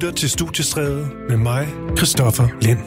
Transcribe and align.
lytter 0.00 0.16
til 0.16 0.30
Studiestræde 0.30 1.10
med 1.28 1.36
mig, 1.36 1.68
Christoffer 1.96 2.48
Lind. 2.60 2.78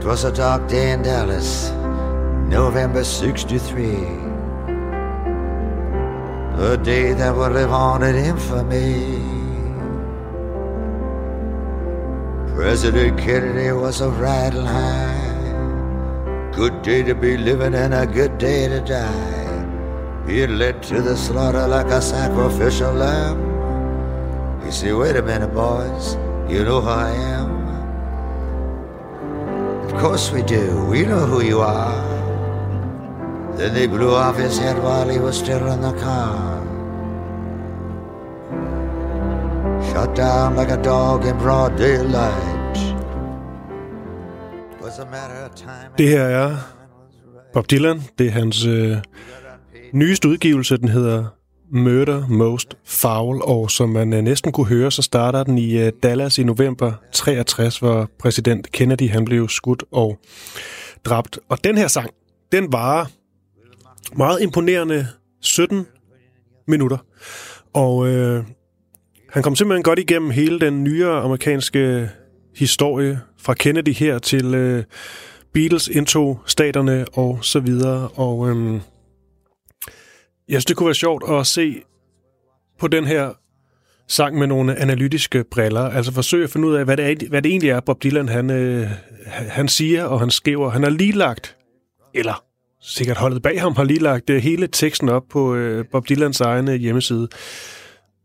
It 0.00 0.06
was 0.08 0.24
a 0.24 0.30
dark 0.30 0.70
day 0.70 0.94
in 0.94 1.02
Dallas, 1.02 1.72
November 2.50 3.02
63. 3.02 3.86
A 6.58 6.76
day 6.76 7.14
that 7.14 7.36
will 7.36 7.52
live 7.52 7.70
on 7.70 8.02
in 8.02 8.14
infamy. 8.14 9.41
President 12.54 13.18
Kennedy 13.18 13.72
was 13.72 14.02
a 14.02 14.10
riding 14.10 14.66
high. 14.66 16.52
Good 16.54 16.82
day 16.82 17.02
to 17.02 17.14
be 17.14 17.38
living 17.38 17.74
and 17.74 17.94
a 17.94 18.06
good 18.06 18.36
day 18.36 18.68
to 18.68 18.80
die. 18.80 19.64
Being 20.26 20.58
led 20.58 20.82
to 20.84 21.00
the 21.00 21.16
slaughter 21.16 21.66
like 21.66 21.86
a 21.86 22.02
sacrificial 22.02 22.92
lamb. 22.92 23.40
You 24.64 24.70
see, 24.70 24.92
wait 24.92 25.16
a 25.16 25.22
minute, 25.22 25.54
boys. 25.54 26.18
You 26.46 26.64
know 26.64 26.82
who 26.82 26.88
I 26.90 27.10
am. 27.10 27.50
Of 29.86 29.94
course 29.98 30.30
we 30.30 30.42
do. 30.42 30.84
We 30.84 31.06
know 31.06 31.24
who 31.24 31.42
you 31.42 31.60
are. 31.60 32.12
Then 33.56 33.72
they 33.72 33.86
blew 33.86 34.14
off 34.14 34.36
his 34.36 34.58
head 34.58 34.80
while 34.82 35.08
he 35.08 35.18
was 35.18 35.38
still 35.38 35.66
in 35.72 35.80
the 35.80 35.94
car. 35.94 36.60
Shot 39.90 40.14
down 40.14 40.56
like 40.56 40.70
a 40.70 40.82
dog 40.82 41.24
in 41.24 41.36
broad 41.38 41.76
daylight. 41.76 42.51
Det 45.98 46.08
her 46.08 46.22
er 46.22 46.56
Bob 47.52 47.70
Dylan. 47.70 48.00
Det 48.18 48.26
er 48.26 48.30
hans 48.30 48.64
øh, 48.64 48.96
nyeste 49.92 50.28
udgivelse. 50.28 50.76
Den 50.76 50.88
hedder 50.88 51.24
Murder 51.70 52.28
Most 52.28 52.76
Foul, 52.84 53.42
og 53.42 53.70
som 53.70 53.88
man 53.88 54.12
øh, 54.12 54.22
næsten 54.22 54.52
kunne 54.52 54.66
høre, 54.66 54.90
så 54.90 55.02
starter 55.02 55.44
den 55.44 55.58
i 55.58 55.78
øh, 55.78 55.92
Dallas 56.02 56.38
i 56.38 56.44
november 56.44 56.92
63, 57.12 57.78
hvor 57.78 58.10
præsident 58.18 58.72
Kennedy 58.72 59.10
han 59.10 59.24
blev 59.24 59.48
skudt 59.48 59.84
og 59.92 60.18
dræbt. 61.04 61.38
Og 61.48 61.64
den 61.64 61.78
her 61.78 61.88
sang, 61.88 62.10
den 62.52 62.72
var 62.72 63.10
meget 64.16 64.42
imponerende 64.42 65.06
17 65.40 65.86
minutter. 66.68 66.98
Og 67.72 68.08
øh, 68.08 68.44
han 69.30 69.42
kom 69.42 69.56
simpelthen 69.56 69.82
godt 69.82 69.98
igennem 69.98 70.30
hele 70.30 70.60
den 70.60 70.84
nyere 70.84 71.20
amerikanske 71.20 72.10
historie 72.56 73.20
fra 73.42 73.54
Kennedy 73.54 73.94
her 73.94 74.18
til 74.18 74.54
øh, 74.54 74.84
Beatles 75.52 75.88
indtog 75.88 76.40
staterne 76.46 77.04
og 77.12 77.38
så 77.42 77.60
videre. 77.60 78.08
Og 78.08 78.48
øhm, 78.48 78.74
jeg 78.74 78.80
synes, 80.48 80.64
det 80.64 80.76
kunne 80.76 80.86
være 80.86 80.94
sjovt 80.94 81.24
at 81.30 81.46
se 81.46 81.82
på 82.78 82.88
den 82.88 83.06
her 83.06 83.30
sang 84.08 84.38
med 84.38 84.46
nogle 84.46 84.76
analytiske 84.76 85.44
briller. 85.50 85.80
Altså 85.80 86.12
forsøge 86.12 86.44
at 86.44 86.50
finde 86.50 86.68
ud 86.68 86.74
af, 86.74 86.84
hvad 86.84 86.96
det, 86.96 87.22
er, 87.22 87.28
hvad 87.28 87.42
det 87.42 87.50
egentlig 87.50 87.70
er, 87.70 87.80
Bob 87.80 88.02
Dylan 88.02 88.28
han, 88.28 88.50
øh, 88.50 88.88
han 89.26 89.68
siger 89.68 90.04
og 90.04 90.20
han 90.20 90.30
skriver. 90.30 90.70
Han 90.70 90.82
har 90.82 90.90
lige 90.90 91.12
lagt, 91.12 91.56
eller 92.14 92.44
sikkert 92.82 93.16
holdet 93.16 93.42
bag 93.42 93.60
ham, 93.60 93.76
har 93.76 93.84
lige 93.84 94.00
lagt 94.00 94.30
øh, 94.30 94.42
hele 94.42 94.66
teksten 94.66 95.08
op 95.08 95.22
på 95.30 95.54
øh, 95.54 95.84
Bob 95.92 96.08
Dylans 96.08 96.40
egen 96.40 96.68
øh, 96.68 96.74
hjemmeside. 96.74 97.28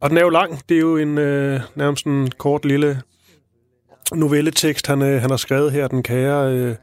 Og 0.01 0.09
den 0.09 0.17
er 0.17 0.21
jo 0.21 0.29
lang. 0.29 0.69
Det 0.69 0.75
er 0.75 0.81
jo 0.81 0.97
en 0.97 1.17
øh, 1.17 1.61
nærmest 1.75 2.05
en 2.05 2.31
kort 2.37 2.65
lille 2.65 3.01
novelletekst, 4.15 4.87
han, 4.87 5.01
øh, 5.01 5.21
han 5.21 5.29
har 5.29 5.37
skrevet 5.37 5.71
her, 5.71 5.87
den 5.87 6.03
kære 6.03 6.53
øh, 6.53 6.75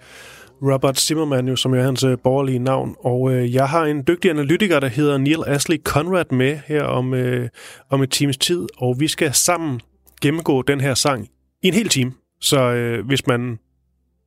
Robert 0.62 1.00
Zimmerman, 1.00 1.48
jo, 1.48 1.56
som 1.56 1.74
er 1.74 1.82
hans 1.82 2.04
øh, 2.04 2.18
borgerlige 2.24 2.58
navn. 2.58 2.96
Og 2.98 3.32
øh, 3.32 3.54
jeg 3.54 3.68
har 3.68 3.84
en 3.84 4.04
dygtig 4.08 4.30
analytiker, 4.30 4.80
der 4.80 4.88
hedder 4.88 5.18
Neil 5.18 5.42
Ashley 5.46 5.82
Conrad 5.84 6.24
med 6.32 6.58
her 6.66 6.82
om, 6.82 7.14
øh, 7.14 7.48
om 7.90 8.02
et 8.02 8.10
times 8.10 8.36
tid, 8.36 8.66
og 8.76 8.96
vi 9.00 9.08
skal 9.08 9.34
sammen 9.34 9.80
gennemgå 10.22 10.62
den 10.62 10.80
her 10.80 10.94
sang 10.94 11.28
i 11.62 11.68
en 11.68 11.74
hel 11.74 11.88
time. 11.88 12.12
Så 12.40 12.60
øh, 12.60 13.06
hvis 13.06 13.26
man 13.26 13.58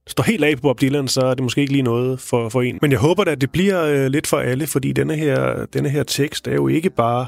står 0.07 0.23
helt 0.23 0.43
af 0.43 0.55
på 0.55 0.61
Bob 0.61 0.81
Dylan, 0.81 1.07
så 1.07 1.21
er 1.21 1.33
det 1.33 1.43
måske 1.43 1.61
ikke 1.61 1.73
lige 1.73 1.83
noget 1.83 2.19
for, 2.19 2.49
for 2.49 2.61
en. 2.61 2.79
Men 2.81 2.91
jeg 2.91 2.99
håber 2.99 3.23
da, 3.23 3.31
at 3.31 3.41
det 3.41 3.51
bliver 3.51 3.83
øh, 3.83 4.07
lidt 4.07 4.27
for 4.27 4.37
alle, 4.37 4.67
fordi 4.67 4.91
denne 4.91 5.15
her, 5.15 5.65
denne 5.65 5.89
her 5.89 6.03
tekst 6.03 6.47
er 6.47 6.53
jo 6.53 6.67
ikke 6.67 6.89
bare 6.89 7.27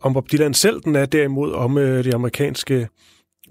om 0.00 0.14
Bob 0.14 0.32
Dylan 0.32 0.54
selv, 0.54 0.80
den 0.80 0.96
er 0.96 1.06
derimod 1.06 1.52
om 1.52 1.78
øh, 1.78 2.04
det 2.04 2.14
amerikanske 2.14 2.88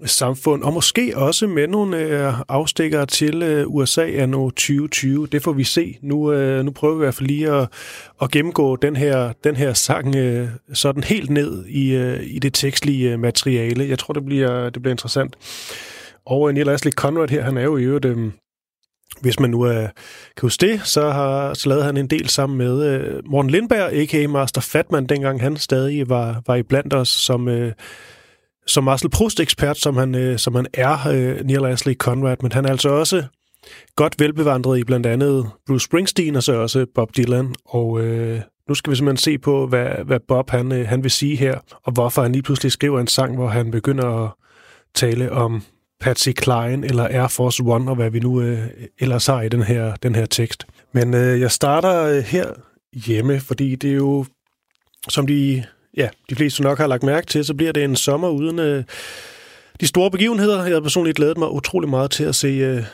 samfund, 0.04 0.62
og 0.62 0.72
måske 0.72 1.12
også 1.16 1.46
med 1.46 1.68
nogle 1.68 1.98
øh, 1.98 3.06
til 3.08 3.42
øh, 3.42 3.66
USA 3.68 4.06
af 4.06 4.28
nu 4.28 4.50
2020. 4.50 5.26
Det 5.26 5.42
får 5.42 5.52
vi 5.52 5.64
se. 5.64 5.98
Nu, 6.02 6.32
øh, 6.32 6.64
nu 6.64 6.70
prøver 6.70 6.94
vi 6.94 6.98
i 6.98 7.04
hvert 7.04 7.14
fald 7.14 7.26
lige 7.26 7.50
at, 7.50 7.68
at 8.22 8.30
gennemgå 8.30 8.76
den 8.76 8.96
her, 8.96 9.32
den 9.44 9.56
her 9.56 9.72
sang 9.72 10.16
øh, 10.16 10.48
sådan 10.74 11.04
helt 11.04 11.30
ned 11.30 11.66
i, 11.66 11.94
øh, 11.94 12.20
i 12.22 12.38
det 12.38 12.54
tekstlige 12.54 13.12
øh, 13.12 13.20
materiale. 13.20 13.88
Jeg 13.88 13.98
tror, 13.98 14.14
det 14.14 14.24
bliver, 14.24 14.70
det 14.70 14.82
bliver 14.82 14.94
interessant. 14.94 15.36
Og 16.26 16.48
øh, 16.48 16.54
Neil 16.54 16.68
Ashley 16.68 16.92
Conrad 16.92 17.28
her, 17.28 17.42
han 17.42 17.56
er 17.56 17.62
jo 17.62 17.76
i 17.76 17.82
øvrigt... 17.82 18.04
Øh, 18.04 18.30
hvis 19.20 19.40
man 19.40 19.50
nu 19.50 19.62
er, 19.62 19.80
kan 20.36 20.42
huske 20.42 20.66
det, 20.66 20.80
så 20.84 21.10
har 21.10 21.54
så 21.54 21.68
lavede 21.68 21.84
han 21.84 21.96
en 21.96 22.06
del 22.06 22.28
sammen 22.28 22.58
med 22.58 22.84
øh, 22.84 23.22
Morten 23.26 23.50
Lindberg, 23.50 23.92
a.k.a. 23.92 24.26
Master 24.26 24.60
Fatman, 24.60 25.06
dengang 25.06 25.40
han 25.40 25.56
stadig 25.56 26.08
var, 26.08 26.42
var 26.46 26.54
i 26.54 26.62
blandt 26.62 26.94
os 26.94 27.08
som, 27.08 27.48
øh, 27.48 27.72
som 28.66 28.84
Marcel 28.84 29.10
Proust-ekspert, 29.10 29.78
som 29.78 29.96
han, 29.96 30.14
øh, 30.14 30.38
som 30.38 30.54
han 30.54 30.66
er, 30.74 31.08
øh, 31.08 31.44
Neil 31.44 31.64
Ashley 31.64 31.94
Conrad, 31.94 32.36
men 32.42 32.52
han 32.52 32.64
er 32.64 32.70
altså 32.70 32.88
også 32.88 33.24
godt 33.96 34.20
velbevandret 34.20 34.78
i 34.78 34.84
blandt 34.84 35.06
andet 35.06 35.50
Bruce 35.66 35.84
Springsteen 35.84 36.36
og 36.36 36.42
så 36.42 36.52
også 36.52 36.86
Bob 36.94 37.16
Dylan, 37.16 37.54
og 37.64 38.00
øh, 38.00 38.40
nu 38.68 38.74
skal 38.74 38.90
vi 38.90 38.96
simpelthen 38.96 39.24
se 39.24 39.38
på, 39.38 39.66
hvad, 39.66 39.88
hvad 40.04 40.20
Bob 40.28 40.50
han, 40.50 40.72
øh, 40.72 40.88
han 40.88 41.02
vil 41.02 41.10
sige 41.10 41.36
her, 41.36 41.58
og 41.84 41.92
hvorfor 41.92 42.22
han 42.22 42.32
lige 42.32 42.42
pludselig 42.42 42.72
skriver 42.72 43.00
en 43.00 43.06
sang, 43.06 43.34
hvor 43.34 43.48
han 43.48 43.70
begynder 43.70 44.24
at 44.24 44.30
tale 44.94 45.32
om 45.32 45.62
Patsy 46.00 46.28
Klein 46.36 46.84
eller 46.84 47.04
Air 47.04 47.28
Force 47.28 47.62
One, 47.62 47.90
og 47.90 47.96
hvad 47.96 48.10
vi 48.10 48.20
nu 48.20 48.40
øh, 48.40 48.66
ellers 48.98 49.26
har 49.26 49.42
i 49.42 49.48
den 49.48 49.62
her, 49.62 49.96
den 49.96 50.14
her 50.14 50.26
tekst. 50.26 50.66
Men 50.92 51.14
øh, 51.14 51.40
jeg 51.40 51.50
starter 51.50 52.02
øh, 52.02 52.22
her 52.22 52.46
hjemme, 53.06 53.40
fordi 53.40 53.76
det 53.76 53.90
er 53.90 53.94
jo, 53.94 54.24
som 55.08 55.26
de, 55.26 55.64
ja, 55.96 56.08
de 56.30 56.34
fleste 56.34 56.62
nok 56.62 56.78
har 56.78 56.86
lagt 56.86 57.02
mærke 57.02 57.26
til, 57.26 57.44
så 57.44 57.54
bliver 57.54 57.72
det 57.72 57.84
en 57.84 57.96
sommer 57.96 58.28
uden 58.28 58.58
øh, 58.58 58.84
de 59.80 59.86
store 59.86 60.10
begivenheder. 60.10 60.64
Jeg 60.64 60.74
har 60.74 60.80
personligt 60.80 61.16
glædet 61.16 61.38
mig 61.38 61.50
utrolig 61.50 61.90
meget 61.90 62.10
til 62.10 62.24
at 62.24 62.34
se 62.34 62.48
øh, 62.48 62.84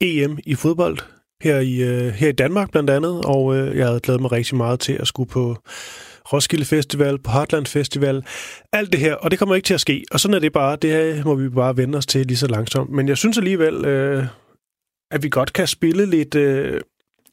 EM 0.00 0.38
i 0.46 0.54
fodbold 0.54 0.98
her 1.42 1.58
i, 1.58 1.82
øh, 1.82 2.12
her 2.12 2.28
i 2.28 2.32
Danmark 2.32 2.70
blandt 2.70 2.90
andet, 2.90 3.24
og 3.24 3.56
øh, 3.56 3.76
jeg 3.76 3.86
havde 3.86 4.00
glædet 4.00 4.20
mig 4.20 4.32
rigtig 4.32 4.56
meget 4.56 4.80
til 4.80 4.92
at 4.92 5.06
skulle 5.06 5.30
på 5.30 5.56
Roskilde 6.32 6.64
Festival, 6.64 7.18
på 7.18 7.30
Heartland 7.30 7.66
Festival, 7.66 8.24
alt 8.72 8.92
det 8.92 9.00
her, 9.00 9.14
og 9.14 9.30
det 9.30 9.38
kommer 9.38 9.54
ikke 9.54 9.66
til 9.66 9.74
at 9.74 9.80
ske. 9.80 10.04
Og 10.10 10.20
sådan 10.20 10.34
er 10.34 10.38
det 10.38 10.52
bare, 10.52 10.76
det 10.76 10.90
her 10.90 11.24
må 11.24 11.34
vi 11.34 11.48
bare 11.48 11.76
vende 11.76 11.98
os 11.98 12.06
til 12.06 12.26
lige 12.26 12.36
så 12.36 12.46
langsomt. 12.46 12.90
Men 12.90 13.08
jeg 13.08 13.16
synes 13.16 13.38
alligevel, 13.38 13.84
øh, 13.84 14.26
at 15.10 15.22
vi 15.22 15.28
godt 15.28 15.52
kan 15.52 15.66
spille 15.66 16.06
lidt, 16.06 16.34
øh, 16.34 16.80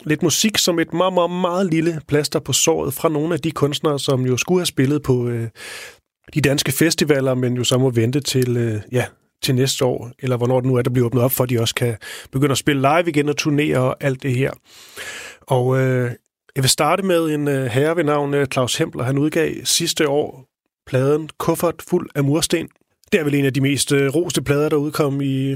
lidt 0.04 0.24
musik 0.24 0.58
som 0.58 0.80
et 0.80 0.94
meget, 0.94 1.14
meget, 1.14 1.32
meget 1.32 1.74
lille 1.74 2.02
plaster 2.08 2.40
på 2.40 2.54
såret 2.54 2.94
fra 2.94 3.10
nogle 3.10 3.34
af 3.34 3.40
de 3.40 3.52
kunstnere, 3.52 4.00
som 4.00 4.26
jo 4.26 4.38
skulle 4.38 4.60
have 4.60 4.66
spillet 4.66 5.04
på 5.04 5.28
øh, 5.28 5.48
de 6.34 6.42
danske 6.42 6.72
festivaler, 6.72 7.34
men 7.34 7.54
jo 7.54 7.64
så 7.64 7.78
må 7.78 7.90
vente 7.90 8.20
til, 8.20 8.58
øh, 8.58 8.82
ja, 8.92 9.06
til 9.44 9.56
næste 9.56 9.86
år, 9.86 10.12
eller 10.20 10.38
hvornår 10.38 10.60
det 10.60 10.70
nu 10.70 10.76
er, 10.76 10.82
der 10.82 10.90
bliver 10.90 11.06
åbnet 11.06 11.24
op 11.24 11.32
for, 11.32 11.44
at 11.44 11.50
de 11.50 11.60
også 11.60 11.76
kan 11.76 11.98
begynde 12.32 12.52
at 12.52 12.58
spille 12.58 12.82
live 12.82 13.10
igen 13.10 13.30
og 13.30 13.38
turnere 13.38 13.78
og 13.78 13.96
alt 14.00 14.24
det 14.24 14.36
her. 14.36 14.52
Og 15.42 15.80
øh, 15.80 16.12
jeg 16.56 16.64
vil 16.64 16.70
starte 16.70 17.04
med 17.04 17.26
en 17.26 17.48
øh, 17.48 17.66
herre 17.66 17.96
ved 17.96 18.04
navn 18.04 18.34
øh, 18.34 18.48
Claus 18.48 18.76
Hempler. 18.78 19.04
Han 19.04 19.18
udgav 19.18 19.52
sidste 19.64 20.10
år 20.10 20.46
pladen 20.88 21.30
Kuffert 21.38 21.84
fuld 21.90 22.10
af 22.16 22.24
mursten. 22.24 22.68
Det 23.12 23.20
er 23.20 23.24
vel 23.24 23.36
en 23.36 23.46
af 23.46 23.54
de 23.54 23.62
mest 23.62 23.92
øh, 23.92 24.16
roste 24.16 24.42
plader, 24.42 24.70
der 24.70 24.78
udkom 24.78 25.22
i 25.22 25.56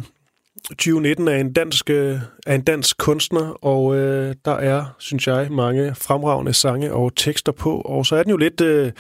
2019 0.70 1.28
er 1.28 1.36
en 1.36 1.54
dansk, 1.54 1.90
øh, 1.90 2.20
er 2.48 2.56
en 2.56 2.62
dansk 2.62 2.98
kunstner, 2.98 3.66
og 3.66 3.96
øh, 3.96 4.36
der 4.46 4.52
er, 4.52 4.96
synes 5.00 5.28
jeg, 5.28 5.48
mange 5.52 5.96
fremragende 5.96 6.54
sange 6.54 6.94
og 6.94 7.16
tekster 7.16 7.52
på. 7.52 7.82
Og 7.82 8.06
så 8.06 8.16
er 8.16 8.24
den 8.24 8.30
jo 8.30 8.38
lidt 8.38 8.62
øh, 8.62 8.92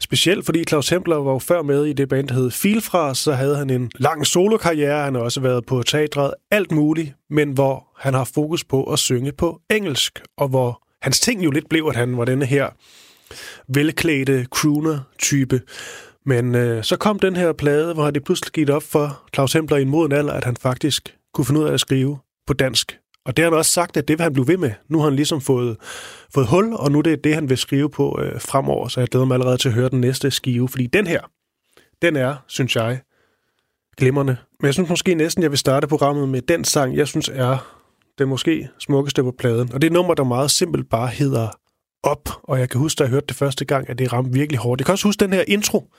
speciel, 0.00 0.44
fordi 0.44 0.64
Claus 0.64 0.88
Hempler 0.88 1.16
var 1.16 1.32
jo 1.32 1.38
før 1.38 1.62
med 1.62 1.84
i 1.84 1.92
det 1.92 2.08
band, 2.08 2.28
der 2.28 2.34
hed 2.34 2.50
Filfra, 2.50 3.14
så 3.14 3.32
havde 3.32 3.56
han 3.56 3.70
en 3.70 3.90
lang 3.94 4.26
solokarriere, 4.26 5.04
han 5.04 5.14
har 5.14 5.22
også 5.22 5.40
været 5.40 5.66
på 5.66 5.82
teatret, 5.82 6.34
alt 6.50 6.72
muligt, 6.72 7.14
men 7.30 7.50
hvor 7.50 7.86
han 7.96 8.14
har 8.14 8.24
fokus 8.34 8.64
på 8.64 8.84
at 8.84 8.98
synge 8.98 9.32
på 9.32 9.60
engelsk, 9.70 10.22
og 10.36 10.48
hvor 10.48 10.82
hans 11.02 11.20
ting 11.20 11.44
jo 11.44 11.50
lidt 11.50 11.68
blev, 11.68 11.86
at 11.90 11.96
han 11.96 12.16
var 12.16 12.24
denne 12.24 12.46
her 12.46 12.68
velklædte 13.68 14.46
crooner-type. 14.50 15.60
Men 16.26 16.54
øh, 16.54 16.84
så 16.84 16.96
kom 16.96 17.18
den 17.18 17.36
her 17.36 17.52
plade, 17.52 17.94
hvor 17.94 18.10
det 18.10 18.24
pludselig 18.24 18.52
gik 18.52 18.68
op 18.68 18.82
for 18.82 19.22
Claus 19.34 19.52
Hempler 19.52 19.76
i 19.76 19.82
en 19.82 19.88
moden 19.88 20.12
alder, 20.12 20.32
at 20.32 20.44
han 20.44 20.56
faktisk 20.56 21.16
kunne 21.34 21.44
finde 21.44 21.60
ud 21.60 21.66
af 21.66 21.72
at 21.72 21.80
skrive 21.80 22.18
på 22.46 22.52
dansk. 22.52 22.98
Og 23.24 23.36
det 23.36 23.44
har 23.44 23.50
han 23.50 23.58
også 23.58 23.70
sagt, 23.70 23.96
at 23.96 24.08
det 24.08 24.18
vil 24.18 24.22
han 24.22 24.32
blive 24.32 24.48
ved 24.48 24.56
med. 24.56 24.70
Nu 24.88 24.98
har 24.98 25.04
han 25.04 25.16
ligesom 25.16 25.40
fået, 25.40 25.76
fået 26.34 26.46
hul, 26.46 26.72
og 26.72 26.92
nu 26.92 26.98
er 26.98 27.02
det 27.02 27.24
det, 27.24 27.34
han 27.34 27.48
vil 27.48 27.58
skrive 27.58 27.90
på 27.90 28.20
øh, 28.22 28.40
fremover. 28.40 28.88
Så 28.88 29.00
jeg 29.00 29.08
glæder 29.08 29.26
mig 29.26 29.34
allerede 29.34 29.56
til 29.56 29.68
at 29.68 29.74
høre 29.74 29.88
den 29.88 30.00
næste 30.00 30.30
skive, 30.30 30.68
fordi 30.68 30.86
den 30.86 31.06
her, 31.06 31.20
den 32.02 32.16
er, 32.16 32.36
synes 32.46 32.76
jeg, 32.76 33.00
glimrende. 33.96 34.36
Men 34.60 34.66
jeg 34.66 34.74
synes 34.74 34.88
måske 34.88 35.14
næsten, 35.14 35.42
jeg 35.42 35.50
vil 35.50 35.58
starte 35.58 35.86
programmet 35.86 36.28
med 36.28 36.42
den 36.42 36.64
sang, 36.64 36.96
jeg 36.96 37.08
synes 37.08 37.30
er 37.34 37.78
det 38.18 38.28
måske 38.28 38.68
smukkeste 38.78 39.22
på 39.22 39.34
pladen. 39.38 39.72
Og 39.72 39.82
det 39.82 39.88
er 39.88 39.92
nummer, 39.92 40.14
der 40.14 40.24
meget 40.24 40.50
simpelt 40.50 40.90
bare 40.90 41.08
hedder 41.08 41.48
op. 42.02 42.28
Og 42.42 42.58
jeg 42.60 42.70
kan 42.70 42.80
huske, 42.80 42.98
da 42.98 43.04
jeg 43.04 43.10
hørte 43.10 43.26
det 43.26 43.36
første 43.36 43.64
gang, 43.64 43.90
at 43.90 43.98
det 43.98 44.12
ramte 44.12 44.32
virkelig 44.32 44.58
hårdt. 44.58 44.80
Jeg 44.80 44.86
kan 44.86 44.92
også 44.92 45.08
huske 45.08 45.20
den 45.20 45.32
her 45.32 45.44
intro, 45.48 45.90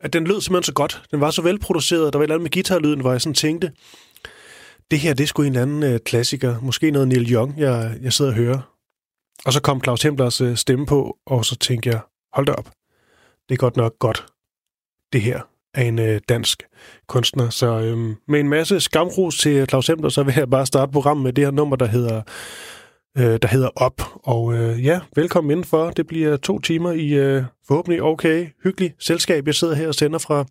at 0.00 0.12
den 0.12 0.26
lød 0.26 0.40
simpelthen 0.40 0.66
så 0.66 0.72
godt. 0.72 1.02
Den 1.10 1.20
var 1.20 1.30
så 1.30 1.42
velproduceret. 1.42 2.12
Der 2.12 2.18
var 2.18 2.22
et 2.22 2.26
eller 2.26 2.34
andet 2.34 2.42
med 2.42 2.50
guitarlyden, 2.50 3.00
hvor 3.00 3.10
jeg 3.10 3.20
sådan 3.20 3.34
tænkte, 3.34 3.72
det 4.90 5.00
her, 5.00 5.14
det 5.14 5.28
skulle 5.28 5.46
en 5.46 5.52
eller 5.52 5.62
anden 5.62 5.82
øh, 5.82 6.00
klassiker. 6.00 6.60
Måske 6.60 6.90
noget 6.90 7.08
Neil 7.08 7.32
Young, 7.32 7.58
jeg, 7.58 7.98
jeg 8.02 8.12
sidder 8.12 8.30
og 8.30 8.36
hører. 8.36 8.72
Og 9.44 9.52
så 9.52 9.62
kom 9.62 9.82
Claus 9.84 10.02
Hemblers 10.02 10.40
øh, 10.40 10.56
stemme 10.56 10.86
på, 10.86 11.18
og 11.26 11.44
så 11.44 11.56
tænkte 11.56 11.90
jeg, 11.90 12.00
hold 12.32 12.46
da 12.46 12.52
op. 12.52 12.70
Det 13.48 13.54
er 13.54 13.56
godt 13.56 13.76
nok 13.76 13.98
godt, 13.98 14.26
det 15.12 15.22
her 15.22 15.40
af 15.74 15.84
en 15.84 15.98
øh, 15.98 16.20
dansk 16.28 16.62
kunstner. 17.08 17.50
Så 17.50 17.80
øh, 17.80 18.16
med 18.28 18.40
en 18.40 18.48
masse 18.48 18.80
skamros 18.80 19.38
til 19.38 19.66
Claus 19.68 19.86
Hemler, 19.86 20.08
så 20.08 20.22
vil 20.22 20.34
jeg 20.36 20.50
bare 20.50 20.66
starte 20.66 20.92
programmet 20.92 21.24
med 21.24 21.32
det 21.32 21.44
her 21.44 21.50
nummer, 21.50 21.76
der 21.76 21.86
hedder, 21.86 22.22
øh, 23.18 23.38
der 23.42 23.48
hedder 23.48 23.68
Op. 23.76 24.02
Og 24.14 24.54
øh, 24.54 24.84
ja, 24.84 25.00
velkommen 25.16 25.50
indenfor. 25.50 25.90
Det 25.90 26.06
bliver 26.06 26.36
to 26.36 26.58
timer 26.58 26.92
i 26.92 27.08
øh, 27.12 27.42
forhåbentlig 27.68 28.02
okay, 28.02 28.46
hyggelig 28.64 28.94
selskab. 28.98 29.46
Jeg 29.46 29.54
sidder 29.54 29.74
her 29.74 29.88
og 29.88 29.94
sender 29.94 30.18
fra 30.18 30.44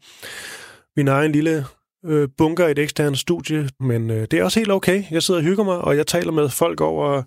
min 0.97 1.07
egen 1.07 1.31
lille 1.31 1.65
øh, 2.05 2.29
bunker 2.37 2.67
i 2.67 2.71
et 2.71 2.79
eksternt 2.79 3.17
studie, 3.17 3.69
men 3.79 4.11
øh, 4.11 4.27
det 4.31 4.33
er 4.33 4.43
også 4.43 4.59
helt 4.59 4.71
okay. 4.71 5.03
Jeg 5.11 5.23
sidder 5.23 5.39
og 5.39 5.43
hygger 5.43 5.63
mig, 5.63 5.77
og 5.77 5.97
jeg 5.97 6.07
taler 6.07 6.31
med 6.31 6.49
folk 6.49 6.81
over 6.81 7.23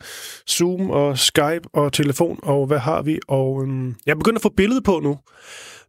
Zoom 0.51 0.91
og 0.91 1.19
Skype 1.19 1.69
og 1.73 1.93
telefon, 1.93 2.39
og 2.43 2.67
hvad 2.67 2.79
har 2.79 3.03
vi? 3.03 3.19
Og 3.29 3.67
øh, 3.67 3.93
jeg 4.07 4.17
begynder 4.17 4.39
at 4.39 4.43
få 4.43 4.53
billedet 4.57 4.85
på 4.85 5.01
nu 5.01 5.19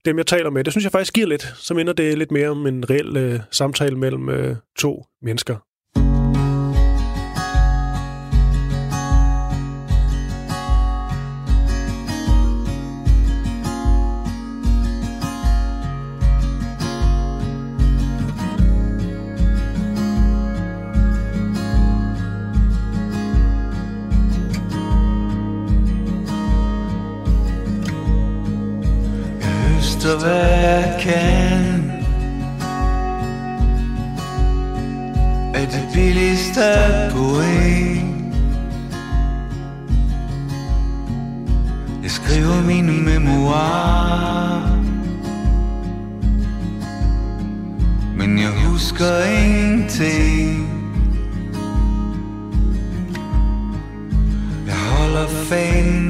dem, 0.06 0.18
jeg 0.18 0.28
taler 0.28 0.50
med. 0.50 0.64
Det 0.64 0.74
synes 0.74 0.84
jeg 0.84 0.92
faktisk 0.92 1.14
giver 1.14 1.28
lidt. 1.28 1.54
Så 1.56 1.74
minder 1.74 1.94
det 1.94 2.18
lidt 2.18 2.32
mere 2.32 2.50
om 2.50 2.68
en 2.68 2.90
reel 2.90 3.18
øh, 3.18 3.40
samtale 3.52 3.98
mellem 3.98 4.30
øh, 4.30 4.56
to 4.78 5.06
mennesker. 5.22 5.56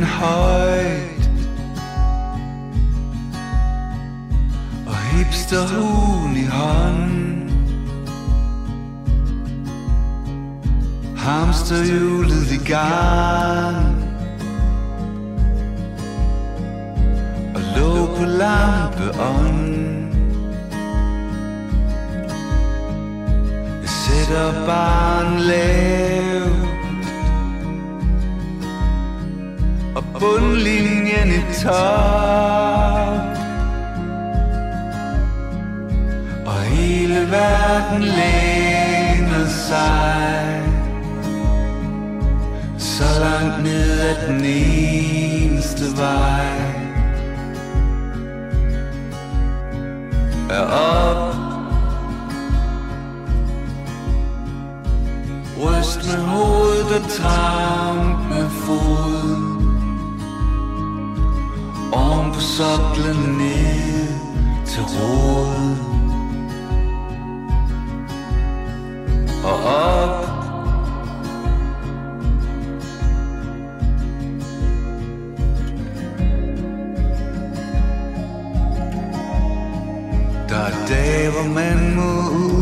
Fanen 0.05 1.25
højt 4.85 5.05
hipsterhuen 5.17 6.37
i 6.37 6.45
hånden. 6.45 7.51
Hamsterhjulet 11.17 12.51
i 12.51 12.71
gang 12.71 13.95
Og 17.55 17.61
lå 17.77 18.05
på 18.05 18.25
lampeånden 18.25 19.95
Jeg 23.81 23.89
sætter 23.89 24.65
barn 24.65 25.39
lav 25.39 26.54
bundlinjen 30.19 31.29
i 31.31 31.41
top 31.63 32.65
Og 36.45 36.61
hele 36.61 37.31
verden 37.31 38.03
læner 38.03 39.47
sig. 39.47 40.63
Så 42.77 43.03
langt 43.19 43.63
ned 43.63 43.99
ad 43.99 44.27
den 44.27 44.45
eneste 44.45 45.85
vej. 45.97 46.75
Er 50.49 50.61
op. 50.61 51.35
Ryst 55.57 55.99
med 56.05 56.23
hovedet 56.23 57.03
og 57.03 57.09
tramp 57.09 58.29
med 58.29 58.49
fod. 58.49 59.24
Om 61.95 62.31
på 62.33 62.39
soklen 62.39 63.37
ned 63.37 64.07
til 64.65 64.83
råden 64.83 65.77
og 69.43 69.63
op. 69.63 70.25
Der 80.49 80.55
er 80.55 80.87
dage, 80.87 81.31
hvor 81.31 81.53
man 81.53 81.95
må 81.95 82.29
ud 82.29 82.54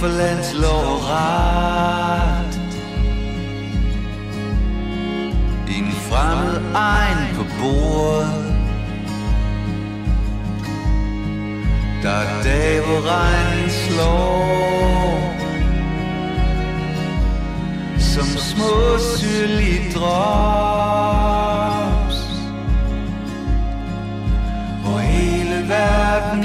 for 0.00 0.08
landslov 0.08 0.84
og 0.94 1.00
ret 1.10 2.54
En 5.68 5.92
fremmed 5.92 6.56
egen 6.74 7.34
på 7.36 7.44
bordet. 7.60 8.32
Der 12.02 12.10
er 12.10 12.42
dage, 12.42 12.80
hvor 12.80 13.00
regnen 13.10 13.70
slår. 13.70 15.34
Som 17.98 18.24
små 18.24 18.98
syrlige 19.16 19.92
drops. 19.94 20.18
Hvor 24.82 24.98
hele 24.98 25.68
verden 25.68 26.44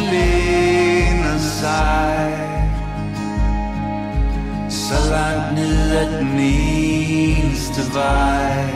Så 4.89 5.09
langt 5.09 5.53
ned 5.53 5.91
ad 5.91 6.19
den 6.19 6.39
eneste 6.39 7.81
vej. 7.93 8.69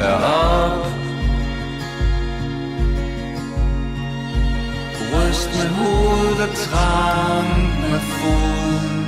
Er 0.00 0.14
op 0.14 0.86
Ryst 5.12 5.50
med 5.56 5.68
hovedet 5.68 6.48
og 6.48 6.56
tramp 6.56 7.90
med 7.90 8.00
foden 8.00 9.06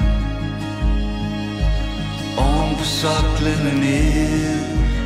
Oven 2.38 2.76
på 2.76 2.84
soklen 2.84 3.80
ned 3.80 4.60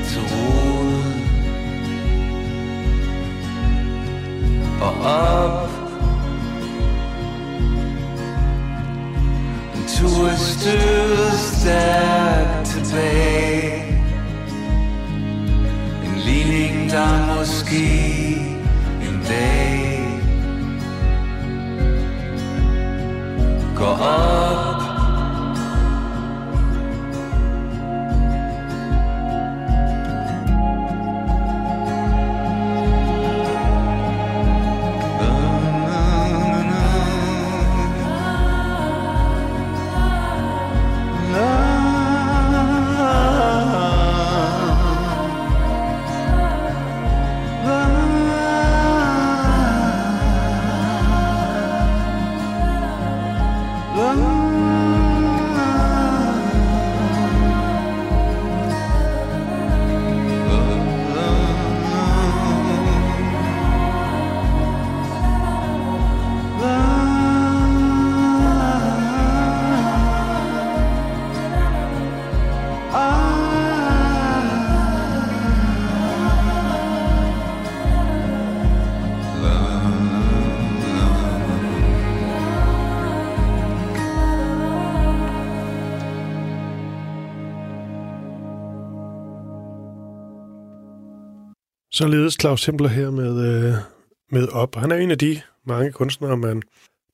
til 0.04 0.20
roden. 0.20 1.22
Og 4.80 4.92
op. 5.04 5.69
En 10.00 10.06
to 10.06 10.36
stød 10.36 11.38
stærkt 11.38 12.66
tilbage. 12.66 14.02
Ligning, 16.16 16.90
der 16.90 17.36
måske 17.38 17.84
en 19.02 19.24
dag 19.28 20.08
går 23.76 23.98
op 24.04 24.69
one 54.16 54.39
Således 92.00 92.36
Claus 92.40 92.62
Templer 92.62 92.88
her 92.88 93.10
med, 93.10 93.46
øh, 93.46 93.74
med 94.32 94.48
op. 94.48 94.74
Han 94.74 94.90
er 94.90 94.96
en 94.96 95.10
af 95.10 95.18
de 95.18 95.40
mange 95.66 95.92
kunstnere, 95.92 96.36
man 96.36 96.62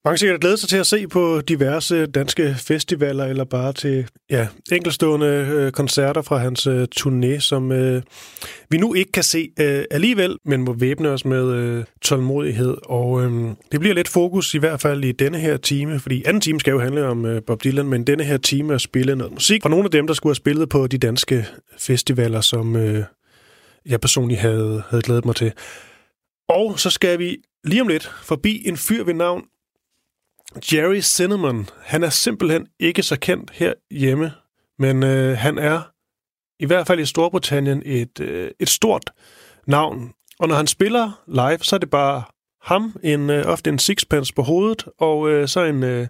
mange 0.04 0.18
sikkert 0.18 0.40
glæder 0.40 0.56
sig 0.56 0.68
til 0.68 0.76
at 0.76 0.86
se 0.86 1.08
på 1.08 1.40
diverse 1.40 2.06
danske 2.06 2.54
festivaler, 2.58 3.24
eller 3.24 3.44
bare 3.44 3.72
til 3.72 4.08
ja, 4.30 4.48
enkelstående 4.72 5.26
øh, 5.26 5.72
koncerter 5.72 6.22
fra 6.22 6.36
hans 6.36 6.66
øh, 6.66 6.86
turné, 6.98 7.38
som 7.38 7.72
øh, 7.72 8.02
vi 8.70 8.78
nu 8.78 8.94
ikke 8.94 9.12
kan 9.12 9.22
se 9.22 9.48
øh, 9.60 9.84
alligevel, 9.90 10.36
men 10.44 10.62
må 10.62 10.72
væbne 10.72 11.08
os 11.08 11.24
med 11.24 11.52
øh, 11.52 11.84
tålmodighed. 12.02 12.76
Og 12.84 13.22
øh, 13.22 13.50
det 13.72 13.80
bliver 13.80 13.94
lidt 13.94 14.08
fokus 14.08 14.54
i 14.54 14.58
hvert 14.58 14.80
fald 14.80 15.04
i 15.04 15.12
denne 15.12 15.38
her 15.38 15.56
time, 15.56 16.00
fordi 16.00 16.22
anden 16.24 16.40
time 16.40 16.60
skal 16.60 16.70
jo 16.70 16.80
handle 16.80 17.06
om 17.06 17.26
øh, 17.26 17.42
Bob 17.46 17.64
Dylan, 17.64 17.88
men 17.88 18.04
denne 18.06 18.24
her 18.24 18.36
time 18.36 18.74
er 18.74 18.78
spille 18.78 19.16
noget 19.16 19.32
musik 19.32 19.62
fra 19.62 19.68
nogle 19.68 19.84
af 19.84 19.90
dem, 19.90 20.06
der 20.06 20.14
skulle 20.14 20.30
have 20.30 20.36
spillet 20.36 20.68
på 20.68 20.86
de 20.86 20.98
danske 20.98 21.46
festivaler, 21.78 22.40
som 22.40 22.76
øh, 22.76 23.04
jeg 23.86 24.00
personligt 24.00 24.40
havde, 24.40 24.82
havde 24.88 25.02
glædet 25.02 25.24
mig 25.24 25.36
til. 25.36 25.52
Og 26.48 26.80
så 26.80 26.90
skal 26.90 27.18
vi 27.18 27.36
lige 27.64 27.80
om 27.80 27.88
lidt 27.88 28.12
forbi 28.22 28.62
en 28.68 28.76
fyr 28.76 29.04
ved 29.04 29.14
navn 29.14 29.44
Jerry 30.72 31.00
Cinnamon. 31.00 31.68
Han 31.82 32.02
er 32.02 32.10
simpelthen 32.10 32.66
ikke 32.80 33.02
så 33.02 33.18
kendt 33.18 33.50
her 33.50 33.72
hjemme, 33.90 34.32
men 34.78 35.02
øh, 35.02 35.38
han 35.38 35.58
er 35.58 35.80
i 36.60 36.66
hvert 36.66 36.86
fald 36.86 37.00
i 37.00 37.06
Storbritannien 37.06 37.82
et, 37.84 38.20
øh, 38.20 38.50
et 38.60 38.68
stort 38.68 39.10
navn. 39.66 40.12
Og 40.38 40.48
når 40.48 40.54
han 40.54 40.66
spiller 40.66 41.22
live, 41.26 41.58
så 41.58 41.76
er 41.76 41.80
det 41.80 41.90
bare 41.90 42.22
ham, 42.62 42.96
en, 43.02 43.30
øh, 43.30 43.46
ofte 43.46 43.70
en 43.70 43.78
sixpence 43.78 44.34
på 44.34 44.42
hovedet, 44.42 44.84
og 44.98 45.30
øh, 45.30 45.48
så 45.48 45.64
en, 45.64 45.82
øh, 45.82 46.08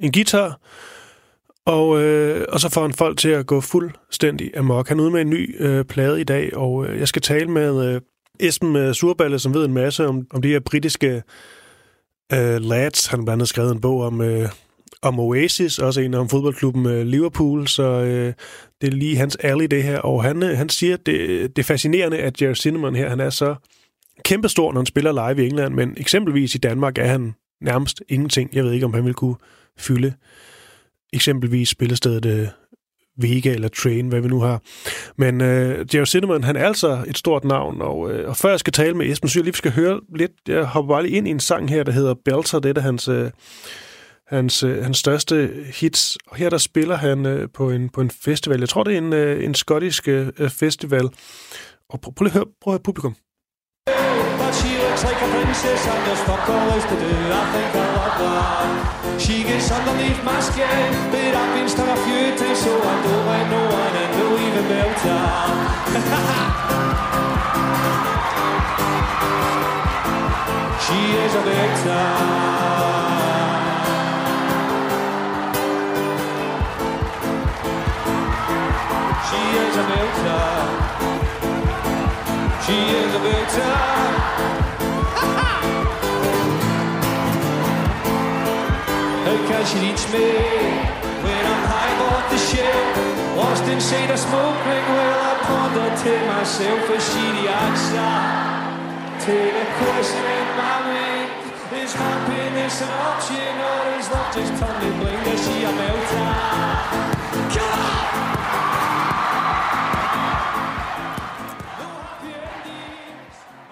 en 0.00 0.12
guitar, 0.12 0.60
og, 1.66 2.02
øh, 2.02 2.44
og 2.48 2.60
så 2.60 2.68
får 2.68 2.82
han 2.82 2.92
folk 2.92 3.18
til 3.18 3.28
at 3.28 3.46
gå 3.46 3.60
fuldstændig 3.60 4.56
amok. 4.56 4.88
Han 4.88 4.98
er 4.98 5.02
ude 5.02 5.10
med 5.10 5.20
en 5.20 5.30
ny 5.30 5.62
øh, 5.62 5.84
plade 5.84 6.20
i 6.20 6.24
dag, 6.24 6.56
og 6.56 6.86
øh, 6.86 6.98
jeg 6.98 7.08
skal 7.08 7.22
tale 7.22 7.50
med 7.50 7.94
øh, 7.94 8.00
Esben 8.40 8.76
øh, 8.76 8.94
Surballe, 8.94 9.38
som 9.38 9.54
ved 9.54 9.64
en 9.64 9.72
masse 9.72 10.06
om, 10.06 10.26
om 10.30 10.42
de 10.42 10.48
her 10.48 10.60
britiske 10.60 11.22
øh, 12.32 12.60
lads. 12.60 13.06
Han 13.06 13.18
har 13.18 13.24
blandt 13.24 13.38
andet 13.38 13.48
skrevet 13.48 13.72
en 13.72 13.80
bog 13.80 14.00
om, 14.00 14.20
øh, 14.20 14.48
om 15.02 15.20
Oasis, 15.20 15.78
også 15.78 16.00
en 16.00 16.14
om 16.14 16.28
fodboldklubben 16.28 16.86
øh, 16.86 17.06
Liverpool, 17.06 17.68
så 17.68 17.82
øh, 17.82 18.32
det 18.80 18.86
er 18.88 18.92
lige 18.92 19.16
hans 19.16 19.36
alley 19.36 19.66
det 19.66 19.82
her. 19.82 19.98
Og 19.98 20.24
han, 20.24 20.42
øh, 20.42 20.56
han 20.56 20.68
siger, 20.68 20.94
at 20.94 21.06
det, 21.06 21.56
det 21.56 21.62
er 21.62 21.66
fascinerende, 21.66 22.18
at 22.18 22.42
Jerry 22.42 22.54
Cinnamon 22.54 22.94
her, 22.94 23.08
han 23.08 23.20
er 23.20 23.30
så 23.30 23.54
kæmpestor, 24.22 24.72
når 24.72 24.80
han 24.80 24.86
spiller 24.86 25.12
live 25.12 25.44
i 25.44 25.48
England, 25.48 25.74
men 25.74 25.94
eksempelvis 25.96 26.54
i 26.54 26.58
Danmark 26.58 26.98
er 26.98 27.06
han 27.06 27.34
nærmest 27.60 28.02
ingenting. 28.08 28.50
Jeg 28.52 28.64
ved 28.64 28.72
ikke, 28.72 28.86
om 28.86 28.94
han 28.94 29.04
vil 29.04 29.14
kunne 29.14 29.36
fylde 29.78 30.12
eksempelvis 31.14 31.68
spillestedet 31.68 32.26
øh, 32.26 32.48
Vega 33.16 33.54
eller 33.54 33.68
Train, 33.68 34.08
hvad 34.08 34.20
vi 34.20 34.28
nu 34.28 34.40
har. 34.40 34.62
Men 35.16 35.40
øh, 35.40 35.86
Jerry 35.94 36.04
Cinnamon, 36.04 36.44
han 36.44 36.56
er 36.56 36.66
altså 36.66 37.04
et 37.06 37.18
stort 37.18 37.44
navn, 37.44 37.82
og, 37.82 38.12
øh, 38.12 38.28
og 38.28 38.36
før 38.36 38.50
jeg 38.50 38.60
skal 38.60 38.72
tale 38.72 38.94
med 38.94 39.06
Esben, 39.06 39.28
så 39.28 39.38
jeg 39.38 39.44
lige 39.44 39.54
skal 39.54 39.72
høre 39.72 40.00
lidt, 40.16 40.32
jeg 40.48 40.64
hopper 40.64 40.94
bare 40.94 41.02
lige 41.02 41.16
ind 41.16 41.28
i 41.28 41.30
en 41.30 41.40
sang 41.40 41.70
her, 41.70 41.82
der 41.82 41.92
hedder 41.92 42.14
Belter, 42.24 42.58
det 42.58 42.78
er 42.78 42.82
hans, 42.82 43.08
øh, 43.08 43.30
hans, 44.26 44.62
øh, 44.62 44.84
hans 44.84 44.98
største 44.98 45.50
hits, 45.80 46.18
og 46.26 46.36
her 46.36 46.50
der 46.50 46.58
spiller 46.58 46.96
han 46.96 47.26
øh, 47.26 47.48
på, 47.54 47.70
en, 47.70 47.88
på 47.88 48.00
en 48.00 48.10
festival, 48.10 48.60
jeg 48.60 48.68
tror 48.68 48.84
det 48.84 48.94
er 48.94 48.98
en, 48.98 49.12
øh, 49.12 49.44
en 49.44 49.54
skottisk 49.54 50.08
øh, 50.08 50.50
festival, 50.50 51.08
og 51.88 52.00
prøv, 52.00 52.14
prøv 52.14 52.24
lige 52.24 52.32
at 52.32 52.34
høre, 52.34 52.46
prøv 52.60 52.74
at 52.74 52.74
høre 52.74 52.82
publikum. 52.84 53.16
Like 55.04 55.20
a 55.20 55.28
princess 55.28 55.84
and 55.86 56.06
there's 56.06 56.20
fuck 56.22 56.48
all 56.48 56.70
else 56.72 56.84
to 56.84 56.96
do. 56.96 57.04
I 57.04 57.44
think 57.52 57.74
I 57.76 57.78
love 57.96 58.18
that. 58.24 59.20
She 59.20 59.44
gets 59.44 59.70
underneath 59.70 60.24
my 60.24 60.40
skin, 60.40 60.92
but 61.12 61.34
I've 61.40 61.54
been 61.54 61.68
stung 61.68 61.88
a 61.88 61.96
few 62.04 62.34
times, 62.40 62.58
so 62.58 62.72
I 62.72 63.02
don't 63.04 63.26
let 63.28 63.46
no 63.52 63.60
one 63.68 63.96
in, 64.02 64.10
no 64.18 64.26
even 64.46 64.64
belter. 64.70 65.24
she 70.84 70.98
is 71.22 71.32
a 71.34 71.36
belter. 71.48 72.04
She 79.28 79.40
is 79.64 79.74
a 79.76 79.78
belter. 79.90 80.44
She 82.64 82.76
is 83.00 83.12
a 83.14 83.16
belter. 83.18 84.63
She 89.68 89.76
reach 89.86 90.04
me 90.14 90.28
when 91.24 91.42
I'm 91.52 91.62
high 91.72 91.94
off 92.08 92.24
the 92.32 92.40
ship 92.48 92.74
Lost 93.36 93.64
in 93.72 93.80
shade 93.80 94.10
of 94.10 94.18
smoke 94.18 94.58
ring 94.68 94.86
Well, 94.96 95.20
I 95.30 95.34
ponder 95.48 95.88
to 96.02 96.12
myself 96.32 96.90
Is 96.96 97.04
she 97.10 97.24
reacts 97.38 97.86
to 99.24 99.32
the 99.32 99.66
question 99.80 100.24
in 100.38 100.48
my 100.60 100.76
mind. 100.88 101.30
Is 101.82 101.92
happiness 101.94 102.82
an 102.82 102.92
option 103.08 103.54
or 103.68 103.80
is 103.98 104.10
love 104.12 104.30
just 104.34 104.52
turning 104.60 104.98
blind? 105.00 105.26
Is 105.32 105.40
she 105.44 105.64
a 105.64 105.72
melter? 105.80 106.28
Come 107.54 107.80
on! 107.80 108.04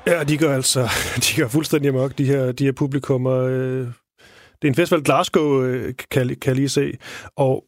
Ja, 0.07 0.25
de 0.25 0.39
gør 0.39 0.55
altså 0.55 0.89
de 1.25 1.41
gør 1.41 1.49
fuldstændig 1.49 1.89
amok, 1.89 2.19
de 2.19 2.25
her, 2.25 2.53
de 2.53 2.65
her 2.65 2.73
publikummer. 2.73 3.37
Øh, 3.37 3.87
det 4.63 4.69
er 4.69 4.73
en 4.73 4.75
festival, 4.75 5.03
Glasgow, 5.03 5.63
øh, 5.63 5.95
kan, 6.11 6.29
kan 6.29 6.39
jeg 6.47 6.55
lige 6.57 6.69
se. 6.69 6.93
Og 7.37 7.65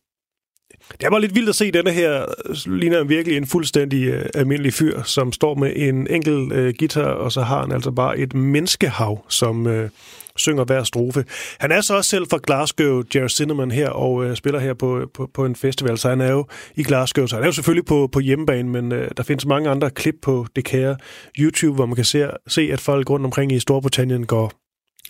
det 1.00 1.08
var 1.10 1.18
lidt 1.18 1.34
vildt 1.34 1.48
at 1.48 1.54
se 1.54 1.70
denne 1.70 1.90
her, 1.90 2.22
øh, 2.22 2.74
ligner 2.74 3.04
virkelig 3.04 3.36
en 3.36 3.46
fuldstændig 3.46 4.04
øh, 4.04 4.26
almindelig 4.34 4.74
fyr, 4.74 5.02
som 5.02 5.32
står 5.32 5.54
med 5.54 5.72
en 5.76 6.06
enkel 6.10 6.52
øh, 6.52 6.74
guitar, 6.78 7.02
og 7.02 7.32
så 7.32 7.42
har 7.42 7.60
han 7.60 7.72
altså 7.72 7.90
bare 7.90 8.18
et 8.18 8.34
menneskehav, 8.34 9.24
som 9.28 9.66
øh, 9.66 9.90
synger 10.36 10.64
hver 10.64 10.82
strofe. 10.82 11.24
Han 11.58 11.72
er 11.72 11.80
så 11.80 11.96
også 11.96 12.10
selv 12.10 12.26
fra 12.30 12.38
Glasgow, 12.42 13.02
Jerry 13.14 13.28
Cinnamon 13.28 13.70
her, 13.70 13.88
og 13.88 14.24
øh, 14.24 14.36
spiller 14.36 14.60
her 14.60 14.74
på, 14.74 15.10
på, 15.14 15.30
på 15.34 15.44
en 15.44 15.56
festival, 15.56 15.98
så 15.98 16.08
han 16.08 16.20
er 16.20 16.30
jo 16.30 16.46
i 16.76 16.82
Glasgow, 16.82 17.26
så 17.26 17.36
han 17.36 17.42
er 17.42 17.48
jo 17.48 17.52
selvfølgelig 17.52 17.86
på, 17.86 18.08
på 18.12 18.20
hjemmebane, 18.20 18.68
men 18.68 18.92
øh, 18.92 19.10
der 19.16 19.22
findes 19.22 19.46
mange 19.46 19.70
andre 19.70 19.90
klip 19.90 20.14
på 20.22 20.46
det 20.56 20.64
kære 20.64 20.96
YouTube, 21.38 21.74
hvor 21.74 21.86
man 21.86 21.96
kan 21.96 22.04
se, 22.04 22.30
se, 22.46 22.68
at 22.72 22.80
folk 22.80 23.10
rundt 23.10 23.26
omkring 23.26 23.52
i 23.52 23.60
Storbritannien 23.60 24.26
går 24.26 24.63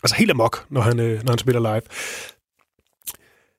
altså 0.04 0.16
helt 0.16 0.30
amok, 0.30 0.64
når 0.70 0.80
han, 0.80 1.00
øh, 1.00 1.24
når 1.24 1.32
han 1.32 1.38
spiller 1.38 1.60
live. 1.60 1.82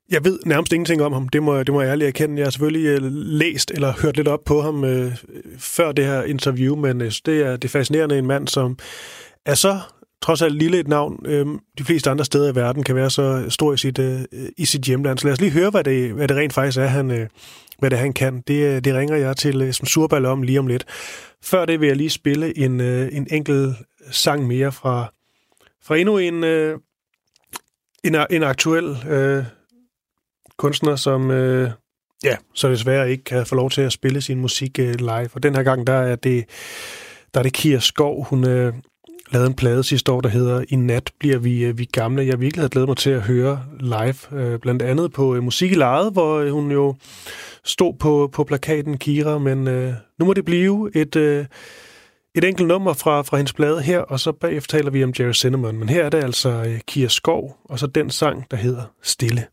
Jeg 0.10 0.24
ved 0.24 0.40
nærmest 0.46 0.74
ingenting 0.74 1.02
om 1.02 1.14
ham, 1.14 1.30
det 1.30 1.44
må, 1.44 1.64
det 1.64 1.74
må 1.74 1.82
jeg 1.82 1.90
ærligt 1.90 2.08
erkende. 2.08 2.38
Jeg 2.38 2.46
har 2.46 2.52
selvfølgelig 2.52 2.86
øh, 2.86 3.00
læst 3.12 3.72
eller 3.72 3.94
hørt 4.02 4.18
lidt 4.18 4.28
op 4.28 4.44
på 4.46 4.62
ham 4.62 4.84
øh, 4.84 5.16
før 5.58 5.92
det 5.92 6.06
her 6.06 6.24
interview, 6.24 6.76
men 6.76 7.02
øh, 7.02 7.12
det, 7.26 7.42
er, 7.42 7.52
det 7.52 7.66
er 7.66 7.70
fascinerende 7.70 8.18
en 8.18 8.26
mand, 8.26 8.48
som 8.48 8.78
er 9.46 9.56
så 9.56 9.80
trods 10.22 10.42
alt 10.42 10.56
lille 10.56 10.80
et 10.80 10.88
navn, 10.88 11.26
øh, 11.26 11.46
de 11.78 11.84
fleste 11.84 12.10
andre 12.10 12.26
steder 12.26 12.52
i 12.52 12.56
verden 12.56 12.84
kan 12.84 12.96
være 12.96 13.10
så 13.10 13.46
stor 13.50 13.74
i 13.74 13.78
sit, 13.78 14.00
øh, 14.00 14.22
i 14.58 14.66
sit 14.66 14.82
hjemland. 14.82 15.18
Så 15.18 15.28
lad 15.28 15.34
os 15.34 15.42
lige 15.42 15.52
høre, 15.52 15.70
hvad 15.70 15.84
det, 15.84 16.14
hvad 16.14 16.28
det 16.28 16.38
rent 16.38 16.54
faktisk 16.54 16.78
er, 16.78 16.86
han, 16.86 17.12
øh, 17.12 17.28
hvad 17.80 17.90
det, 17.90 18.00
han 18.00 18.14
kan. 18.14 18.44
Det, 18.48 18.76
øh, 18.76 18.84
det 18.84 18.96
ringer 18.96 19.16
jeg 19.16 19.38
til 19.38 19.62
øh, 19.62 19.74
som 19.74 19.86
surballe 19.86 20.30
om 20.30 20.42
lige 20.42 20.60
om 20.60 20.68
lidt. 20.68 20.86
Før 21.44 21.66
det 21.66 21.80
vil 21.80 21.88
jeg 21.88 21.98
lige 21.98 22.10
spille 22.10 22.58
en, 22.58 22.82
øh, 22.82 23.10
en 23.12 23.28
enkelt 23.32 23.76
sang 24.12 24.48
mere 24.48 24.72
fra 24.72 25.14
fra 25.86 25.98
endnu 25.98 26.18
en, 26.18 26.44
øh, 26.44 26.80
en, 28.04 28.16
en 28.30 28.44
aktuel 28.44 28.98
øh, 29.10 29.44
kunstner, 30.58 30.96
som 30.96 31.32
øh, 31.32 31.72
ja, 32.24 32.36
så 32.54 32.70
desværre 32.70 33.12
ikke 33.12 33.24
kan 33.24 33.46
få 33.46 33.56
lov 33.56 33.70
til 33.70 33.82
at 33.82 33.92
spille 33.92 34.22
sin 34.22 34.42
musik 34.42 34.80
øh, 34.80 34.96
live. 35.00 35.30
Og 35.34 35.44
den 35.44 35.56
her 35.56 35.64
gang, 35.64 35.88
der 35.88 35.94
er 35.94 36.16
det, 36.16 36.46
der 37.34 37.40
er 37.40 37.44
det 37.44 37.54
Kira 37.54 37.80
Skov. 37.80 38.26
Hun 38.30 38.48
øh, 38.48 38.74
lavede 39.32 39.48
en 39.48 39.56
plade 39.56 39.84
sidste 39.84 40.12
år, 40.12 40.22
der 40.22 40.30
hedder 40.30 40.64
I 40.70 40.76
nat 40.76 41.12
bliver 41.20 41.38
vi, 41.38 41.66
øh, 41.66 41.78
vi 41.78 41.86
gamle. 41.86 42.26
Jeg 42.26 42.40
virkelig 42.40 42.62
havde 42.62 42.70
glædet 42.70 42.90
mig 42.90 42.98
til 42.98 43.10
at 43.10 43.22
høre 43.22 43.66
live, 43.80 44.42
øh, 44.42 44.60
blandt 44.60 44.82
andet 44.82 45.14
på 45.14 45.36
øh, 45.36 45.44
Musik 45.44 45.72
i 45.72 45.76
Lejet, 45.76 46.14
hvor 46.14 46.40
øh, 46.40 46.52
hun 46.52 46.72
jo 46.72 46.96
stod 47.64 47.94
på, 48.00 48.30
på 48.34 48.44
plakaten 48.44 48.98
Kira, 48.98 49.38
men 49.38 49.68
øh, 49.68 49.94
nu 50.20 50.26
må 50.26 50.34
det 50.34 50.46
blive 50.46 50.96
et... 50.96 51.16
Øh, 51.16 51.46
et 52.36 52.44
enkelt 52.44 52.68
nummer 52.68 52.94
fra, 52.94 53.22
fra 53.22 53.38
hendes 53.38 53.54
plade 53.54 53.82
her, 53.82 54.00
og 54.00 54.20
så 54.20 54.32
bagefter 54.32 54.78
taler 54.78 54.92
vi 54.92 55.04
om 55.04 55.14
Jerry 55.20 55.34
Cinnamon. 55.34 55.78
Men 55.78 55.90
her 55.90 56.04
er 56.04 56.10
det 56.10 56.24
altså 56.24 56.50
øh, 56.50 56.80
Kia 56.88 57.08
Skov, 57.08 57.58
og 57.64 57.80
så 57.80 57.88
den 57.88 58.10
sang, 58.10 58.46
der 58.52 58.58
hedder 58.58 58.84
Stille. 59.02 59.48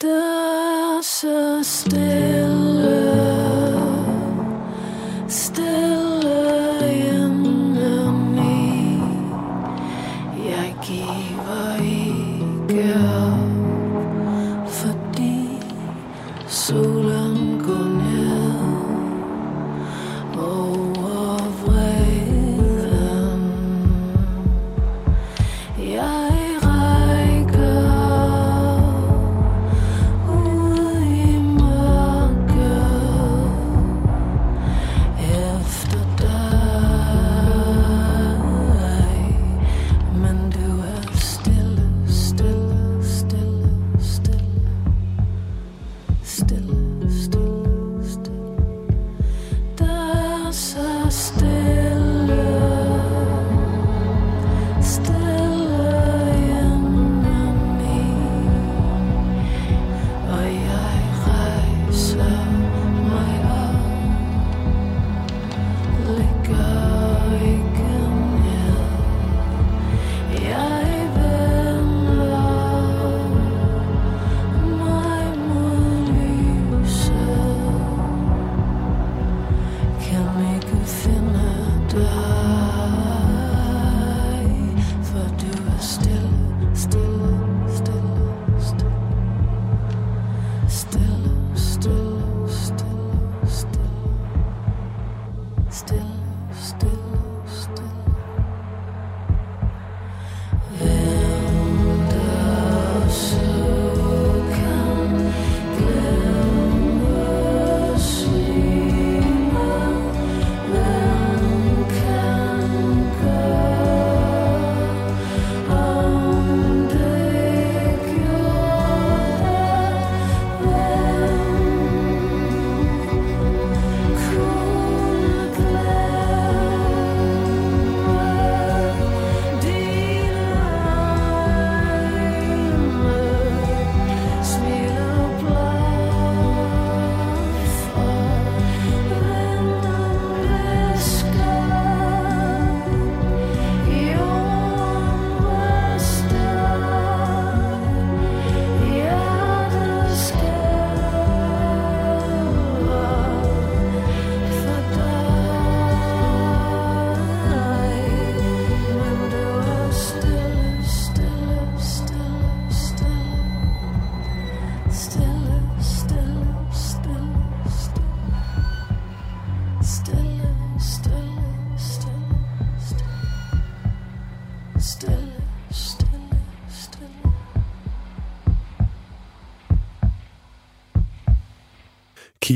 Der 0.00 1.00
så 1.02 1.60
stille, 1.62 3.00
stille 5.28 5.89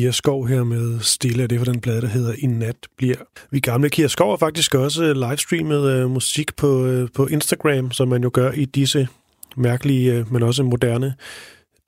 Kia 0.04 0.12
Skov 0.12 0.48
her 0.48 0.64
med 0.64 1.00
Stille, 1.00 1.44
og 1.44 1.50
det 1.50 1.56
er 1.56 1.60
for 1.64 1.72
den 1.72 1.80
plade, 1.80 2.00
der 2.00 2.06
hedder 2.06 2.34
I 2.38 2.46
nat 2.46 2.76
bliver 2.96 3.16
vi 3.50 3.60
gamle. 3.60 3.90
Kia 3.90 4.06
Skov 4.06 4.30
har 4.30 4.36
faktisk 4.36 4.74
også 4.74 5.04
øh, 5.04 5.16
livestreamet 5.16 5.90
øh, 5.92 6.10
musik 6.10 6.56
på, 6.56 6.86
øh, 6.86 7.08
på 7.14 7.26
Instagram, 7.26 7.90
som 7.90 8.08
man 8.08 8.22
jo 8.22 8.30
gør 8.32 8.52
i 8.52 8.64
disse 8.64 9.08
mærkelige, 9.56 10.12
øh, 10.12 10.32
men 10.32 10.42
også 10.42 10.62
moderne 10.62 11.14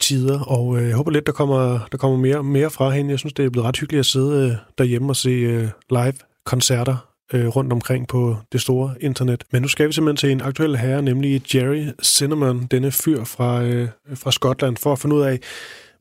tider, 0.00 0.40
og 0.40 0.78
øh, 0.78 0.88
jeg 0.88 0.96
håber 0.96 1.10
lidt, 1.10 1.26
der 1.26 1.32
kommer, 1.32 1.80
der 1.92 1.98
kommer 1.98 2.18
mere, 2.18 2.44
mere 2.44 2.70
fra 2.70 2.90
hende. 2.90 3.10
Jeg 3.10 3.18
synes, 3.18 3.32
det 3.32 3.44
er 3.44 3.50
blevet 3.50 3.66
ret 3.66 3.78
hyggeligt 3.78 4.00
at 4.00 4.06
sidde 4.06 4.46
øh, 4.46 4.56
derhjemme 4.78 5.08
og 5.08 5.16
se 5.16 5.30
øh, 5.30 5.68
live-koncerter 5.90 6.96
øh, 7.32 7.46
rundt 7.48 7.72
omkring 7.72 8.08
på 8.08 8.36
det 8.52 8.60
store 8.60 8.94
internet. 9.00 9.44
Men 9.52 9.62
nu 9.62 9.68
skal 9.68 9.88
vi 9.88 9.92
simpelthen 9.92 10.16
til 10.16 10.30
en 10.30 10.40
aktuel 10.40 10.76
herre, 10.76 11.02
nemlig 11.02 11.54
Jerry 11.54 11.86
Cinnamon, 12.02 12.66
denne 12.66 12.90
fyr 12.90 13.24
fra, 13.24 13.62
øh, 13.62 13.88
fra 14.14 14.32
Skotland, 14.32 14.76
for 14.76 14.92
at 14.92 14.98
finde 14.98 15.16
ud 15.16 15.22
af, 15.22 15.40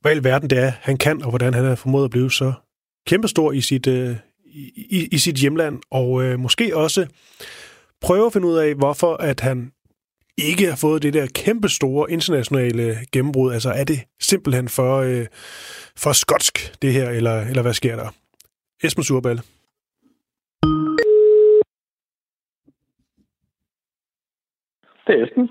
hvad 0.06 0.16
i 0.16 0.24
verden 0.24 0.50
det 0.50 0.58
er, 0.58 0.72
han 0.82 0.98
kan, 0.98 1.24
og 1.24 1.30
hvordan 1.30 1.54
han 1.54 1.66
er 1.66 1.76
formået 1.76 2.04
at 2.04 2.12
blive 2.12 2.32
så 2.32 2.54
kæmpestor 3.08 3.52
i 3.52 3.62
sit, 3.62 3.88
øh, 3.88 4.16
i, 4.76 5.08
i 5.12 5.18
sit 5.18 5.36
hjemland, 5.36 5.82
og 5.92 6.24
øh, 6.24 6.40
måske 6.40 6.78
også 6.78 7.08
prøve 8.02 8.26
at 8.26 8.34
finde 8.34 8.48
ud 8.48 8.58
af, 8.58 8.76
hvorfor 8.76 9.14
at 9.14 9.40
han 9.40 9.72
ikke 10.38 10.66
har 10.70 10.76
fået 10.76 11.04
det 11.04 11.14
der 11.14 11.28
kæmpe 11.36 11.70
store 11.70 12.12
internationale 12.12 12.98
gennembrud. 13.12 13.54
Altså 13.54 13.70
er 13.70 13.84
det 13.84 14.00
simpelthen 14.22 14.70
for, 14.70 14.98
øh, 14.98 15.26
for 15.98 16.14
skotsk, 16.14 16.82
det 16.82 16.94
her, 16.94 17.10
eller, 17.10 17.42
eller 17.42 17.62
hvad 17.62 17.74
sker 17.74 17.96
der? 17.96 18.10
Esben 18.84 19.04
Surbal. 19.04 19.38
Det 25.08 25.16
er 25.20 25.26
Esben. 25.26 25.50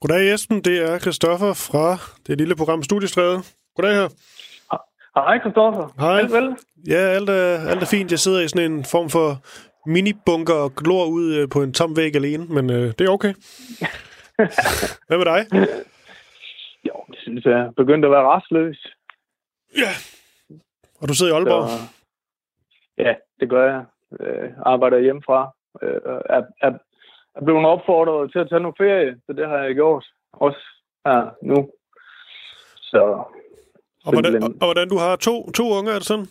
Goddag 0.00 0.34
Esben, 0.34 0.60
det 0.60 0.78
er 0.90 0.98
Christoffer 0.98 1.52
fra 1.52 1.98
det 2.26 2.38
lille 2.38 2.56
program 2.56 2.82
Studiestræde. 2.82 3.42
Goddag 3.76 3.94
her. 3.94 4.08
Hej 5.14 5.38
Christoffer. 5.40 5.86
Hej. 6.00 6.18
Alt 6.18 6.32
vel? 6.32 6.56
Ja, 6.88 7.02
alt 7.16 7.28
er, 7.28 7.70
alt 7.70 7.82
er 7.82 7.90
fint. 7.96 8.10
Jeg 8.10 8.18
sidder 8.18 8.40
i 8.40 8.48
sådan 8.48 8.72
en 8.72 8.84
form 8.84 9.08
for 9.16 9.28
minibunker 9.94 10.54
og 10.54 10.70
glor 10.80 11.04
ud 11.16 11.26
øh, 11.36 11.48
på 11.52 11.62
en 11.62 11.72
tom 11.72 11.96
væg 11.96 12.16
alene, 12.16 12.44
men 12.56 12.70
øh, 12.70 12.86
det 12.96 13.00
er 13.00 13.12
okay. 13.16 13.32
Hvad 15.06 15.18
med 15.18 15.26
dig? 15.32 15.40
Jo, 16.88 16.94
det 17.08 17.18
synes 17.22 17.44
jeg 17.44 17.58
er 17.60 17.70
begyndt 17.70 18.04
at 18.04 18.10
være 18.10 18.28
restløs. 18.34 18.86
Ja. 19.76 19.92
Og 21.00 21.08
du 21.08 21.14
sidder 21.14 21.32
i 21.32 21.36
Aalborg? 21.36 21.68
Så, 21.68 21.78
ja, 22.98 23.14
det 23.40 23.50
gør 23.50 23.64
jeg. 23.72 23.84
Øh, 24.20 24.50
arbejder 24.66 24.98
hjemmefra. 24.98 25.40
Øh, 25.82 26.00
er, 26.36 26.42
er, 26.66 26.72
er 27.34 27.44
blevet 27.44 27.66
opfordret 27.66 28.32
til 28.32 28.38
at 28.38 28.48
tage 28.48 28.60
noget 28.60 28.76
ferie, 28.78 29.20
så 29.26 29.32
det 29.32 29.48
har 29.48 29.58
jeg 29.58 29.74
gjort. 29.74 30.04
Også 30.32 30.62
her 31.06 31.30
nu. 31.42 31.70
Så... 32.76 33.24
Og 34.04 34.12
hvordan, 34.12 34.42
og, 34.42 34.50
hvordan 34.50 34.88
du 34.88 34.98
har 34.98 35.16
to, 35.16 35.50
to 35.50 35.70
unger, 35.78 35.92
er 35.92 35.98
det 35.98 36.06
sådan? 36.06 36.26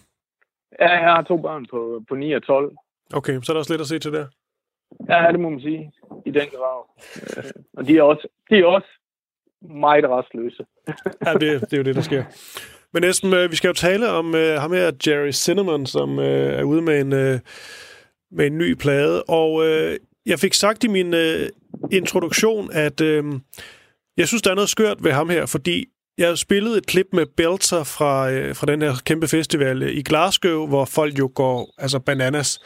Ja, 0.80 0.90
jeg 0.90 1.14
har 1.14 1.22
to 1.22 1.38
børn 1.38 1.66
på, 1.72 2.04
på 2.10 2.16
9 2.16 2.32
og 2.34 2.44
12. 2.44 2.76
Okay, 3.14 3.40
så 3.44 3.52
er 3.52 3.54
der 3.54 3.60
også 3.60 3.74
lidt 3.74 3.82
at 3.82 3.88
se 3.88 4.00
til 4.00 4.14
der. 4.14 4.26
Ja, 5.10 5.32
det 5.32 5.40
må 5.40 5.50
man 5.50 5.62
sige. 5.62 5.92
I 6.26 6.32
den 6.32 6.48
grad. 6.56 6.84
Øh, 7.38 7.52
og 7.78 7.88
de 7.88 7.98
er 7.98 8.04
også, 8.04 8.28
de 8.50 8.56
er 8.60 8.66
også 8.66 8.88
meget 9.62 10.06
restløse. 10.10 10.66
ja, 11.26 11.34
det, 11.34 11.62
det 11.62 11.74
er 11.74 11.78
jo 11.78 11.84
det, 11.84 11.96
der 11.96 12.02
sker. 12.02 12.24
Men 12.94 13.02
næsten, 13.02 13.34
øh, 13.34 13.52
vi 13.52 13.56
skal 13.56 13.68
jo 13.68 13.74
tale 13.74 14.10
om 14.10 14.28
uh, 14.28 14.40
ham 14.40 14.72
her, 14.72 14.92
Jerry 15.08 15.32
Cinnamon, 15.32 15.86
som 15.86 16.18
uh, 16.18 16.26
er 16.26 16.64
ude 16.64 16.82
med 16.82 17.02
en, 17.02 17.14
uh, 17.14 17.40
med 18.32 18.48
en 18.48 18.58
ny 18.58 18.74
plade. 18.74 19.24
Og 19.24 19.54
uh, 19.54 19.94
jeg 20.26 20.40
fik 20.40 20.54
sagt 20.54 20.84
i 20.84 20.88
min 20.88 21.14
uh, 21.14 21.48
introduktion, 21.92 22.70
at 22.74 23.02
uh, 23.02 23.40
jeg 24.18 24.28
synes, 24.28 24.42
der 24.42 24.52
er 24.52 24.56
noget 24.56 24.70
skørt 24.70 25.04
ved 25.04 25.12
ham 25.12 25.30
her, 25.30 25.46
fordi 25.46 25.86
jeg 26.18 26.38
spillede 26.38 26.78
et 26.78 26.86
klip 26.86 27.08
med 27.14 27.26
Belter 27.26 27.84
fra, 27.84 28.32
uh, 28.32 28.56
fra 28.56 28.66
den 28.66 28.82
her 28.82 28.94
kæmpe 29.06 29.28
festival 29.28 29.98
i 29.98 30.02
Glasgow, 30.02 30.68
hvor 30.68 30.86
folk 30.86 31.20
jo 31.20 31.32
går 31.36 31.74
altså 31.78 32.00
bananas 32.00 32.60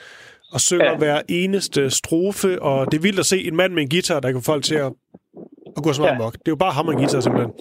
og 0.52 0.62
synger 0.62 0.92
ja. 0.92 0.98
hver 0.98 1.22
eneste 1.30 1.90
strofe, 1.90 2.62
og 2.62 2.92
det 2.92 2.98
er 2.98 3.02
vildt 3.02 3.20
at 3.20 3.26
se 3.26 3.48
en 3.48 3.56
mand 3.56 3.74
med 3.74 3.84
en 3.84 3.90
guitar, 3.90 4.20
der 4.20 4.32
kan 4.32 4.42
få 4.42 4.46
folk 4.46 4.64
til 4.64 4.76
at, 4.76 4.94
at 5.78 5.84
gå 5.84 5.94
så 5.94 6.02
meget 6.02 6.14
ja. 6.14 6.18
mok. 6.18 6.34
Det 6.34 6.40
er 6.40 6.52
jo 6.52 6.56
bare 6.56 6.72
ham 6.72 6.88
og 6.88 6.94
en 6.94 7.00
guitar, 7.00 7.20
simpelthen. 7.20 7.54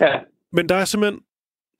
Ja. 0.00 0.12
Men 0.52 0.68
der 0.68 0.74
er 0.74 0.84
simpelthen... 0.84 1.20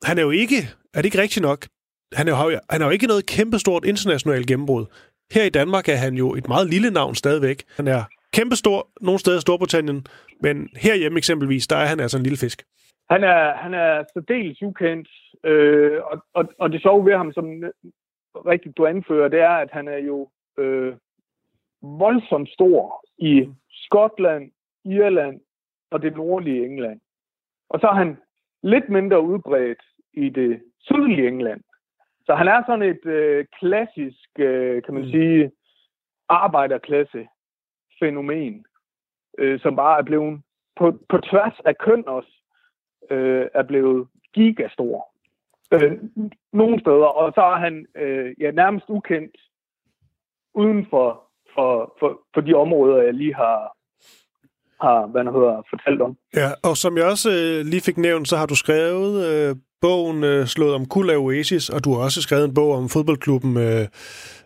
Han 0.03 0.19
er 0.19 0.23
jo 0.23 0.31
ikke... 0.31 0.71
Er 0.95 0.99
det 1.03 1.05
ikke 1.05 1.21
rigtigt 1.23 1.43
nok? 1.43 1.67
Han 2.13 2.29
er 2.29 2.45
jo, 2.45 2.59
han 2.71 2.83
er 2.83 2.87
jo 2.87 2.91
ikke 2.91 3.07
noget 3.07 3.27
kæmpestort 3.27 3.85
internationalt 3.85 4.47
gennembrud. 4.47 4.87
Her 5.33 5.45
i 5.45 5.49
Danmark 5.49 5.89
er 5.89 5.97
han 5.97 6.15
jo 6.15 6.35
et 6.35 6.49
meget 6.49 6.71
lille 6.71 6.91
navn 6.91 7.15
stadigvæk. 7.15 7.63
Han 7.77 7.89
er 7.89 8.05
kæmpestor 8.33 8.89
nogle 9.01 9.21
steder 9.21 9.39
i 9.39 9.41
Storbritannien, 9.41 10.07
men 10.43 10.69
herhjemme 10.77 11.19
eksempelvis, 11.19 11.67
der 11.67 11.77
er 11.77 11.87
han 11.87 12.01
altså 12.01 12.17
en 12.17 12.23
lille 12.23 12.39
fisk. 12.39 12.63
Han 13.11 13.25
er, 13.25 13.55
han 13.55 13.75
er 13.75 14.05
særdeles 14.13 14.63
ukendt, 14.63 15.09
øh, 15.45 16.01
og, 16.05 16.25
og, 16.35 16.45
og 16.59 16.73
det 16.73 16.83
sjove 16.83 17.07
ved 17.07 17.17
ham, 17.17 17.33
som 17.33 17.65
rigtigt 18.47 18.77
du 18.77 18.87
anfører, 18.87 19.29
det 19.29 19.41
er, 19.41 19.57
at 19.65 19.71
han 19.71 19.89
er 19.89 19.99
jo 19.99 20.29
øh, 20.59 20.97
voldsomt 21.83 22.49
stor 22.49 23.05
i 23.19 23.49
Skotland, 23.71 24.51
Irland 24.85 25.41
og 25.91 26.03
det 26.03 26.17
nordlige 26.17 26.65
England. 26.67 27.01
Og 27.69 27.81
så 27.81 27.87
er 27.87 27.95
han 27.95 28.17
lidt 28.63 28.89
mindre 28.89 29.21
udbredt 29.21 29.83
i 30.13 30.29
det 30.29 30.63
sydlige 30.81 31.29
England. 31.29 31.61
Så 32.27 32.35
han 32.35 32.49
er 32.49 32.63
sådan 32.67 32.83
et 32.83 33.07
øh, 33.07 33.47
klassisk, 33.61 34.29
øh, 34.39 34.83
kan 34.83 34.95
man 34.95 35.03
mm. 35.03 35.11
sige, 35.11 35.53
arbejderklasse 36.29 37.29
fænomen, 38.01 38.65
øh, 39.39 39.61
som 39.61 39.77
bare 39.77 39.99
er 39.99 40.03
blevet 40.03 40.43
på, 40.77 40.99
på 41.09 41.19
tværs 41.19 41.61
af 41.65 41.79
køn 41.79 42.05
også, 42.07 42.36
øh, 43.11 43.47
er 43.55 43.63
blevet 43.63 44.09
gigastor. 44.35 45.09
Øh, 45.75 45.93
nogle 46.53 46.81
steder, 46.81 47.11
og 47.21 47.33
så 47.35 47.41
er 47.41 47.57
han 47.57 47.87
øh, 47.97 48.35
ja, 48.41 48.51
nærmest 48.51 48.87
ukendt 48.89 49.37
uden 50.55 50.87
for, 50.91 51.09
for, 51.55 51.95
for, 52.01 52.21
for 52.35 52.41
de 52.41 52.55
områder, 52.55 53.03
jeg 53.03 53.15
lige 53.15 53.35
har, 53.35 53.77
har 54.81 55.07
hvad 55.07 55.25
hedder, 55.25 55.63
fortalt 55.71 56.03
om. 56.03 56.17
Ja, 56.37 56.49
og 56.69 56.77
som 56.77 56.97
jeg 56.97 57.07
også 57.07 57.31
øh, 57.31 57.67
lige 57.67 57.81
fik 57.81 57.97
nævnt, 57.97 58.29
så 58.29 58.37
har 58.37 58.47
du 58.47 58.57
skrevet 58.57 59.27
øh, 59.29 59.57
bogen 59.81 60.25
øh, 60.25 60.47
Slået 60.47 60.75
om 60.75 60.87
kul 60.87 61.11
af 61.11 61.17
Oasis, 61.17 61.69
og 61.71 61.85
du 61.85 61.95
har 61.95 62.01
også 62.05 62.23
skrevet 62.23 62.45
en 62.45 62.55
bog 62.55 62.73
om 62.73 62.89
fodboldklubben 62.89 63.57
øh, 63.57 63.85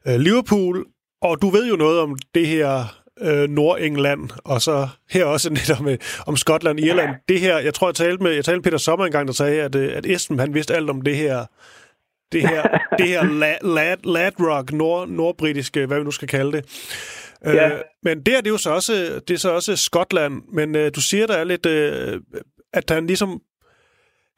øh, 0.06 0.16
Liverpool, 0.26 0.86
og 1.22 1.42
du 1.42 1.48
ved 1.56 1.70
jo 1.70 1.76
noget 1.76 2.00
om 2.00 2.16
det 2.34 2.46
her 2.46 2.72
øh, 3.22 3.48
Nordengland, 3.48 4.30
og 4.44 4.62
så 4.62 4.88
her 5.10 5.24
også 5.24 5.50
lidt 5.54 5.80
om, 5.80 5.88
øh, 5.88 5.98
om 6.26 6.36
Skotland, 6.36 6.80
Irland. 6.80 7.10
Det 7.28 7.40
her, 7.40 7.58
jeg 7.58 7.74
tror, 7.74 7.88
jeg 7.88 7.94
talte 7.94 8.22
med, 8.22 8.32
jeg 8.32 8.44
talte 8.44 8.58
med 8.58 8.62
Peter 8.62 8.78
Sommer 8.78 9.06
engang, 9.06 9.26
der 9.26 9.34
sagde, 9.34 9.62
at, 9.62 9.74
øh, 9.74 9.96
at 9.96 10.06
Esben, 10.06 10.38
han 10.38 10.54
vidste 10.54 10.74
alt 10.74 10.90
om 10.90 11.02
det 11.02 11.16
her 11.16 11.44
det 12.32 12.48
her, 12.48 12.62
det 12.98 13.08
her 13.08 13.24
lad, 13.24 13.96
lad, 14.04 14.32
rock, 14.40 14.72
nord, 14.72 15.08
nordbritiske, 15.08 15.86
hvad 15.86 15.98
vi 15.98 16.04
nu 16.04 16.10
skal 16.10 16.28
kalde 16.28 16.52
det. 16.52 16.64
Øh, 17.46 17.54
ja. 17.54 17.68
Øh, 17.68 17.80
men 18.02 18.22
det 18.22 18.36
er 18.36 18.40
det 18.40 18.50
jo 18.50 18.56
så 18.56 18.70
også, 18.70 19.20
det 19.28 19.34
er 19.34 19.38
så 19.38 19.50
også 19.50 19.76
Skotland, 19.76 20.42
men 20.52 20.74
øh, 20.74 20.90
du 20.94 21.00
siger, 21.00 21.26
der 21.26 21.36
er 21.36 21.44
lidt, 21.44 21.66
øh, 21.66 22.20
at 22.72 22.90
han 22.90 23.06
ligesom, 23.06 23.40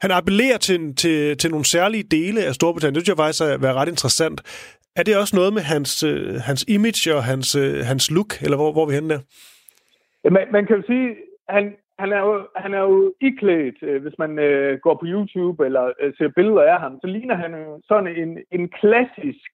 han 0.01 0.11
appellerer 0.11 0.57
til, 0.57 0.95
til, 0.95 1.37
til 1.37 1.51
nogle 1.51 1.65
særlige 1.65 2.03
dele 2.03 2.43
af 2.45 2.55
Storbritannien. 2.55 2.95
Det 2.95 3.01
synes 3.01 3.09
jeg 3.09 3.17
faktisk 3.17 3.41
er, 3.41 3.57
være 3.57 3.73
ret 3.73 3.89
interessant. 3.89 4.41
Er 4.95 5.03
det 5.03 5.17
også 5.17 5.35
noget 5.35 5.53
med 5.53 5.61
hans, 5.61 6.03
øh, 6.03 6.33
hans 6.47 6.65
image 6.75 7.15
og 7.17 7.23
hans, 7.23 7.55
øh, 7.55 7.75
hans 7.91 8.11
look, 8.11 8.31
eller 8.43 8.57
hvor, 8.57 8.71
hvor 8.71 8.83
er 8.83 8.89
vi 8.89 8.93
henne 8.93 9.13
der? 9.13 9.21
Ja, 10.23 10.29
man, 10.29 10.45
man 10.51 10.65
kan 10.65 10.75
jo 10.75 10.83
sige, 10.91 11.15
han, 11.49 11.75
han 11.99 12.11
er 12.11 12.19
jo, 12.19 12.47
han 12.55 12.73
er 12.73 12.79
jo 12.79 13.13
iklædt, 13.21 13.77
øh, 13.81 14.01
hvis 14.01 14.17
man 14.17 14.39
øh, 14.39 14.79
går 14.79 14.95
på 14.95 15.05
YouTube 15.05 15.65
eller 15.65 15.93
øh, 16.01 16.13
ser 16.17 16.27
billeder 16.35 16.63
af 16.73 16.79
ham, 16.79 16.99
så 17.01 17.07
ligner 17.07 17.35
han 17.35 17.51
jo 17.53 17.81
sådan 17.87 18.15
en, 18.21 18.37
en 18.51 18.69
klassisk 18.69 19.51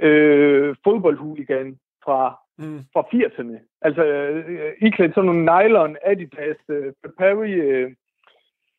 øh, 0.00 0.76
fodboldhuligan 0.84 1.78
fra, 2.04 2.38
mm. 2.58 2.80
fra 2.92 3.02
80'erne. 3.14 3.78
Altså 3.82 4.04
øh, 4.04 4.72
iklædt 4.80 5.14
sådan 5.14 5.26
nogle 5.26 5.44
nylon 5.52 5.96
Adidas 6.02 6.60
øh, 6.68 6.92
Perry 7.18 7.54
øh, 7.66 7.90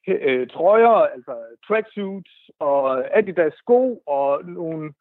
øh, 0.07 0.47
trøjer, 0.47 0.95
altså 1.15 1.35
tracksuits 1.67 2.49
og 2.59 3.17
Adidas 3.17 3.53
sko 3.53 4.01
og 4.07 4.45
nogle, 4.45 4.93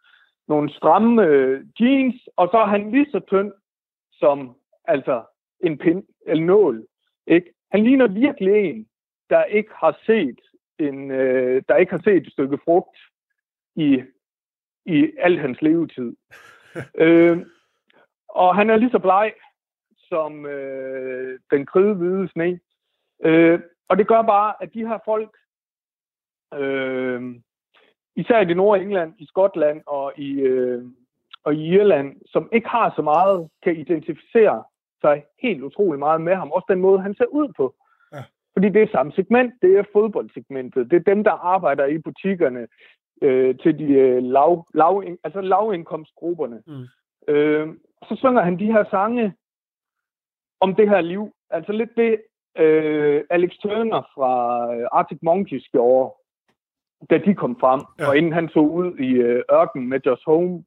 nogle 0.48 0.70
stramme 0.70 1.24
øh, 1.24 1.64
jeans, 1.80 2.28
og 2.36 2.48
så 2.50 2.56
er 2.58 2.66
han 2.66 2.90
lige 2.90 3.10
så 3.10 3.20
tynd 3.20 3.52
som 4.12 4.56
altså 4.84 5.24
en 5.60 5.78
pind 5.78 6.04
eller 6.26 6.44
nål. 6.44 6.86
Ikke? 7.26 7.54
Han 7.70 7.84
ligner 7.84 8.08
virkelig 8.08 8.54
en, 8.54 8.88
der 9.30 9.44
ikke 9.44 9.70
har 9.74 9.98
set 10.06 10.40
en, 10.78 11.10
øh, 11.10 11.62
der 11.68 11.76
ikke 11.76 11.92
har 11.92 12.02
set 12.04 12.26
et 12.26 12.32
stykke 12.32 12.58
frugt 12.64 12.98
i, 13.76 14.02
i 14.86 15.12
al 15.18 15.38
hans 15.38 15.62
levetid. 15.62 16.16
øh, 17.04 17.46
og 18.28 18.56
han 18.56 18.70
er 18.70 18.76
lige 18.76 18.90
så 18.90 18.98
bleg 18.98 19.32
som 19.96 20.46
øh, 20.46 21.40
den 21.50 21.66
kridhvide 21.66 22.28
sne. 22.28 22.60
Øh, 23.24 23.60
og 23.88 23.96
det 23.96 24.08
gør 24.08 24.22
bare, 24.22 24.54
at 24.60 24.74
de 24.74 24.86
her 24.86 24.98
folk, 25.04 25.36
øh, 26.54 27.34
især 28.20 28.40
i 28.40 28.44
det 28.44 28.56
nordlige 28.56 28.86
England, 28.86 29.14
i 29.18 29.26
Skotland 29.26 29.82
og 29.86 30.12
i, 30.16 30.30
øh, 30.40 30.84
og 31.44 31.54
i 31.54 31.66
Irland, 31.74 32.16
som 32.26 32.48
ikke 32.52 32.68
har 32.68 32.92
så 32.96 33.02
meget, 33.02 33.48
kan 33.62 33.76
identificere 33.76 34.64
sig 35.00 35.24
helt 35.42 35.62
utrolig 35.62 35.98
meget 35.98 36.20
med 36.20 36.34
ham. 36.34 36.52
Også 36.52 36.66
den 36.68 36.80
måde, 36.80 37.00
han 37.00 37.14
ser 37.14 37.24
ud 37.24 37.48
på. 37.56 37.74
Ja. 38.12 38.22
Fordi 38.52 38.68
det 38.68 38.82
er 38.82 38.88
samme 38.92 39.12
segment, 39.12 39.54
det 39.62 39.78
er 39.78 39.84
fodboldsegmentet. 39.92 40.90
Det 40.90 40.96
er 40.96 41.14
dem, 41.14 41.24
der 41.24 41.30
arbejder 41.30 41.86
i 41.86 41.98
butikkerne 41.98 42.66
øh, 43.22 43.58
til 43.58 43.78
de 43.78 43.84
øh, 43.84 44.22
lav, 44.22 44.66
lav, 44.74 45.04
altså 45.24 45.40
lavindkomstgrupperne. 45.40 46.62
Mm. 46.66 46.86
Øh, 47.34 47.68
så 48.08 48.16
synger 48.16 48.42
han 48.42 48.58
de 48.58 48.72
her 48.72 48.84
sange 48.90 49.34
om 50.60 50.74
det 50.74 50.88
her 50.88 51.00
liv. 51.00 51.32
Altså 51.50 51.72
lidt 51.72 51.90
det, 51.96 52.22
øh, 52.58 53.24
Alex 53.30 53.50
Turner 53.62 54.02
fra 54.14 54.32
øh, 54.74 54.88
Arctic 54.92 55.18
Monkeys 55.22 55.68
gjorde, 55.72 56.14
da 57.10 57.18
de 57.18 57.34
kom 57.34 57.56
frem, 57.60 57.80
ja. 57.98 58.08
og 58.08 58.16
inden 58.16 58.32
han 58.32 58.48
så 58.48 58.58
ud 58.58 58.96
i 58.96 59.12
øh, 59.12 59.42
ørkenen 59.52 59.88
med 59.88 60.00
Josh 60.06 60.22
Home, 60.26 60.64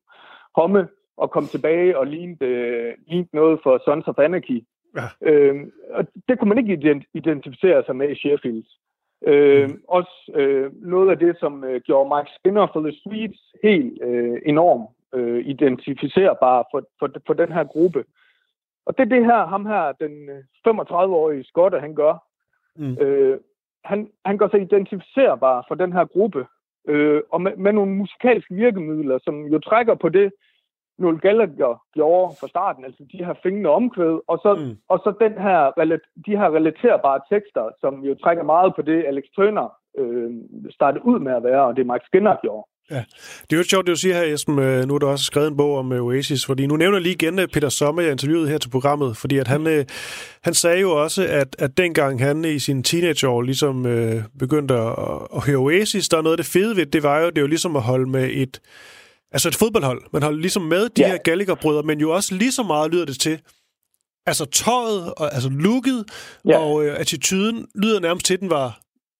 Homme, 0.56 0.88
og 1.18 1.32
kom 1.32 1.46
tilbage 1.46 1.98
og 1.98 2.08
lignede, 2.08 2.46
øh, 2.46 2.94
lignede 3.08 3.30
noget 3.34 3.60
for 3.64 3.82
Sons 3.86 4.08
of 4.08 4.20
Anarchy. 4.20 4.64
Ja. 4.96 5.30
Øh, 5.30 5.68
og 5.92 6.08
det 6.28 6.40
kunne 6.40 6.50
man 6.50 6.58
ikke 6.58 7.04
identificere 7.14 7.84
sig 7.86 7.96
med 7.96 8.10
i 8.10 8.16
Sheffield. 8.16 8.64
Øh, 9.28 9.70
mm. 9.70 9.82
Også 9.88 10.32
øh, 10.36 10.72
noget 10.74 11.10
af 11.10 11.20
det, 11.20 11.38
som 11.40 11.64
øh, 11.64 11.82
gjorde 11.82 12.10
Mike 12.16 12.32
Skinner 12.36 12.68
for 12.74 12.82
The 12.82 12.92
Streets 12.92 13.42
helt 13.64 14.04
øh, 14.04 14.42
enormt 14.46 14.90
øh, 15.14 15.46
identificerbar 15.46 16.68
for, 16.72 16.84
for, 17.00 17.10
for 17.28 17.34
den 17.34 17.52
her 17.52 17.64
gruppe. 17.64 18.04
Og 18.86 18.98
det 18.98 19.04
er 19.04 19.16
det 19.16 19.26
her, 19.26 19.46
ham 19.46 19.66
her, 19.66 19.92
den 19.92 20.30
35-årige 20.68 21.40
øh, 21.40 21.46
skotte, 21.46 21.80
han 21.80 21.96
gør. 21.96 22.14
Mm. 22.76 22.98
Øh, 23.02 23.40
han, 23.84 24.10
han 24.26 24.38
gør 24.38 24.48
sig 24.50 24.62
identificerbar 24.62 25.66
for 25.68 25.76
den 25.76 25.94
her 25.94 26.06
gruppe, 26.06 26.46
øh, 26.88 27.22
og 27.32 27.42
med, 27.42 27.56
med 27.56 27.72
nogle 27.74 27.96
musikalske 27.96 28.56
virkemidler, 28.56 29.20
som 29.24 29.46
jo 29.46 29.60
trækker 29.60 29.96
på 29.96 30.10
det, 30.10 30.32
Noel 30.98 31.20
Gallagher 31.20 31.84
gjorde 31.94 32.36
fra 32.40 32.48
starten, 32.48 32.86
altså 32.86 33.04
de 33.12 33.26
her 33.26 33.34
fængende 33.44 33.70
omkvæd, 33.70 34.20
og 34.28 34.38
så, 34.44 34.56
mm. 34.56 34.78
og 34.88 35.00
så 35.00 35.14
den 35.22 35.34
her, 35.34 35.62
de 36.26 36.38
her 36.38 36.56
relaterbare 36.56 37.20
tekster, 37.32 37.70
som 37.80 38.04
jo 38.04 38.16
trækker 38.16 38.44
meget 38.44 38.76
på 38.76 38.82
det, 38.82 39.06
Alex 39.06 39.24
Turner 39.36 39.68
øh, 39.98 40.32
startede 40.70 41.06
ud 41.06 41.20
med 41.20 41.34
at 41.34 41.44
være, 41.44 41.64
og 41.66 41.76
det 41.76 41.86
Mike 41.86 42.06
Skinner 42.06 42.36
gjorde. 42.42 42.68
Ja, 42.92 43.04
det 43.50 43.56
er 43.56 43.58
jo 43.58 43.64
sjovt, 43.64 43.88
det 43.88 43.92
du 43.92 44.00
siger 44.00 44.16
her, 44.16 44.34
Esben. 44.34 44.60
Øh, 44.60 44.88
nu 44.88 44.94
har 44.94 45.00
du 45.00 45.08
også 45.08 45.26
skrevet 45.26 45.48
en 45.48 45.58
bog 45.58 45.78
om 45.78 45.92
øh, 45.92 46.04
Oasis, 46.04 46.46
fordi 46.46 46.66
nu 46.66 46.76
nævner 46.76 46.98
jeg 46.98 47.02
lige 47.02 47.14
igen 47.14 47.40
øh, 47.40 47.48
Peter 47.48 47.70
Sommer, 47.70 48.02
jeg 48.02 48.12
interviewede 48.12 48.50
her 48.50 48.58
til 48.58 48.70
programmet, 48.70 49.18
fordi 49.18 49.38
at 49.38 49.48
han, 49.48 49.86
han 50.44 50.54
sagde 50.54 50.80
jo 50.80 51.04
også, 51.04 51.28
at, 51.28 51.56
at 51.60 51.78
dengang 51.78 52.20
han 52.22 52.46
i 52.46 52.60
sin 52.60 52.84
teenageår 52.84 53.42
ligesom 53.42 53.86
øh, 53.86 54.24
begyndte 54.40 54.74
at, 54.74 54.96
at 55.36 55.46
høre 55.46 55.58
Oasis, 55.58 56.10
der 56.10 56.18
er 56.18 56.22
noget 56.22 56.34
af 56.34 56.44
det 56.44 56.46
fede 56.46 56.76
ved 56.76 56.86
det, 56.86 57.04
var 57.04 57.20
jo, 57.20 57.30
det 57.30 57.38
er 57.38 57.42
jo 57.42 57.48
ligesom 57.48 57.76
at 57.76 57.82
holde 57.82 58.10
med 58.10 58.30
et, 58.34 58.62
altså 59.32 59.48
et 59.48 59.56
fodboldhold. 59.56 60.02
Man 60.14 60.24
holder 60.24 60.40
ligesom 60.40 60.62
med 60.62 60.90
de 60.90 61.02
ja. 61.02 61.08
her 61.08 61.18
Gallagher-brødre, 61.18 61.84
men 61.84 62.00
jo 62.00 62.12
også 62.12 62.36
lige 62.36 62.52
så 62.52 62.64
meget 62.64 62.92
lyder 62.92 63.06
det 63.06 63.20
til, 63.20 63.40
altså 64.26 64.46
tøjet, 64.46 65.14
og, 65.18 65.34
altså 65.34 65.50
looket, 65.50 66.06
ja. 66.48 66.58
og 66.58 66.86
øh, 66.86 67.00
attituden 67.00 67.68
lyder 67.76 68.00
nærmest 68.00 68.26
til, 68.26 68.40
den 68.40 68.50
var, 68.50 68.80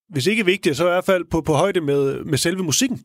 hvis 0.10 0.28
ikke 0.28 0.46
vigtig, 0.46 0.76
så 0.76 0.84
i 0.84 0.90
hvert 0.90 1.06
fald 1.06 1.26
på, 1.32 1.42
på 1.42 1.54
højde 1.54 1.82
med, 1.82 2.24
med 2.24 2.38
selve 2.38 2.64
musikken. 2.64 3.04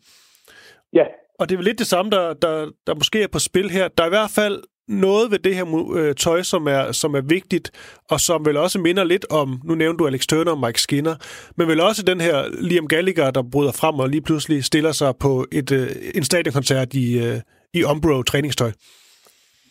Ja. 0.93 1.05
Og 1.39 1.49
det 1.49 1.55
er 1.55 1.59
vel 1.59 1.65
lidt 1.65 1.79
det 1.79 1.87
samme, 1.87 2.11
der, 2.11 2.35
der, 2.35 2.71
der 2.87 2.95
måske 2.95 3.23
er 3.23 3.29
på 3.33 3.39
spil 3.39 3.71
her. 3.71 3.89
Der 3.89 4.03
er 4.05 4.09
i 4.09 4.17
hvert 4.19 4.31
fald 4.31 4.63
noget 4.89 5.31
ved 5.31 5.39
det 5.39 5.55
her 5.55 5.67
øh, 5.97 6.15
tøj, 6.15 6.43
som 6.43 6.67
er, 6.67 6.93
som 6.93 7.15
er 7.15 7.21
vigtigt, 7.21 7.67
og 8.11 8.21
som 8.21 8.47
vel 8.47 8.57
også 8.57 8.79
minder 8.81 9.05
lidt 9.05 9.27
om, 9.33 9.61
nu 9.65 9.75
nævnte 9.75 9.99
du 9.99 10.07
Alex 10.07 10.27
Turner 10.27 10.53
og 10.53 10.61
Mike 10.61 10.81
Skinner, 10.81 11.17
men 11.57 11.69
vel 11.69 11.81
også 11.81 12.03
den 12.03 12.21
her 12.21 12.37
Liam 12.69 12.89
Gallagher, 12.89 13.31
der 13.31 13.43
bryder 13.53 13.73
frem 13.81 13.95
og 13.99 14.09
lige 14.09 14.23
pludselig 14.23 14.65
stiller 14.65 14.93
sig 14.93 15.13
på 15.21 15.47
et, 15.53 15.73
øh, 15.73 15.89
en 16.15 16.25
stadionkoncert 16.25 16.95
i, 16.95 17.07
øh, 17.25 17.39
i 17.75 17.81
Umbro 17.91 18.23
træningstøj. 18.23 18.71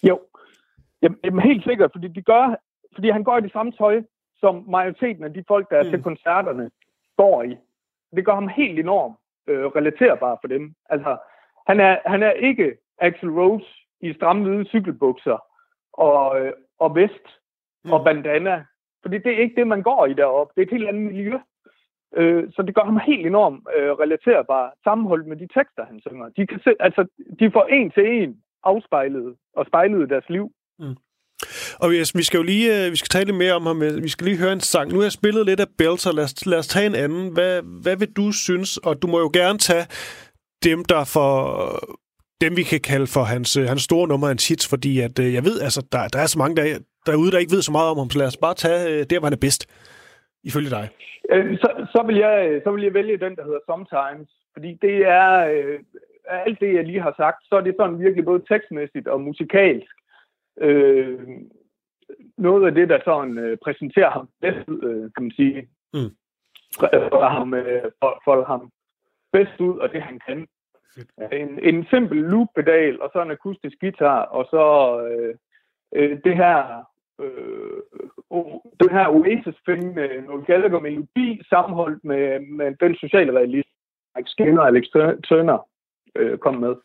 Jo, 0.10 0.20
jamen, 1.04 1.42
helt 1.50 1.64
sikkert, 1.64 1.92
fordi, 1.96 2.08
de 2.08 2.22
gør, 2.22 2.44
fordi 2.96 3.10
han 3.10 3.24
går 3.24 3.38
i 3.38 3.42
det 3.42 3.52
samme 3.52 3.72
tøj, 3.72 3.96
som 4.40 4.54
majoriteten 4.70 5.24
af 5.24 5.34
de 5.34 5.44
folk, 5.48 5.70
der 5.70 5.78
er 5.78 5.84
mm. 5.84 5.90
til 5.90 6.04
koncerterne, 6.04 6.70
går 7.18 7.44
i. 7.44 7.56
Det 8.16 8.26
gør 8.26 8.36
ham 8.36 8.50
helt 8.58 8.80
enormt 8.80 9.16
øh, 9.48 9.66
relaterbar 9.66 10.38
for 10.42 10.48
dem. 10.48 10.74
Altså, 10.90 11.18
han 11.68 11.80
er, 11.80 11.98
han 12.06 12.24
er 12.24 12.32
ikke 12.32 12.78
Axel 12.98 13.30
Rose 13.30 13.66
i 14.02 14.14
stramme 14.14 14.44
hvide 14.44 14.66
cykelbukser 14.66 15.38
og, 15.94 16.42
øh, 16.42 16.54
og 16.80 16.96
vest 16.96 17.28
mm. 17.84 17.94
og 17.94 18.04
bandana. 18.04 18.66
Fordi 19.02 19.18
det 19.18 19.32
er 19.34 19.38
ikke 19.38 19.56
det, 19.56 19.68
man 19.68 19.84
går 19.84 20.06
i 20.06 20.14
deroppe. 20.14 20.54
Det 20.56 20.62
er 20.62 20.66
et 20.66 20.78
helt 20.78 20.88
andet 20.88 21.14
miljø. 21.14 21.38
Øh, 22.16 22.52
så 22.52 22.62
det 22.62 22.76
gør 22.76 22.82
ham 22.82 23.00
helt 23.06 23.28
enormt 23.28 23.68
øh, 23.76 23.92
relaterbar, 23.92 24.74
sammenholdt 24.84 25.28
med 25.28 25.38
de 25.38 25.48
tekster, 25.48 25.86
han 25.86 26.00
synger. 26.00 26.30
De, 26.30 26.48
kan 26.48 26.60
se, 26.60 26.74
altså, 26.80 27.08
de 27.40 27.52
får 27.52 27.64
en 27.64 27.92
til 27.92 28.24
en 28.24 28.42
afspejlet 28.64 29.36
og 29.54 29.66
spejlet 29.66 30.10
deres 30.10 30.30
liv. 30.30 30.52
Mm. 30.80 30.96
Og 31.82 31.92
vi, 31.92 31.96
vi 32.16 32.24
skal 32.24 32.38
jo 32.38 32.44
lige 32.44 32.86
øh, 32.86 32.92
vi 32.92 32.96
skal 32.96 33.10
tale 33.10 33.26
lidt 33.26 33.38
mere 33.38 33.54
om 33.54 33.66
ham. 33.66 33.82
Vi 33.82 34.10
skal 34.10 34.26
lige 34.28 34.44
høre 34.44 34.54
en 34.54 34.60
sang. 34.60 34.92
Nu 34.92 34.98
har 35.00 35.04
jeg 35.04 35.12
spillet 35.12 35.46
lidt 35.46 35.60
af 35.60 35.70
Belter. 35.78 36.12
Lad 36.12 36.24
os, 36.24 36.46
lad 36.46 36.58
os 36.58 36.68
tage 36.68 36.86
en 36.86 36.96
anden. 36.96 37.34
Hvad, 37.34 37.62
hvad 37.84 37.98
vil 37.98 38.12
du 38.20 38.32
synes? 38.32 38.78
Og 38.78 39.02
du 39.02 39.08
må 39.08 39.20
jo 39.20 39.30
gerne 39.34 39.58
tage 39.58 39.86
dem, 40.64 40.80
der 40.92 41.02
for 41.16 41.32
dem, 42.44 42.52
vi 42.58 42.64
kan 42.64 42.82
kalde 42.92 43.08
for 43.16 43.24
hans, 43.34 43.58
øh, 43.58 43.66
hans 43.72 43.82
store 43.82 44.08
nummer, 44.08 44.28
hans 44.28 44.48
hits, 44.50 44.70
fordi 44.70 45.00
at, 45.08 45.16
øh, 45.20 45.34
jeg 45.38 45.44
ved, 45.44 45.56
altså, 45.68 45.82
der, 45.92 46.02
der 46.14 46.20
er 46.20 46.30
så 46.34 46.40
mange 46.40 46.56
der, 46.56 46.66
derude, 47.06 47.32
der 47.32 47.38
ikke 47.44 47.56
ved 47.56 47.62
så 47.62 47.72
meget 47.72 47.90
om 47.92 47.98
ham, 47.98 48.10
så 48.10 48.18
lad 48.20 48.28
os 48.28 48.44
bare 48.46 48.54
tage 48.54 49.04
der, 49.10 49.20
hvor 49.20 49.28
han 49.30 49.38
er 49.40 49.46
bedst, 49.48 49.62
ifølge 50.50 50.70
dig. 50.78 50.86
Så, 51.62 51.70
så, 51.94 52.04
vil 52.08 52.18
jeg, 52.26 52.62
så 52.64 52.70
vil 52.72 52.84
jeg 52.84 52.94
vælge 52.94 53.18
den, 53.26 53.36
der 53.36 53.44
hedder 53.48 53.64
Sometimes, 53.70 54.30
fordi 54.54 54.72
det 54.86 54.98
er, 55.22 55.30
øh, 55.54 55.80
alt 56.46 56.60
det, 56.60 56.74
jeg 56.74 56.84
lige 56.86 57.02
har 57.08 57.14
sagt, 57.18 57.40
så 57.50 57.56
er 57.56 57.62
det 57.62 57.76
sådan 57.80 58.00
virkelig 58.00 58.26
både 58.26 58.42
tekstmæssigt 58.52 59.08
og 59.08 59.22
musikalsk 59.22 59.96
øh, 60.62 61.20
noget 62.38 62.68
af 62.68 62.74
det, 62.74 62.90
der 62.90 63.00
sådan 63.06 63.38
øh, 63.38 63.58
præsenterer 63.64 64.12
ham 64.12 64.30
bedst, 64.42 64.70
øh, 64.84 65.12
kan 65.14 65.24
man 65.24 65.32
sige, 65.32 65.70
mm. 65.94 66.12
for 67.14 67.28
ham, 67.28 67.54
øh, 67.54 67.92
for 68.02 68.46
ham 68.46 68.72
bedst 69.32 69.60
ud, 69.60 69.78
og 69.78 69.92
det 69.94 70.02
han 70.02 70.20
kan. 70.28 70.48
En, 71.32 71.60
en 71.60 71.86
simpel 71.90 72.18
loop-pedal, 72.18 73.02
og 73.02 73.10
så 73.14 73.22
en 73.22 73.32
akustisk 73.32 73.78
guitar, 73.82 74.22
og 74.22 74.46
så 74.46 74.66
øh, 75.08 75.36
øh, 75.96 76.20
det 76.24 76.36
her 76.36 76.86
øh, 77.22 77.82
den 78.80 78.90
her 78.90 79.08
Oasis-film 79.08 79.94
med 79.94 80.22
noget 80.22 80.48
Gallagher 80.48 80.80
melodi 80.80 81.42
sammenholdt 81.50 82.04
med, 82.04 82.40
med 82.40 82.76
den 82.80 82.96
sociale 82.96 83.32
realist, 83.40 83.70
Mike 84.16 84.30
Skinner 84.30 84.62
og 84.62 84.68
Alex 84.68 84.86
Turner 85.24 85.70
øh, 86.16 86.38
kom 86.38 86.56
med. 86.56 86.76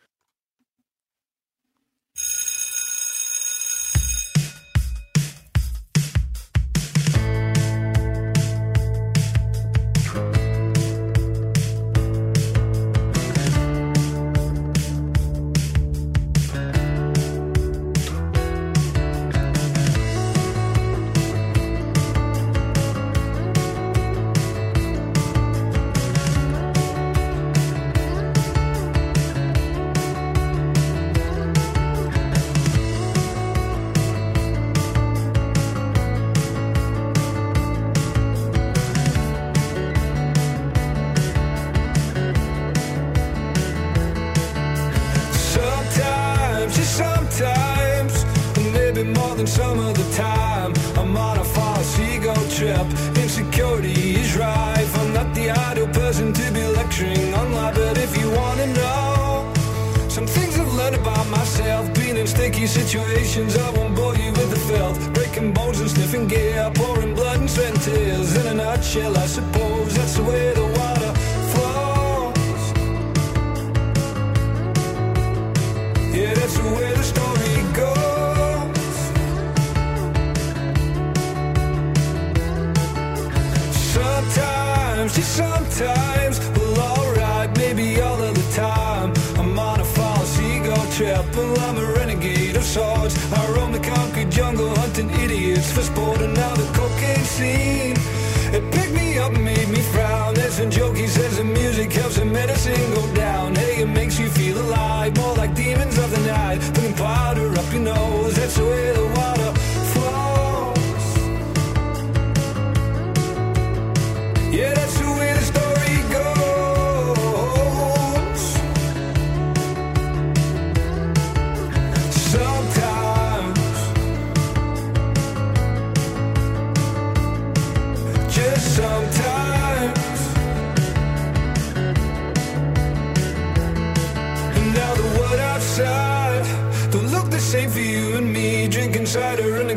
than 49.40 49.46
some 49.46 49.78
the 49.94 50.08
time. 50.14 50.72
I'm 50.98 51.16
on 51.16 51.38
a 51.38 51.44
false 51.44 51.98
ego 51.98 52.34
trip. 52.56 52.86
Insecurity 53.24 54.16
is 54.16 54.36
rife. 54.36 54.92
I'm 54.98 55.14
not 55.14 55.34
the 55.34 55.50
ideal 55.50 55.88
person 55.88 56.32
to 56.34 56.52
be 56.52 56.62
lecturing 56.78 57.32
on 57.32 57.52
life, 57.54 57.74
but 57.74 57.96
if 57.96 58.12
you 58.18 58.28
wanna 58.32 58.66
know 58.66 59.50
some 60.08 60.26
things 60.26 60.58
I've 60.58 60.74
learned 60.74 60.96
about 60.96 61.26
myself, 61.28 61.82
being 61.94 62.18
in 62.18 62.26
sticky 62.26 62.66
situations, 62.66 63.56
I 63.56 63.70
won't 63.70 63.94
bore 63.96 64.14
you 64.14 64.30
with 64.32 64.50
the 64.50 64.62
filth. 64.70 64.98
Breaking 65.14 65.54
bones 65.54 65.80
and 65.80 65.90
sniffing 65.90 66.26
gear, 66.28 66.70
pouring 66.74 67.14
blood 67.14 67.40
and 67.40 67.50
sweat 67.50 67.72
and 67.72 67.80
tears. 67.80 68.36
In 68.36 68.46
a 68.46 68.54
nutshell, 68.54 69.16
I 69.16 69.26
suppose 69.26 69.94
that's 69.96 70.16
the 70.16 70.24
way 70.24 70.52
the 70.52 70.66
world. 70.76 70.99
sometimes. 85.40 86.36
Well, 86.56 86.78
alright, 86.98 87.50
maybe 87.56 88.00
all 88.00 88.20
of 88.28 88.34
the 88.40 88.48
time. 88.54 89.10
I'm 89.40 89.58
on 89.58 89.80
a 89.80 89.88
false 89.98 90.38
ego 90.40 90.76
trip. 90.96 91.24
Well, 91.36 91.58
I'm 91.66 91.76
a 91.78 91.86
renegade 91.98 92.56
of 92.56 92.64
sorts. 92.64 93.14
I 93.32 93.40
roam 93.54 93.72
the 93.72 93.84
concrete 93.94 94.30
jungle, 94.30 94.70
hunting 94.82 95.10
idiots 95.24 95.72
for 95.72 95.82
sport. 95.82 96.18
the 96.18 96.68
cocaine 96.78 97.26
scene. 97.36 97.96
It 98.56 98.64
picked 98.74 98.94
me 99.00 99.18
up, 99.18 99.32
made 99.32 99.68
me 99.76 99.82
frown. 99.92 100.34
There's 100.34 100.54
some 100.54 100.70
joke 100.70 100.96
he 100.96 101.06
says 101.06 101.36
the 101.38 101.44
music 101.44 101.92
helps 101.92 102.16
the 102.16 102.24
medicine 102.24 102.84
go 102.94 103.04
down. 103.14 103.54
Hey, 103.54 103.82
it 103.82 103.90
makes 104.00 104.18
you 104.18 104.28
feel 104.28 104.56
alive, 104.66 105.16
more 105.16 105.34
like 105.36 105.54
demons 105.54 105.96
of 105.98 106.10
the 106.10 106.22
night. 106.26 106.60
Putting 106.74 106.94
powder 106.94 107.48
up 107.60 107.68
your 107.72 107.84
nose, 107.94 108.34
that's 108.34 108.56
the 108.56 108.64
way 108.64 108.92
the 108.92 109.06
water. 109.18 109.59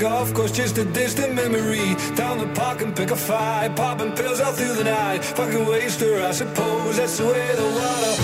Golf 0.03 0.33
course, 0.33 0.51
just 0.51 0.77
a 0.77 0.83
distant 0.83 1.33
memory. 1.33 1.95
Down 2.15 2.37
the 2.37 2.49
park 2.53 2.81
and 2.81 2.93
pick 2.93 3.09
a 3.11 3.15
fight, 3.15 3.73
popping 3.77 4.11
pills 4.11 4.41
all 4.41 4.51
through 4.51 4.75
the 4.75 4.83
night. 4.83 5.23
Fucking 5.23 5.65
waster, 5.65 6.21
I 6.21 6.31
suppose 6.31 6.97
that's 6.97 7.17
the 7.17 7.25
way 7.25 7.55
the 7.55 7.63
water 7.63 8.22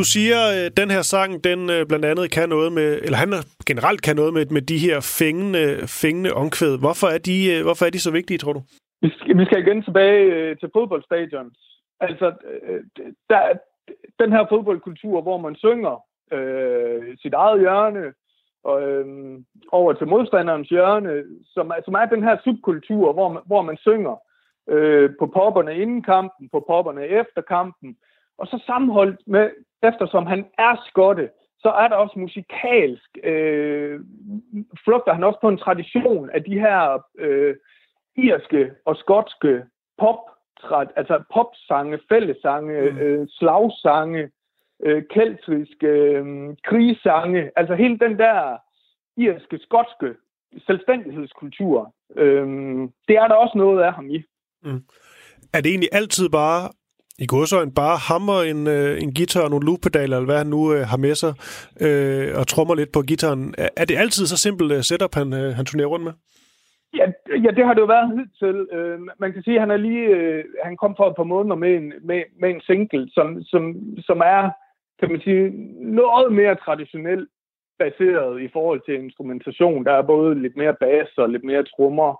Du 0.00 0.04
siger, 0.04 0.40
at 0.66 0.76
den 0.80 0.90
her 0.90 1.02
sang, 1.02 1.30
den 1.44 1.60
øh, 1.74 1.86
blandt 1.88 2.04
andet 2.04 2.30
kan 2.36 2.48
noget 2.48 2.72
med, 2.72 2.90
eller 3.04 3.18
han 3.22 3.30
generelt 3.70 4.02
kan 4.06 4.16
noget 4.16 4.32
med, 4.34 4.44
med 4.56 4.62
de 4.62 4.78
her 4.86 4.96
fængende, 5.20 5.64
fængende 6.02 6.30
omkvæd. 6.42 6.74
Hvorfor 6.84 7.08
er, 7.14 7.20
de, 7.28 7.36
øh, 7.52 7.62
hvorfor 7.66 7.84
er 7.86 7.90
de 7.90 8.04
så 8.06 8.12
vigtige, 8.18 8.38
tror 8.38 8.52
du? 8.52 8.62
Vi 9.02 9.08
skal, 9.16 9.38
vi 9.38 9.44
skal 9.44 9.58
igen 9.60 9.82
tilbage 9.82 10.54
til 10.60 10.68
fodboldstadions. 10.76 11.58
Altså, 12.00 12.26
der, 13.30 13.40
den 14.22 14.32
her 14.32 14.44
fodboldkultur, 14.52 15.22
hvor 15.22 15.38
man 15.46 15.54
synger 15.64 15.94
øh, 16.36 17.16
sit 17.22 17.34
eget 17.34 17.60
hjørne 17.60 18.04
og, 18.64 18.76
øh, 18.88 19.06
over 19.72 19.92
til 19.92 20.06
modstanderens 20.06 20.68
hjørne, 20.68 21.24
som, 21.54 21.72
som 21.84 21.94
er 21.94 22.06
den 22.14 22.22
her 22.22 22.36
subkultur, 22.44 23.12
hvor 23.12 23.28
man, 23.34 23.42
hvor 23.46 23.62
man 23.62 23.76
synger 23.76 24.16
øh, 24.68 25.10
på 25.18 25.26
popperne 25.26 25.72
inden 25.82 26.02
kampen, 26.02 26.48
på 26.52 26.64
popperne 26.70 27.04
efter 27.06 27.40
kampen, 27.54 27.96
og 28.38 28.46
så 28.46 28.62
sammenholdt 28.66 29.20
med, 29.26 29.50
eftersom 29.82 30.26
han 30.26 30.46
er 30.58 30.84
skotte, 30.88 31.30
så 31.58 31.68
er 31.68 31.88
der 31.88 31.96
også 31.96 32.18
musikalsk, 32.18 33.10
øh, 33.24 34.00
flugter 34.84 35.12
han 35.12 35.24
også 35.24 35.38
på 35.40 35.48
en 35.48 35.58
tradition 35.58 36.30
af 36.30 36.44
de 36.44 36.58
her 36.58 37.04
øh, 37.18 37.56
irske 38.16 38.70
og 38.86 38.96
skotske 38.96 39.64
pop, 39.98 40.20
altså 40.96 41.22
popsange, 41.34 41.98
fællessange, 42.08 42.90
mm. 42.90 42.98
øh, 42.98 43.26
slagsange, 43.30 44.30
øh, 44.82 45.02
keltiske 45.10 45.86
øh, 45.86 46.56
krigssange, 46.64 47.50
altså 47.56 47.74
hele 47.74 47.98
den 47.98 48.18
der 48.18 48.56
irske, 49.16 49.58
skotske 49.58 50.14
selvstændighedskultur, 50.66 51.94
øh, 52.16 52.46
det 53.08 53.16
er 53.16 53.28
der 53.28 53.34
også 53.34 53.58
noget 53.58 53.82
af 53.82 53.92
ham 53.92 54.10
i. 54.10 54.22
Er 55.54 55.60
det 55.60 55.70
egentlig 55.70 55.88
altid 55.92 56.28
bare, 56.30 56.70
i 57.24 57.26
godsøjen, 57.26 57.74
bare 57.82 57.96
hammer 58.10 58.38
en, 58.52 58.60
øh, 58.76 59.02
en 59.02 59.14
guitar 59.16 59.44
og 59.44 59.50
nogle 59.50 59.66
looppedaler, 59.66 60.16
eller 60.16 60.30
hvad 60.30 60.38
han 60.42 60.52
nu 60.56 60.60
øh, 60.74 60.82
har 60.92 61.00
med 61.06 61.14
sig, 61.22 61.32
øh, 61.86 62.28
og 62.38 62.44
trommer 62.46 62.74
lidt 62.74 62.92
på 62.92 63.00
gitaren? 63.10 63.54
Er, 63.58 63.68
er 63.76 63.84
det 63.84 63.96
altid 64.02 64.24
så 64.26 64.36
simpelt 64.36 64.72
øh, 64.72 64.82
setup, 64.88 65.14
han, 65.20 65.28
øh, 65.40 65.48
han 65.58 65.64
turnerer 65.66 65.92
rundt 65.94 66.04
med? 66.08 66.14
Ja, 66.98 67.06
ja, 67.44 67.50
det 67.56 67.64
har 67.66 67.74
det 67.74 67.80
jo 67.80 67.94
været 67.96 68.16
hidtil. 68.16 68.58
Øh, 68.76 68.98
man 69.22 69.32
kan 69.32 69.42
sige, 69.42 69.56
at 69.56 69.62
han 69.64 69.70
er 69.70 69.76
lige, 69.76 70.06
øh, 70.16 70.44
han 70.64 70.76
kom 70.76 70.94
for 70.96 71.06
et 71.08 71.16
par 71.16 71.32
måneder 71.34 71.56
med 71.64 71.72
en, 71.78 71.92
med, 72.08 72.20
med 72.40 72.50
en 72.50 72.60
single, 72.60 73.10
som, 73.16 73.26
som, 73.42 73.62
som 74.08 74.18
er, 74.36 74.50
kan 75.00 75.10
man 75.12 75.20
sige, 75.20 75.44
noget 76.00 76.32
mere 76.32 76.54
traditionelt 76.64 77.28
baseret 77.78 78.42
i 78.42 78.48
forhold 78.52 78.80
til 78.86 78.94
instrumentation. 79.04 79.84
Der 79.84 79.92
er 79.92 80.10
både 80.14 80.42
lidt 80.42 80.56
mere 80.56 80.74
bass 80.80 81.18
og 81.18 81.28
lidt 81.28 81.44
mere 81.44 81.64
trommer. 81.72 82.10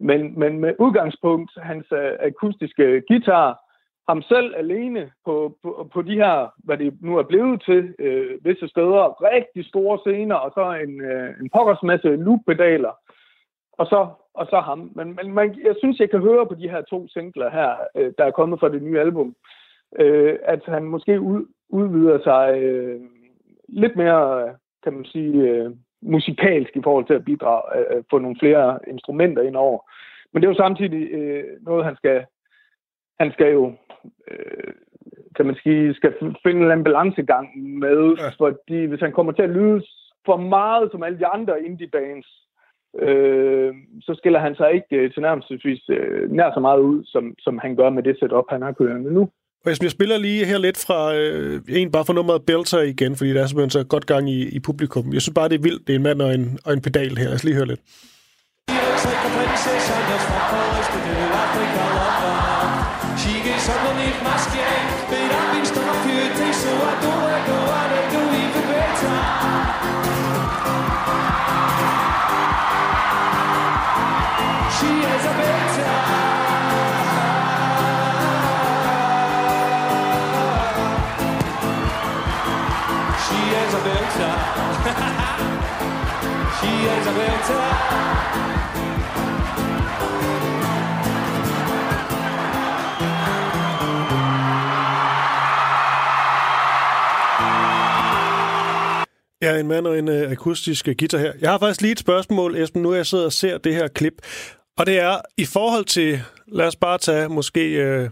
Men, 0.00 0.38
men 0.38 0.58
med 0.58 0.72
udgangspunkt, 0.78 1.50
hans 1.70 1.86
øh, 1.92 2.12
akustiske 2.30 3.02
guitar, 3.08 3.63
ham 4.08 4.22
selv 4.22 4.54
alene 4.56 5.10
på, 5.24 5.56
på, 5.62 5.90
på 5.92 6.02
de 6.02 6.14
her, 6.14 6.52
hvad 6.64 6.78
det 6.78 6.98
nu 7.02 7.18
er 7.18 7.22
blevet 7.22 7.62
til, 7.62 7.94
øh, 7.98 8.44
visse 8.44 8.68
steder, 8.68 9.22
rigtig 9.22 9.64
store 9.64 9.98
scener, 9.98 10.34
og 10.34 10.50
så 10.54 10.64
en, 10.84 11.00
øh, 11.00 11.34
en 11.40 11.50
pokkers 11.50 11.82
masse 11.82 12.08
looppedaler 12.08 12.92
og 13.78 13.86
så, 13.86 14.08
og 14.34 14.46
så 14.46 14.60
ham. 14.60 14.90
Men, 14.94 15.16
men 15.16 15.34
man, 15.34 15.58
jeg 15.64 15.74
synes, 15.78 16.00
jeg 16.00 16.10
kan 16.10 16.20
høre 16.20 16.46
på 16.46 16.54
de 16.54 16.70
her 16.70 16.82
to 16.82 17.08
singler 17.08 17.50
her, 17.50 17.70
øh, 17.96 18.12
der 18.18 18.24
er 18.24 18.30
kommet 18.30 18.60
fra 18.60 18.68
det 18.68 18.82
nye 18.82 19.00
album, 19.00 19.34
øh, 19.98 20.38
at 20.42 20.60
han 20.66 20.84
måske 20.84 21.20
ud, 21.20 21.46
udvider 21.68 22.18
sig 22.22 22.58
øh, 22.62 23.00
lidt 23.68 23.96
mere, 23.96 24.54
kan 24.82 24.92
man 24.92 25.04
sige, 25.04 25.34
øh, 25.50 25.70
musikalsk 26.02 26.76
i 26.76 26.82
forhold 26.82 27.06
til 27.06 27.14
at 27.14 27.24
bidrage, 27.24 27.78
øh, 27.78 27.96
øh 27.96 28.04
få 28.10 28.18
nogle 28.18 28.36
flere 28.40 28.78
instrumenter 28.86 29.42
ind 29.42 29.56
over. 29.56 29.78
Men 30.32 30.42
det 30.42 30.46
er 30.46 30.52
jo 30.52 30.64
samtidig 30.64 31.10
øh, 31.10 31.44
noget, 31.60 31.84
han 31.84 31.96
skal, 31.96 32.24
han 33.20 33.32
skal 33.32 33.52
jo, 33.52 33.72
øh, 34.30 34.72
kan 35.36 35.46
man 35.46 35.56
sige, 35.62 35.94
skal 35.94 36.12
finde 36.20 36.56
en 36.56 36.62
eller 36.62 36.72
anden 36.72 36.84
balancegang 36.84 37.46
med, 37.84 38.00
ja. 38.18 38.28
fordi 38.38 38.84
hvis 38.84 39.00
han 39.00 39.12
kommer 39.12 39.32
til 39.32 39.42
at 39.42 39.56
lyde 39.58 39.82
for 40.26 40.36
meget 40.36 40.88
som 40.90 41.02
alle 41.02 41.18
de 41.18 41.26
andre 41.26 41.64
indie 41.66 41.88
bands, 41.96 42.28
øh, 43.06 43.74
så 44.00 44.14
skiller 44.18 44.40
han 44.40 44.54
sig 44.54 44.68
ikke 44.74 44.96
øh, 44.96 45.12
tilnærmelsesvis 45.12 45.82
øh, 45.88 46.32
nær 46.32 46.50
så 46.54 46.60
meget 46.60 46.80
ud, 46.80 47.04
som, 47.04 47.34
som 47.38 47.58
han 47.58 47.76
gør 47.76 47.90
med 47.90 48.02
det 48.02 48.16
setup, 48.18 48.44
han 48.50 48.62
har 48.62 48.72
kørende 48.72 49.12
nu. 49.12 49.28
Og 49.64 49.70
jeg 49.82 49.90
spiller 49.90 50.18
lige 50.18 50.44
her 50.44 50.58
lidt 50.58 50.84
fra 50.86 51.14
øh, 51.16 51.60
en 51.68 51.92
bare 51.92 52.04
for 52.06 52.12
nummeret 52.12 52.46
Belter 52.46 52.80
igen, 52.80 53.16
fordi 53.16 53.34
der 53.34 53.42
er 53.42 53.46
simpelthen 53.46 53.70
så 53.70 53.86
godt 53.86 54.06
gang 54.06 54.30
i, 54.30 54.56
i 54.56 54.60
publikum. 54.60 55.12
Jeg 55.12 55.22
synes 55.22 55.34
bare, 55.34 55.48
det 55.48 55.58
er 55.58 55.62
vildt. 55.68 55.86
Det 55.86 55.92
er 55.92 55.98
en 55.98 56.02
mand 56.02 56.22
og 56.22 56.34
en, 56.34 56.58
og 56.66 56.72
en 56.72 56.82
pedal 56.82 57.16
her. 57.16 57.28
Lad 57.28 57.34
os 57.34 57.44
lige 57.44 57.56
høre 57.56 57.66
lidt. 57.66 57.80
like 61.54 62.53
my 63.66 64.36
skin, 64.36 64.60
but 65.08 65.18
I've 65.18 65.54
been 65.54 65.64
stung 65.64 65.88
a 65.88 65.94
few 66.04 66.20
days, 66.36 66.56
so 66.56 66.68
I 66.68 67.00
don't 67.00 67.24
let 67.24 67.46
go 67.48 67.56
even 68.42 68.64
better. 68.68 69.18
She 74.76 74.90
is 75.14 75.24
a 75.24 75.34
better. 75.40 75.90
She 83.24 83.40
is 83.62 83.72
a 83.72 83.82
better. 83.88 84.34
she 86.60 86.70
is 86.84 87.06
a 87.06 87.12
better. 87.12 88.43
Ja, 99.44 99.60
en 99.60 99.68
mand 99.68 99.86
og 99.86 99.98
en 99.98 100.08
øh, 100.08 100.30
akustisk 100.30 100.88
øh, 100.88 100.94
guitar 100.98 101.18
her. 101.18 101.32
Jeg 101.40 101.50
har 101.50 101.58
faktisk 101.58 101.80
lige 101.80 101.92
et 101.92 101.98
spørgsmål, 101.98 102.56
Esben, 102.56 102.82
nu 102.82 102.94
jeg 102.94 103.06
sidder 103.06 103.24
og 103.24 103.32
ser 103.32 103.58
det 103.58 103.74
her 103.74 103.88
klip. 103.88 104.12
Og 104.78 104.86
det 104.86 104.98
er, 104.98 105.16
i 105.38 105.44
forhold 105.44 105.84
til, 105.84 106.20
lad 106.52 106.66
os 106.66 106.76
bare 106.76 106.98
tage 106.98 107.28
måske 107.28 107.70
øh, 107.72 108.10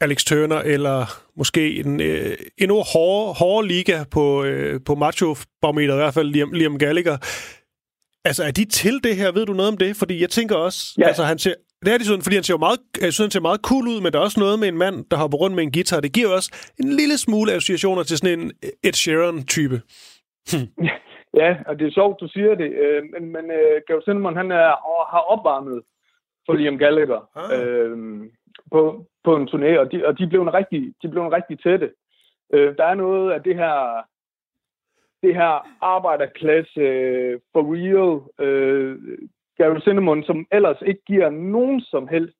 Alex 0.00 0.24
Turner, 0.24 0.56
eller 0.56 1.20
måske 1.36 1.76
en 1.80 2.00
øh, 2.00 2.36
endnu 2.58 2.82
hårdere, 2.92 3.32
hårdere 3.34 3.68
liga 3.68 4.04
på, 4.10 4.44
øh, 4.44 4.80
på 4.86 4.94
macho-barometer, 4.94 5.94
i 5.94 5.96
hvert 5.96 6.14
fald 6.14 6.28
Liam, 6.28 6.52
Liam 6.52 6.78
Gallagher. 6.78 7.16
Altså, 8.24 8.44
er 8.44 8.50
de 8.50 8.64
til 8.64 9.00
det 9.04 9.16
her? 9.16 9.32
Ved 9.32 9.46
du 9.46 9.52
noget 9.52 9.72
om 9.72 9.78
det? 9.78 9.96
Fordi 9.96 10.20
jeg 10.20 10.30
tænker 10.30 10.56
også, 10.56 10.94
Ja. 10.98 11.06
altså 11.08 11.24
han 11.24 11.38
ser, 11.38 11.54
det 11.84 11.94
er 11.94 11.98
de 11.98 12.04
sådan, 12.04 12.22
fordi 12.22 12.36
han 12.36 12.44
ser 12.44 12.54
jo 12.54 12.58
meget, 12.58 12.78
jeg 13.00 13.12
synes, 13.12 13.18
han 13.26 13.30
ser 13.30 13.40
meget 13.40 13.60
cool 13.60 13.88
ud, 13.88 14.00
men 14.00 14.12
der 14.12 14.18
er 14.18 14.22
også 14.22 14.40
noget 14.40 14.58
med 14.58 14.68
en 14.68 14.78
mand, 14.78 15.04
der 15.10 15.16
hopper 15.16 15.38
rundt 15.38 15.56
med 15.56 15.64
en 15.64 15.72
guitar. 15.72 16.00
Det 16.00 16.12
giver 16.12 16.28
også 16.28 16.50
en 16.80 16.92
lille 16.96 17.18
smule 17.18 17.52
associationer 17.52 18.02
til 18.02 18.18
sådan 18.18 18.40
en 18.40 18.52
Ed 18.84 18.92
Sheeran-type. 18.92 19.80
Ja, 21.34 21.56
og 21.66 21.78
det 21.78 21.86
er 21.86 21.90
sjovt, 21.90 22.20
du 22.20 22.28
siger 22.28 22.54
det. 22.54 22.72
Øh, 22.72 23.02
men 23.12 23.32
men 23.32 23.50
øh, 23.50 23.80
Gav 23.86 24.02
Sinderman, 24.04 24.36
han 24.36 24.50
er, 24.50 24.68
og 24.68 25.06
har 25.10 25.18
opvarmet 25.18 25.82
for 26.46 26.52
Liam 26.52 26.78
Gallagher 26.78 27.30
Ah. 27.34 27.60
øh, 27.60 28.30
på, 28.72 29.06
på 29.24 29.36
en 29.36 29.48
turné, 29.48 29.78
og 29.78 29.92
de, 29.92 30.06
og 30.06 30.18
de 30.18 30.26
blev 30.26 30.42
en 30.42 30.54
rigtig, 30.54 30.94
de 31.02 31.08
blev 31.08 31.22
en 31.22 31.32
rigtig 31.32 31.60
tætte. 31.60 31.92
Øh, 32.52 32.76
der 32.76 32.84
er 32.84 32.94
noget 32.94 33.32
af 33.32 33.42
det 33.42 33.56
her 33.56 34.02
det 35.22 35.34
her 35.34 35.68
arbejderklasse 35.80 36.80
øh, 36.80 37.40
for 37.52 37.62
real 37.74 38.46
øh, 38.48 39.18
Gary 39.58 39.80
Cinnamon, 39.80 40.24
som 40.24 40.46
ellers 40.52 40.82
ikke 40.86 41.02
giver 41.06 41.30
nogen 41.30 41.80
som 41.80 42.08
helst 42.08 42.38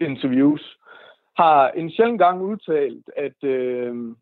interviews, 0.00 0.78
har 1.36 1.68
en 1.70 1.90
sjældent 1.90 2.18
gang 2.18 2.42
udtalt, 2.42 3.10
at, 3.16 3.44
øh, 3.44 4.14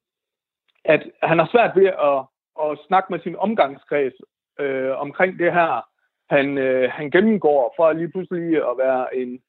at 0.84 1.02
han 1.22 1.38
har 1.38 1.48
svært 1.52 1.76
ved 1.76 1.86
at, 1.86 2.24
at 2.62 2.78
snakke 2.86 3.12
med 3.12 3.20
sin 3.20 3.36
omgangskreds 3.36 4.14
øh, 4.60 4.98
omkring 4.98 5.38
det 5.38 5.52
her, 5.52 5.88
han, 6.30 6.58
øh, 6.58 6.90
han 6.92 7.10
gennemgår 7.10 7.74
for 7.76 7.92
lige 7.92 8.10
pludselig 8.10 8.56
at 8.56 8.78
være 8.78 9.16
en, 9.16 9.40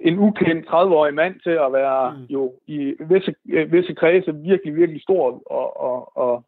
en 0.00 0.18
ukendt 0.18 0.66
30-årig 0.66 1.14
mand 1.14 1.40
til 1.40 1.50
at 1.50 1.72
være 1.72 2.16
mm. 2.16 2.24
jo 2.24 2.54
i 2.66 2.94
visse, 3.00 3.34
visse 3.44 3.94
kredse 3.94 4.34
virkelig, 4.34 4.76
virkelig 4.76 5.02
stor 5.02 5.42
og, 5.46 5.80
og, 5.80 6.16
og, 6.16 6.44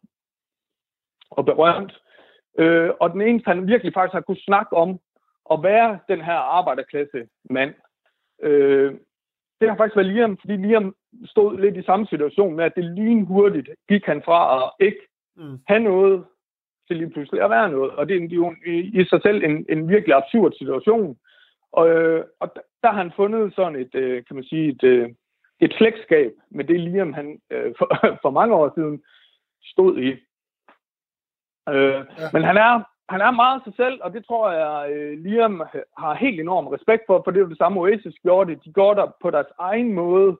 og 1.29 1.45
berømt. 1.45 2.01
Øh, 2.57 2.89
og 2.99 3.11
den 3.11 3.21
eneste, 3.21 3.47
han 3.47 3.67
virkelig 3.67 3.93
faktisk 3.93 4.13
har 4.13 4.21
kunne 4.21 4.45
snakke 4.45 4.75
om, 4.75 4.99
at 5.51 5.63
være 5.63 5.99
den 6.07 6.21
her 6.21 6.33
arbejderklasse 6.35 7.27
mand, 7.49 7.73
øh, 8.41 8.95
det 9.61 9.69
har 9.69 9.77
faktisk 9.77 9.95
været 9.95 10.13
Liam, 10.13 10.37
fordi 10.37 10.55
Liam 10.55 10.95
stod 11.25 11.59
lidt 11.59 11.77
i 11.77 11.83
samme 11.83 12.07
situation 12.07 12.55
med, 12.55 12.65
at 12.65 12.75
det 12.75 12.83
lynhurtigt 12.83 13.69
gik 13.89 14.05
han 14.05 14.21
fra 14.25 14.39
at 14.57 14.85
ikke 14.85 15.07
mm. 15.37 15.59
have 15.67 15.79
noget 15.79 16.25
til 16.87 16.97
lige 16.97 17.09
pludselig 17.09 17.41
at 17.41 17.49
være 17.49 17.69
noget. 17.69 17.91
Og 17.91 18.09
det 18.09 18.23
er 18.23 18.27
jo 18.31 18.55
i, 18.65 19.05
sig 19.09 19.21
selv 19.21 19.43
en, 19.43 19.65
en 19.69 19.89
virkelig 19.89 20.15
absurd 20.15 20.53
situation. 20.57 21.17
Og, 21.71 21.89
øh, 21.89 22.25
og 22.39 22.55
der 22.83 22.91
har 22.91 22.97
han 22.97 23.11
fundet 23.15 23.55
sådan 23.55 23.75
et, 23.75 23.95
øh, 23.95 24.25
kan 24.25 24.35
man 24.35 24.43
sige, 24.43 24.69
et, 24.69 24.83
øh, 24.83 25.09
et 25.59 25.73
slægtskab 25.77 26.31
med 26.49 26.63
det 26.63 26.79
Liam, 26.79 27.13
han 27.13 27.39
for, 27.77 27.87
for 28.23 28.29
mange 28.29 28.55
år 28.55 28.71
siden 28.75 29.03
stod 29.63 29.97
i. 29.97 30.09
Øh, 31.69 31.99
ja. 32.19 32.29
Men 32.33 32.43
han 32.43 32.57
er, 32.57 32.83
han 33.09 33.21
er 33.21 33.31
meget 33.31 33.61
sig 33.63 33.73
selv, 33.75 33.99
og 34.03 34.13
det 34.13 34.25
tror 34.25 34.51
jeg, 34.51 34.89
Liam 35.17 35.63
har 35.97 36.13
helt 36.13 36.39
enorm 36.39 36.67
respekt 36.67 37.03
for, 37.07 37.21
for 37.23 37.31
det 37.31 37.41
er 37.41 37.47
det 37.47 37.57
samme 37.57 37.79
Oasis 37.79 38.15
gjorde 38.23 38.51
det. 38.51 38.65
De 38.65 38.73
går 38.73 38.93
der 38.93 39.07
på 39.21 39.31
deres 39.31 39.51
egen 39.59 39.93
måde. 39.93 40.29
Øh, 40.29 40.37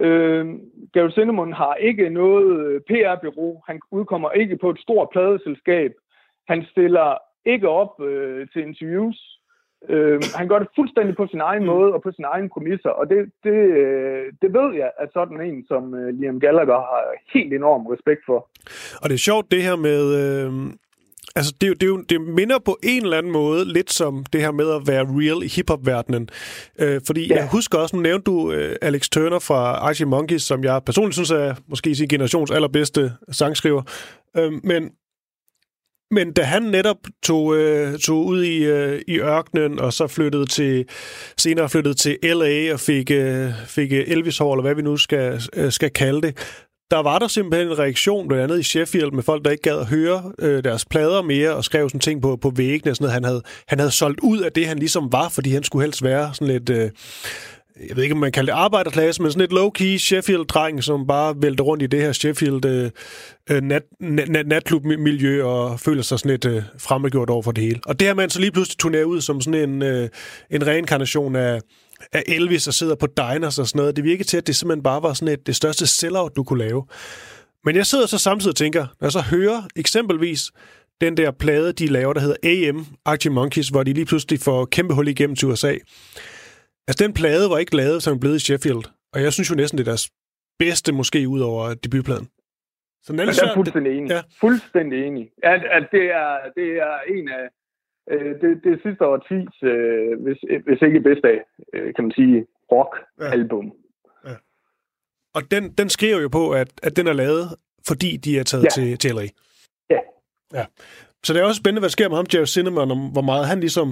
Øhm, 0.00 0.60
Gary 0.92 1.10
Cinnamon 1.10 1.52
har 1.52 1.74
ikke 1.74 2.10
noget 2.10 2.66
øh, 2.66 2.80
PR-bureau. 2.80 3.62
Han 3.66 3.80
udkommer 3.90 4.30
ikke 4.30 4.56
på 4.56 4.70
et 4.70 4.80
stort 4.80 5.08
pladeselskab. 5.12 5.92
Han 6.48 6.64
stiller 6.70 7.18
ikke 7.44 7.68
op 7.68 8.02
øh, 8.02 8.48
til 8.52 8.62
interviews. 8.62 9.40
Øh, 9.88 10.22
han 10.34 10.48
gør 10.48 10.58
det 10.58 10.68
fuldstændig 10.76 11.16
på 11.16 11.26
sin 11.30 11.40
egen 11.40 11.64
måde 11.64 11.92
og 11.94 12.02
på 12.02 12.12
sin 12.12 12.24
egen 12.24 12.48
præmisser, 12.48 12.90
og 12.90 13.10
det, 13.10 13.32
det, 13.44 13.58
øh, 13.82 14.32
det 14.42 14.52
ved 14.52 14.74
jeg, 14.74 14.90
at 14.98 15.08
sådan 15.12 15.40
en 15.40 15.66
som 15.66 15.94
øh, 15.94 16.14
Liam 16.18 16.40
Gallagher 16.40 16.80
har 16.90 17.02
helt 17.34 17.52
enorm 17.54 17.86
respekt 17.86 18.20
for. 18.26 18.48
Og 19.02 19.08
det 19.08 19.14
er 19.14 19.26
sjovt 19.28 19.50
det 19.50 19.62
her 19.62 19.76
med... 19.76 20.02
Øh... 20.22 20.52
Altså, 21.36 21.54
det, 21.60 21.80
det, 21.80 22.10
det 22.10 22.20
minder 22.20 22.58
på 22.58 22.78
en 22.82 23.02
eller 23.02 23.18
anden 23.18 23.32
måde 23.32 23.72
lidt 23.72 23.92
som 23.92 24.24
det 24.32 24.40
her 24.40 24.50
med 24.50 24.70
at 24.70 24.86
være 24.86 25.04
real 25.04 25.42
i 25.42 25.48
hiphop-verdenen. 25.48 26.28
Øh, 26.78 27.00
fordi 27.06 27.26
ja. 27.26 27.36
jeg 27.36 27.48
husker 27.48 27.78
også, 27.78 27.96
nu 27.96 28.02
nævnte 28.02 28.24
du 28.24 28.52
øh, 28.52 28.76
Alex 28.82 29.08
Turner 29.08 29.38
fra 29.38 29.72
Archie 29.72 30.06
Monkeys, 30.06 30.42
som 30.42 30.64
jeg 30.64 30.80
personligt 30.86 31.14
synes 31.14 31.30
er 31.30 31.54
måske 31.68 31.94
sin 31.94 32.08
generations 32.08 32.50
allerbedste 32.50 33.12
sangskriver. 33.30 33.82
Øh, 34.36 34.52
men 34.64 34.90
men 36.10 36.32
da 36.32 36.42
han 36.42 36.62
netop 36.62 36.96
tog, 37.22 37.56
øh, 37.56 37.98
tog 37.98 38.26
ud 38.26 38.44
i, 38.44 38.64
øh, 38.64 39.00
i 39.08 39.18
ørkenen, 39.18 39.78
og 39.78 39.92
så 39.92 40.06
flyttede 40.06 40.46
til, 40.46 40.84
senere 41.36 41.68
flyttede 41.68 41.94
til 41.94 42.18
L.A. 42.22 42.72
og 42.72 42.80
fik, 42.80 43.10
øh, 43.10 43.50
fik 43.66 43.92
Elvis 43.92 44.38
hår, 44.38 44.54
eller 44.54 44.62
hvad 44.62 44.74
vi 44.74 44.82
nu 44.82 44.96
skal, 44.96 45.42
øh, 45.56 45.72
skal 45.72 45.90
kalde 45.90 46.22
det, 46.22 46.36
der 46.90 46.98
var 46.98 47.18
der 47.18 47.28
simpelthen 47.28 47.68
en 47.68 47.78
reaktion, 47.78 48.28
blandt 48.28 48.44
andet 48.44 48.60
i 48.60 48.62
Sheffield, 48.62 49.12
med 49.12 49.22
folk, 49.22 49.44
der 49.44 49.50
ikke 49.50 49.62
gad 49.62 49.78
at 49.78 49.86
høre 49.86 50.32
øh, 50.38 50.64
deres 50.64 50.84
plader 50.84 51.22
mere, 51.22 51.54
og 51.54 51.64
skrev 51.64 51.88
sådan 51.88 52.00
ting 52.00 52.22
på, 52.22 52.36
på 52.36 52.52
væggene. 52.56 52.94
Sådan 52.94 53.04
noget. 53.04 53.12
Han, 53.12 53.24
havde, 53.24 53.42
han 53.66 53.78
havde 53.78 53.90
solgt 53.90 54.20
ud 54.20 54.38
af 54.38 54.52
det, 54.52 54.66
han 54.66 54.78
ligesom 54.78 55.12
var, 55.12 55.28
fordi 55.28 55.50
han 55.50 55.64
skulle 55.64 55.84
helst 55.84 56.02
være 56.02 56.34
sådan 56.34 56.48
lidt... 56.48 56.70
Øh, 56.70 56.90
jeg 57.88 57.96
ved 57.96 58.02
ikke, 58.02 58.12
om 58.12 58.18
man 58.18 58.32
kalder 58.32 58.54
det 58.54 58.60
arbejderklasse, 58.60 59.22
men 59.22 59.32
sådan 59.32 59.44
et 59.44 59.52
low-key 59.52 59.98
Sheffield-dreng, 59.98 60.82
som 60.82 61.06
bare 61.06 61.34
vælter 61.36 61.64
rundt 61.64 61.82
i 61.82 61.86
det 61.86 62.00
her 62.00 62.12
Sheffield 62.12 62.64
øh, 62.64 62.90
øh 63.50 63.62
nat, 63.62 63.82
nat, 64.46 64.72
miljø 64.82 65.44
og 65.44 65.80
føler 65.80 66.02
sig 66.02 66.18
sådan 66.18 66.30
lidt 66.30 66.44
øh, 66.44 66.62
fremmedgjort 66.78 67.30
over 67.30 67.42
for 67.42 67.52
det 67.52 67.64
hele. 67.64 67.80
Og 67.86 68.00
det 68.00 68.08
her 68.08 68.14
man 68.14 68.30
så 68.30 68.40
lige 68.40 68.52
pludselig 68.52 68.78
turnerer 68.78 69.04
ud 69.04 69.20
som 69.20 69.40
sådan 69.40 69.70
en, 69.70 69.82
øh, 69.82 70.08
en 70.50 70.66
reinkarnation 70.66 71.36
af, 71.36 71.60
af 72.12 72.22
Elvis 72.26 72.68
og 72.68 72.74
sidder 72.74 72.94
på 72.94 73.06
diners 73.06 73.58
og 73.58 73.68
sådan 73.68 73.78
noget. 73.78 73.96
Det 73.96 74.04
virker 74.04 74.24
til, 74.24 74.36
at 74.36 74.46
det 74.46 74.56
simpelthen 74.56 74.82
bare 74.82 75.02
var 75.02 75.12
sådan 75.12 75.34
et, 75.34 75.46
det 75.46 75.56
største 75.56 75.86
sellout, 75.86 76.36
du 76.36 76.44
kunne 76.44 76.58
lave. 76.58 76.84
Men 77.64 77.76
jeg 77.76 77.86
sidder 77.86 78.06
så 78.06 78.18
samtidig 78.18 78.50
og 78.50 78.56
tænker, 78.56 78.80
når 78.80 79.06
jeg 79.06 79.12
så 79.12 79.20
hører 79.20 79.62
eksempelvis 79.76 80.50
den 81.00 81.16
der 81.16 81.30
plade, 81.30 81.72
de 81.72 81.86
laver, 81.86 82.12
der 82.12 82.20
hedder 82.20 82.68
AM, 82.70 82.86
Arctic 83.04 83.32
Monkeys, 83.32 83.68
hvor 83.68 83.82
de 83.82 83.92
lige 83.92 84.04
pludselig 84.04 84.40
får 84.40 84.64
kæmpe 84.64 84.94
hul 84.94 85.08
igennem 85.08 85.36
til 85.36 85.48
USA. 85.48 85.74
Altså, 86.88 87.04
den 87.04 87.12
plade 87.14 87.50
var 87.50 87.58
ikke 87.58 87.76
lavet, 87.76 88.02
som 88.02 88.20
blevet 88.20 88.36
i 88.36 88.44
Sheffield. 88.44 88.84
Og 89.14 89.22
jeg 89.22 89.32
synes 89.32 89.50
jo 89.50 89.54
næsten, 89.54 89.78
det 89.78 89.84
er 89.84 89.90
deres 89.90 90.10
bedste, 90.58 90.92
måske 90.92 91.28
ud 91.28 91.40
over 91.40 91.74
debutpladen. 91.74 92.28
Så 93.02 93.12
den 93.12 93.20
er, 93.20 93.24
jeg 93.24 93.50
er 93.50 93.54
fuldstændig 93.54 93.92
enig. 93.98 94.10
Ja. 94.10 94.20
Fuldstændig 94.40 95.06
enig. 95.06 95.30
At, 95.42 95.62
at 95.76 95.84
det, 95.92 96.04
er, 96.04 96.30
det 96.56 96.68
er 96.88 96.94
en 97.14 97.28
af 97.28 97.44
øh, 98.12 98.40
det, 98.42 98.52
det 98.64 98.80
sidste 98.84 99.02
årtis, 99.06 99.52
øh, 99.62 100.22
hvis, 100.24 100.38
hvis 100.66 100.80
ikke 100.86 101.00
bedste 101.00 101.28
af, 101.28 101.40
øh, 101.74 101.94
kan 101.94 102.04
man 102.04 102.12
sige, 102.12 102.46
rock-album. 102.72 103.66
Ja. 104.24 104.30
ja. 104.30 104.36
Og 105.34 105.42
den, 105.50 105.72
den 105.72 105.88
skriver 105.88 106.20
jo 106.20 106.28
på, 106.28 106.50
at, 106.50 106.70
at 106.82 106.96
den 106.96 107.06
er 107.06 107.12
lavet, 107.12 107.44
fordi 107.88 108.16
de 108.16 108.38
er 108.38 108.42
taget 108.42 108.64
ja. 108.64 108.68
til, 108.68 108.98
til 108.98 109.14
LA. 109.14 109.26
Ja. 109.90 110.00
ja. 110.54 110.64
Så 111.24 111.32
det 111.32 111.40
er 111.40 111.44
også 111.44 111.58
spændende, 111.58 111.80
hvad 111.80 111.90
sker 111.90 112.08
med 112.08 112.16
ham, 112.16 112.26
Jerry 112.34 112.44
Cinnamon, 112.44 112.90
om 112.90 113.12
hvor 113.12 113.22
meget 113.22 113.46
han 113.46 113.60
ligesom 113.60 113.88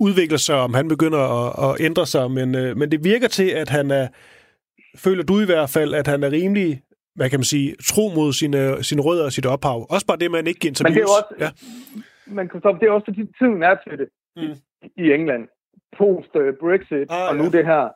udvikler 0.00 0.38
sig, 0.38 0.56
om 0.56 0.74
han 0.74 0.88
begynder 0.88 1.18
at, 1.18 1.70
at 1.70 1.86
ændre 1.86 2.06
sig, 2.06 2.30
men, 2.30 2.54
øh, 2.54 2.76
men 2.76 2.90
det 2.90 3.04
virker 3.04 3.28
til, 3.28 3.50
at 3.50 3.68
han 3.68 3.90
er, 3.90 4.08
føler 4.96 5.22
du 5.22 5.40
i 5.40 5.44
hvert 5.44 5.70
fald, 5.70 5.94
at 5.94 6.06
han 6.06 6.22
er 6.22 6.30
rimelig, 6.32 6.82
hvad 7.14 7.30
kan 7.30 7.38
man 7.38 7.44
sige, 7.44 7.76
tro 7.90 8.04
mod 8.16 8.32
sine, 8.32 8.84
sine 8.84 9.02
rødder 9.02 9.24
og 9.24 9.32
sit 9.32 9.46
ophav. 9.46 9.86
Også 9.90 10.06
bare 10.06 10.16
det, 10.16 10.30
man 10.30 10.46
ikke 10.46 10.68
interviews. 10.68 10.96
Men 10.96 11.02
det 11.02 11.02
er 11.02 11.16
også, 11.18 11.34
ja. 11.44 11.50
men 12.36 12.48
Christoph, 12.48 12.78
det 12.80 12.86
er 12.86 12.92
også 12.92 13.04
fordi 13.04 13.24
tiden 13.38 13.62
er 13.62 13.74
til 13.74 13.98
det 13.98 14.08
mm. 14.36 14.42
i, 14.42 15.02
i 15.02 15.12
England. 15.12 15.48
Post-Brexit, 15.98 17.08
uh, 17.10 17.16
ah, 17.16 17.28
og 17.30 17.36
nu 17.36 17.44
ja. 17.44 17.50
det 17.56 17.64
her. 17.66 17.88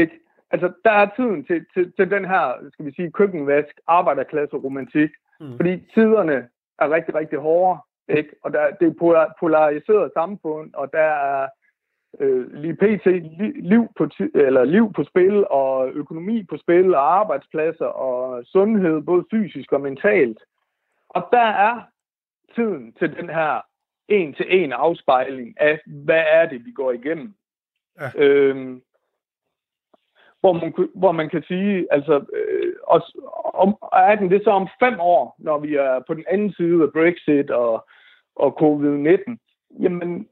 Ikke? 0.00 0.14
Altså, 0.50 0.72
der 0.84 0.90
er 0.90 1.06
tiden 1.16 1.44
til, 1.44 1.58
til, 1.74 1.92
til 1.96 2.10
den 2.10 2.24
her, 2.24 2.44
skal 2.72 2.86
vi 2.86 2.92
sige, 2.96 3.12
køkkenvask, 3.12 3.74
arbejderklasse 3.86 4.56
romantik. 4.56 5.10
Mm. 5.40 5.56
Fordi 5.56 5.72
tiderne 5.94 6.36
er 6.82 6.90
rigtig, 6.96 7.14
rigtig 7.14 7.38
hårde. 7.38 7.80
Ikke? 8.08 8.30
Og 8.42 8.52
der, 8.52 8.70
det 8.70 8.88
er 8.88 9.32
polariseret 9.40 10.12
samfund, 10.12 10.74
og 10.74 10.92
der 10.92 10.98
er 10.98 11.48
øh, 12.20 12.52
lige 12.52 12.74
pt. 12.74 13.06
liv 13.56 13.88
på, 13.96 14.08
eller 14.34 14.64
liv 14.64 14.92
på 14.92 15.04
spil, 15.04 15.48
og 15.50 15.88
økonomi 15.88 16.42
på 16.42 16.56
spil, 16.56 16.94
og 16.94 17.18
arbejdspladser, 17.18 17.86
og 17.86 18.44
sundhed, 18.44 19.00
både 19.02 19.24
fysisk 19.30 19.72
og 19.72 19.80
mentalt. 19.80 20.38
Og 21.08 21.28
der 21.32 21.46
er 21.68 21.82
tiden 22.54 22.92
til 22.92 23.16
den 23.16 23.28
her 23.28 23.60
en-til-en 24.08 24.72
afspejling 24.72 25.60
af, 25.60 25.80
hvad 25.86 26.24
er 26.26 26.48
det, 26.48 26.64
vi 26.64 26.72
går 26.72 26.92
igennem. 26.92 27.34
Ja. 28.00 28.10
Øhm, 28.16 28.82
hvor, 30.40 30.52
man, 30.52 30.88
hvor 30.94 31.12
man 31.12 31.28
kan 31.28 31.42
sige, 31.42 31.86
altså, 31.90 32.24
øh, 32.32 32.72
og, 32.82 33.02
om, 33.54 33.76
er 33.92 34.14
den 34.14 34.30
det 34.30 34.44
så 34.44 34.50
om 34.50 34.68
fem 34.82 35.00
år, 35.00 35.36
når 35.38 35.58
vi 35.58 35.74
er 35.74 36.00
på 36.06 36.14
den 36.14 36.24
anden 36.30 36.52
side 36.52 36.82
af 36.82 36.92
Brexit 36.92 37.50
og 37.50 37.86
og 38.36 38.50
covid-19, 38.62 39.36
jamen, 39.80 40.28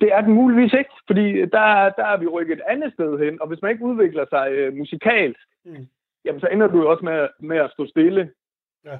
det 0.00 0.08
er 0.12 0.20
den 0.20 0.32
muligvis 0.32 0.72
ikke, 0.72 0.90
fordi 1.06 1.40
der, 1.40 1.90
der 1.98 2.04
er 2.12 2.16
vi 2.16 2.26
rykket 2.26 2.58
et 2.58 2.64
andet 2.68 2.92
sted 2.92 3.18
hen, 3.18 3.42
og 3.42 3.48
hvis 3.48 3.62
man 3.62 3.70
ikke 3.70 3.84
udvikler 3.84 4.26
sig 4.30 4.52
øh, 4.52 4.74
musikalsk, 4.74 5.40
mm. 5.64 5.86
jamen 6.24 6.40
så 6.40 6.46
ender 6.52 6.66
du 6.66 6.78
jo 6.78 6.90
også 6.90 7.04
med, 7.04 7.28
med 7.40 7.56
at 7.56 7.70
stå 7.70 7.86
stille. 7.86 8.30
Ja. 8.84 8.98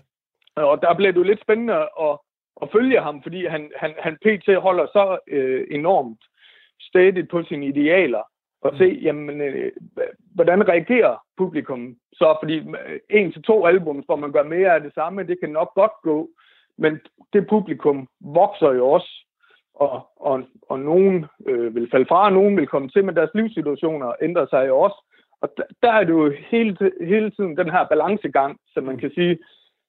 Og 0.56 0.82
der 0.82 0.94
bliver 0.94 1.12
det 1.12 1.18
jo 1.18 1.22
lidt 1.22 1.42
spændende 1.42 1.74
at, 1.74 2.18
at 2.62 2.68
følge 2.72 3.00
ham, 3.00 3.22
fordi 3.22 3.46
han, 3.46 3.70
han, 3.76 3.94
han 3.98 4.16
pt. 4.16 4.56
holder 4.56 4.86
så 4.86 5.18
øh, 5.28 5.66
enormt 5.70 6.24
stadigt 6.80 7.30
på 7.30 7.42
sine 7.42 7.66
idealer, 7.66 8.22
og 8.62 8.72
mm. 8.72 8.78
se, 8.78 8.84
jamen, 9.02 9.40
øh, 9.40 9.72
hvordan 10.34 10.68
reagerer 10.68 11.16
publikum 11.36 11.96
så, 12.12 12.36
fordi 12.42 12.58
øh, 12.58 13.00
en 13.10 13.32
til 13.32 13.42
to 13.42 13.66
album, 13.66 13.96
hvor 13.96 14.16
man 14.16 14.32
gør 14.32 14.42
mere 14.42 14.74
af 14.74 14.80
det 14.80 14.94
samme, 14.94 15.26
det 15.26 15.40
kan 15.40 15.50
nok 15.50 15.74
godt 15.74 15.92
gå, 16.02 16.28
men 16.78 17.00
det 17.32 17.48
publikum 17.48 18.08
vokser 18.20 18.72
jo 18.72 18.88
også, 18.88 19.10
og, 19.74 20.06
og, 20.16 20.42
og 20.68 20.80
nogen 20.80 21.26
øh, 21.46 21.74
vil 21.74 21.90
falde 21.90 22.06
fra, 22.06 22.24
og 22.24 22.32
nogen 22.32 22.56
vil 22.56 22.66
komme 22.66 22.88
til, 22.88 23.04
men 23.04 23.16
deres 23.16 23.30
livssituationer 23.34 24.12
ændrer 24.22 24.46
sig 24.46 24.68
jo 24.68 24.78
også. 24.78 24.98
Og 25.40 25.52
der, 25.56 25.62
der 25.82 25.92
er 25.92 26.04
det 26.04 26.10
jo 26.10 26.32
hele, 26.50 26.76
hele 27.00 27.30
tiden 27.30 27.56
den 27.56 27.70
her 27.70 27.86
balancegang, 27.86 28.58
som 28.74 28.84
man 28.84 28.98
kan 28.98 29.10
sige, 29.14 29.38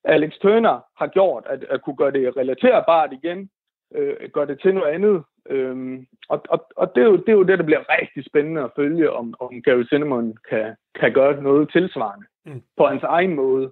Alex 0.03 0.33
Turner 0.41 0.79
har 0.97 1.07
gjort, 1.07 1.43
at, 1.49 1.63
at 1.63 1.81
kunne 1.81 1.95
gøre 1.95 2.11
det 2.11 2.37
relaterbart 2.37 3.13
igen, 3.13 3.49
øh, 3.95 4.15
gøre 4.33 4.47
det 4.47 4.59
til 4.61 4.73
noget 4.75 4.93
andet. 4.93 5.23
Øhm, 5.49 6.07
og 6.29 6.41
og, 6.49 6.67
og 6.75 6.91
det, 6.95 7.01
er 7.01 7.05
jo, 7.05 7.17
det 7.17 7.29
er 7.29 7.33
jo 7.33 7.43
det, 7.43 7.59
der 7.59 7.65
bliver 7.65 7.89
rigtig 8.01 8.25
spændende 8.25 8.61
at 8.61 8.71
følge, 8.75 9.11
om, 9.11 9.33
om 9.39 9.61
Gary 9.61 9.83
Cinnamon 9.83 10.37
kan, 10.49 10.75
kan 10.99 11.13
gøre 11.13 11.43
noget 11.43 11.71
tilsvarende 11.71 12.25
mm. 12.45 12.61
på 12.77 12.85
hans 12.85 13.03
egen 13.03 13.35
måde. 13.35 13.71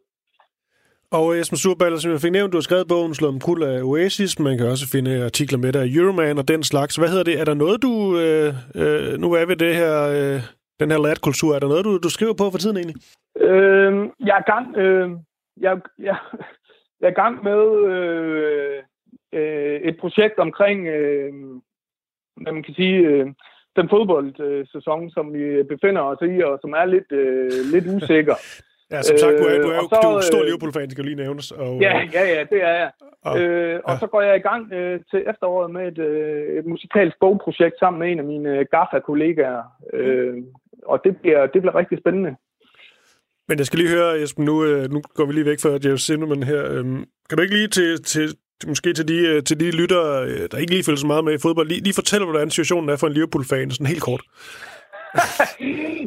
Og 1.11 1.37
Jesper 1.37 1.57
Surballer, 1.57 1.97
som 1.97 2.11
jeg 2.11 2.21
fik 2.21 2.31
nævnt, 2.31 2.53
du 2.53 2.57
har 2.57 2.61
skrevet 2.61 2.87
bogen 2.87 3.13
Slået 3.15 3.33
om 3.33 3.39
kul 3.39 3.63
af 3.63 3.83
Oasis. 3.83 4.39
Man 4.39 4.57
kan 4.57 4.67
også 4.67 4.89
finde 4.91 5.25
artikler 5.25 5.57
med 5.57 5.73
dig 5.73 5.81
af 5.81 5.87
Euroman 5.87 6.37
og 6.37 6.47
den 6.47 6.63
slags. 6.63 6.95
Hvad 6.95 7.09
hedder 7.09 7.23
det? 7.23 7.39
Er 7.39 7.45
der 7.45 7.53
noget, 7.53 7.81
du... 7.81 8.19
Øh, 8.19 8.53
øh, 8.75 9.19
nu 9.19 9.33
er 9.33 9.45
vi 9.45 9.53
det 9.53 9.75
her... 9.75 9.93
Øh, 10.15 10.41
den 10.79 10.91
her 10.91 10.99
latkultur. 10.99 11.55
Er 11.55 11.59
der 11.59 11.67
noget, 11.67 11.85
du, 11.85 11.97
du 11.97 12.09
skriver 12.09 12.33
på 12.33 12.51
for 12.51 12.57
tiden 12.57 12.77
egentlig? 12.77 12.95
Øh, 13.39 14.09
jeg 14.19 14.37
er 14.37 14.51
gang... 14.53 14.77
Øh, 14.77 15.09
jeg, 15.57 15.81
jeg, 15.99 16.17
jeg 17.01 17.09
er 17.09 17.21
gang 17.23 17.43
med 17.43 17.61
øh, 17.91 18.83
øh, 19.33 19.81
et 19.81 19.97
projekt 19.99 20.39
omkring, 20.39 20.87
øh, 20.87 21.33
hvad 22.41 22.53
man 22.53 22.63
kan 22.63 22.73
sige, 22.73 22.97
øh, 22.97 23.25
den 23.75 23.89
fodboldsæson, 23.89 25.09
som 25.09 25.33
vi 25.33 25.63
befinder 25.63 26.01
os 26.01 26.21
i, 26.21 26.41
og 26.41 26.59
som 26.61 26.71
er 26.71 26.85
lidt, 26.85 27.11
øh, 27.11 27.51
lidt 27.73 27.87
usikker. 27.95 28.35
Ja, 28.95 29.01
som 29.01 29.17
sagt, 29.17 29.33
du 29.41 29.43
er, 29.51 29.57
du 29.65 29.69
er, 29.69 29.77
Øh, 29.77 29.83
jo, 29.83 29.87
så, 29.91 29.99
du 30.03 30.07
er 30.07 30.13
jo 30.13 30.21
stor 30.31 30.39
øh, 30.41 30.45
Liverpool-fan, 30.45 30.89
skal 30.89 31.01
jo 31.03 31.07
lige 31.09 31.21
nævnes. 31.23 31.51
Og, 31.51 31.71
Ja, 31.85 31.93
ja, 32.17 32.23
ja, 32.35 32.41
det 32.51 32.59
er 32.69 32.73
jeg. 32.81 32.91
Og- 33.29 33.39
øh, 33.39 33.79
og 33.87 33.93
ja. 33.93 33.99
så 33.99 34.07
går 34.07 34.21
jeg 34.21 34.35
i 34.35 34.45
gang 34.49 34.73
øh, 34.73 34.99
til 35.11 35.19
efteråret 35.31 35.69
med 35.75 35.83
et, 35.91 35.97
øh, 36.09 36.59
et 36.59 36.65
musikalsk 36.65 37.15
bogprojekt 37.19 37.75
sammen 37.79 37.99
med 38.01 38.07
en 38.11 38.19
af 38.19 38.25
mine 38.33 38.49
øh, 38.59 38.65
GAFA-kollegaer. 38.71 39.61
Øh, 39.93 40.33
og 40.91 40.97
det 41.05 41.11
bliver, 41.21 41.41
det 41.53 41.59
bliver 41.61 41.75
rigtig 41.75 41.97
spændende. 42.03 42.31
Men 43.47 43.57
jeg 43.57 43.65
skal 43.65 43.79
lige 43.79 43.89
høre, 43.97 44.11
Jesper, 44.21 44.43
nu, 44.43 44.65
øh, 44.65 44.91
nu 44.93 45.01
går 45.15 45.25
vi 45.25 45.33
lige 45.33 45.45
væk 45.45 45.59
fra 45.61 45.79
Jeff 45.89 45.99
Zinnemann 46.01 46.43
her. 46.43 46.71
Øhm, 46.71 47.05
Kan 47.29 47.37
du 47.37 47.41
ikke 47.41 47.55
lige 47.55 47.67
til, 47.67 48.03
til, 48.03 48.27
måske 48.67 48.93
til 48.93 49.07
de, 49.07 49.17
øh, 49.27 49.43
til 49.43 49.59
de 49.59 49.71
lyttere, 49.71 50.23
øh, 50.27 50.43
der 50.51 50.57
ikke 50.57 50.71
lige 50.71 50.83
følger 50.83 50.97
så 50.97 51.07
meget 51.07 51.23
med 51.25 51.33
i 51.33 51.37
fodbold, 51.45 51.67
lige, 51.67 51.83
lige 51.83 51.93
fortælle, 51.95 52.25
hvordan 52.25 52.49
situationen 52.49 52.89
er 52.89 52.95
for 52.97 53.07
en 53.07 53.13
Liverpool-fan, 53.13 53.71
sådan 53.71 53.87
helt 53.93 54.01
kort. 54.03 54.21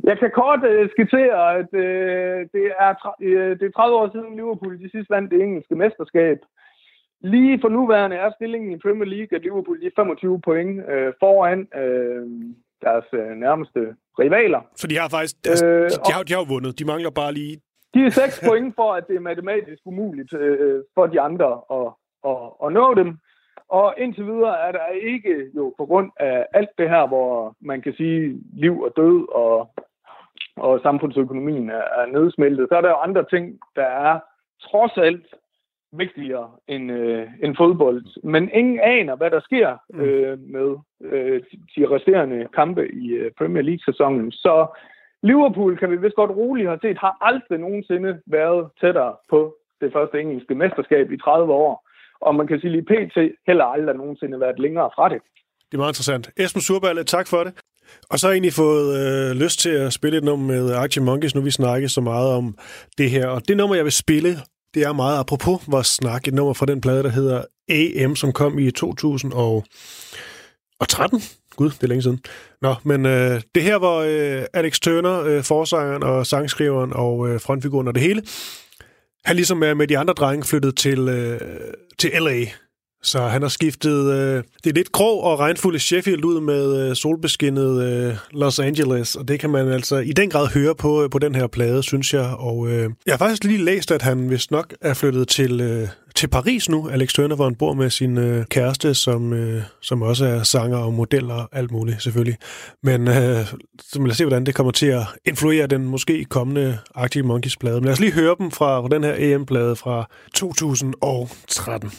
Jeg 0.08 0.16
kan 0.18 0.30
kort 0.40 0.62
øh, 0.70 0.90
skitsere, 0.90 1.56
at 1.60 1.70
øh, 1.84 2.38
det, 2.54 2.64
er 2.86 2.92
øh, 3.20 3.50
det 3.58 3.66
er 3.66 3.76
30 3.76 3.96
år 3.96 4.08
siden 4.12 4.36
Liverpool 4.36 4.78
de 4.82 4.90
sidste 4.90 5.10
vandt 5.14 5.30
det 5.30 5.42
engelske 5.42 5.74
mesterskab. 5.74 6.38
Lige 7.20 7.60
for 7.60 7.68
nuværende 7.68 8.16
er 8.16 8.30
stillingen 8.36 8.72
i 8.72 8.78
Premier 8.78 9.08
League, 9.14 9.36
at 9.36 9.42
Liverpool 9.42 9.84
er 9.86 9.90
25 9.96 10.40
point 10.40 10.90
øh, 10.90 11.12
foran 11.20 11.60
øh, 11.82 12.26
deres 12.84 13.04
øh, 13.12 13.30
nærmeste 13.44 13.80
rivaler. 14.18 14.62
For 14.80 14.86
de 14.86 14.98
har 14.98 15.08
faktisk, 15.08 15.36
altså, 15.46 15.66
Øh, 15.66 15.90
de, 15.90 15.96
de, 16.06 16.12
har, 16.12 16.22
de 16.22 16.32
har 16.32 16.40
jo 16.40 16.46
vundet. 16.54 16.78
De 16.78 16.84
mangler 16.84 17.10
bare 17.10 17.32
lige... 17.32 17.54
De 17.94 18.00
er 18.06 18.10
6 18.10 18.40
point 18.48 18.74
for, 18.74 18.94
at 18.94 19.04
det 19.08 19.16
er 19.16 19.20
matematisk 19.30 19.82
umuligt 19.84 20.32
øh, 20.34 20.82
for 20.94 21.06
de 21.06 21.20
andre 21.20 21.50
at, 21.78 21.88
at, 22.30 22.40
at 22.64 22.72
nå 22.72 22.94
dem. 22.94 23.10
Og 23.68 23.94
indtil 23.98 24.26
videre 24.26 24.60
er 24.68 24.72
der 24.72 24.86
ikke 24.86 25.50
jo 25.56 25.74
på 25.78 25.86
grund 25.86 26.10
af 26.16 26.46
alt 26.54 26.70
det 26.78 26.88
her, 26.88 27.06
hvor 27.06 27.56
man 27.60 27.82
kan 27.82 27.94
sige 27.94 28.40
liv 28.52 28.80
og 28.80 28.92
død 28.96 29.28
og, 29.34 29.70
og 30.56 30.80
samfundsøkonomien 30.80 31.70
er, 31.70 31.84
er 32.00 32.06
nedsmeltet, 32.06 32.68
så 32.68 32.76
er 32.76 32.80
der 32.80 32.88
jo 32.88 32.96
andre 32.96 33.24
ting, 33.24 33.58
der 33.76 33.84
er 33.84 34.20
trods 34.60 34.98
alt 34.98 35.26
vigtigere 35.92 36.50
end, 36.68 36.92
øh, 36.92 37.28
end 37.42 37.56
fodbold. 37.56 38.22
Men 38.22 38.50
ingen 38.52 38.80
aner, 38.80 39.16
hvad 39.16 39.30
der 39.30 39.40
sker 39.40 39.76
øh, 39.94 40.38
med 40.38 40.76
øh, 41.00 41.42
de 41.76 41.86
resterende 41.90 42.48
kampe 42.54 42.88
i 42.92 43.08
øh, 43.08 43.30
Premier 43.38 43.62
League-sæsonen. 43.62 44.32
Så 44.32 44.66
Liverpool, 45.22 45.78
kan 45.78 45.90
vi 45.90 45.96
vist 45.96 46.14
godt 46.14 46.30
roligt 46.30 46.68
have 46.68 46.78
set, 46.82 46.98
har 46.98 47.16
aldrig 47.20 47.58
nogensinde 47.58 48.20
været 48.26 48.70
tættere 48.80 49.16
på 49.30 49.56
det 49.80 49.92
første 49.92 50.20
engelske 50.20 50.54
mesterskab 50.54 51.10
i 51.12 51.16
30 51.16 51.52
år. 51.52 51.87
Og 52.20 52.34
man 52.34 52.46
kan 52.46 52.60
sige 52.60 52.70
lige 52.70 52.82
pt. 52.82 53.16
heller 53.46 53.64
aldrig 53.64 53.96
nogensinde 53.96 54.40
været 54.40 54.58
længere 54.58 54.90
fra 54.94 55.08
det. 55.08 55.20
Det 55.68 55.74
er 55.74 55.78
meget 55.78 55.90
interessant. 55.90 56.30
Esben 56.36 56.62
Surballe, 56.62 57.04
tak 57.04 57.28
for 57.28 57.44
det. 57.44 57.52
Og 58.10 58.18
så 58.18 58.26
har 58.26 58.32
jeg 58.32 58.36
egentlig 58.36 58.52
fået 58.52 58.98
øh, 59.00 59.36
lyst 59.36 59.60
til 59.60 59.70
at 59.70 59.92
spille 59.92 60.18
et 60.18 60.24
nummer 60.24 60.46
med 60.46 60.72
Archie 60.72 61.02
Monkeys, 61.02 61.34
nu 61.34 61.40
vi 61.40 61.50
snakker 61.50 61.88
så 61.88 62.00
meget 62.00 62.32
om 62.32 62.58
det 62.98 63.10
her. 63.10 63.26
Og 63.26 63.48
det 63.48 63.56
nummer, 63.56 63.76
jeg 63.76 63.84
vil 63.84 63.92
spille, 63.92 64.36
det 64.74 64.82
er 64.82 64.92
meget 64.92 65.18
apropos 65.18 65.62
vores 65.68 65.86
snak. 65.86 66.28
Et 66.28 66.34
nummer 66.34 66.54
fra 66.54 66.66
den 66.66 66.80
plade, 66.80 67.02
der 67.02 67.08
hedder 67.08 67.44
AM, 67.68 68.16
som 68.16 68.32
kom 68.32 68.58
i 68.58 68.70
2013. 68.70 71.20
Gud, 71.56 71.70
det 71.70 71.82
er 71.82 71.86
længe 71.86 72.02
siden. 72.02 72.20
Nå, 72.62 72.74
men 72.84 73.06
øh, 73.06 73.40
det 73.54 73.62
her 73.62 73.76
var 73.76 73.96
øh, 73.96 74.42
Alex 74.54 74.80
Turner, 74.80 75.24
øh, 75.24 75.42
forsangeren 75.42 76.02
og 76.02 76.26
sangskriveren 76.26 76.92
og 76.92 77.28
øh, 77.28 77.40
frontfiguren 77.40 77.88
og 77.88 77.94
det 77.94 78.02
hele. 78.02 78.22
Han 79.24 79.36
ligesom 79.36 79.56
med 79.56 79.88
de 79.88 79.98
andre 79.98 80.14
drenge 80.14 80.44
flyttet 80.44 80.76
til, 80.76 81.08
øh, 81.08 81.40
til 81.98 82.10
L.A., 82.10 82.44
så 83.02 83.20
han 83.20 83.42
har 83.42 83.48
skiftet 83.48 84.12
øh, 84.12 84.42
det 84.64 84.74
lidt 84.74 84.92
grå 84.92 85.18
og 85.18 85.38
regnfulde 85.38 85.78
Sheffield 85.78 86.24
ud 86.24 86.40
med 86.40 86.88
øh, 86.90 86.96
solbeskinnet 86.96 87.82
øh, 87.82 88.16
Los 88.30 88.58
Angeles, 88.58 89.16
og 89.16 89.28
det 89.28 89.40
kan 89.40 89.50
man 89.50 89.68
altså 89.68 89.96
i 89.96 90.12
den 90.12 90.30
grad 90.30 90.46
høre 90.46 90.74
på, 90.74 91.02
øh, 91.02 91.10
på 91.10 91.18
den 91.18 91.34
her 91.34 91.46
plade, 91.46 91.82
synes 91.82 92.14
jeg. 92.14 92.34
Og 92.38 92.68
øh, 92.68 92.90
jeg 93.06 93.12
har 93.12 93.18
faktisk 93.18 93.44
lige 93.44 93.64
læst, 93.64 93.90
at 93.90 94.02
han 94.02 94.30
vist 94.30 94.50
nok 94.50 94.74
er 94.80 94.94
flyttet 94.94 95.28
til, 95.28 95.60
øh, 95.60 95.88
til 96.14 96.28
Paris 96.28 96.68
nu, 96.68 96.88
Alex 96.88 97.12
Turner, 97.12 97.36
hvor 97.36 97.44
han 97.44 97.54
bor 97.54 97.74
med 97.74 97.90
sin 97.90 98.18
øh, 98.18 98.44
kæreste, 98.46 98.94
som, 98.94 99.32
øh, 99.32 99.62
som 99.82 100.02
også 100.02 100.24
er 100.24 100.42
sanger 100.42 100.78
og 100.78 100.94
modeller 100.94 101.34
og 101.34 101.48
alt 101.52 101.70
muligt 101.70 102.02
selvfølgelig. 102.02 102.36
Men 102.82 103.08
øh, 103.08 103.46
så 103.80 103.98
lad 103.98 104.10
os 104.10 104.16
se, 104.16 104.24
hvordan 104.24 104.46
det 104.46 104.54
kommer 104.54 104.72
til 104.72 104.86
at 104.86 105.02
influere 105.24 105.66
den 105.66 105.84
måske 105.84 106.24
kommende 106.24 106.78
Arctic 106.94 107.24
Monkeys 107.24 107.56
plade. 107.56 107.74
Men 107.74 107.84
lad 107.84 107.92
os 107.92 108.00
lige 108.00 108.12
høre 108.12 108.36
dem 108.38 108.50
fra, 108.50 108.80
fra 108.80 108.88
den 108.88 109.04
her 109.04 109.14
e 109.18 109.34
AM-plade 109.34 109.76
fra 109.76 110.10
2013. 110.34 111.92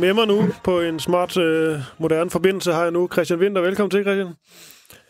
med 0.00 0.12
mig 0.14 0.26
nu 0.26 0.42
på 0.64 0.80
en 0.80 1.00
smart, 1.00 1.36
øh, 1.36 1.78
moderne 1.98 2.30
forbindelse 2.30 2.72
har 2.72 2.82
jeg 2.82 2.90
nu 2.92 3.08
Christian 3.12 3.38
Winter. 3.40 3.62
Velkommen 3.62 3.90
til, 3.90 4.02
Christian. 4.02 4.28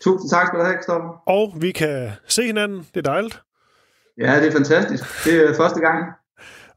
Tusind 0.03 0.29
tak 0.29 0.47
skal 0.47 0.59
du 0.59 0.63
have, 0.63 0.75
Kristoffer. 0.77 1.23
Og 1.27 1.53
vi 1.61 1.71
kan 1.71 2.09
se 2.27 2.43
hinanden. 2.45 2.79
Det 2.79 2.97
er 3.07 3.11
dejligt. 3.11 3.41
Ja, 4.17 4.39
det 4.39 4.47
er 4.47 4.51
fantastisk. 4.51 5.03
Det 5.25 5.49
er 5.49 5.53
første 5.57 5.79
gang. 5.79 6.05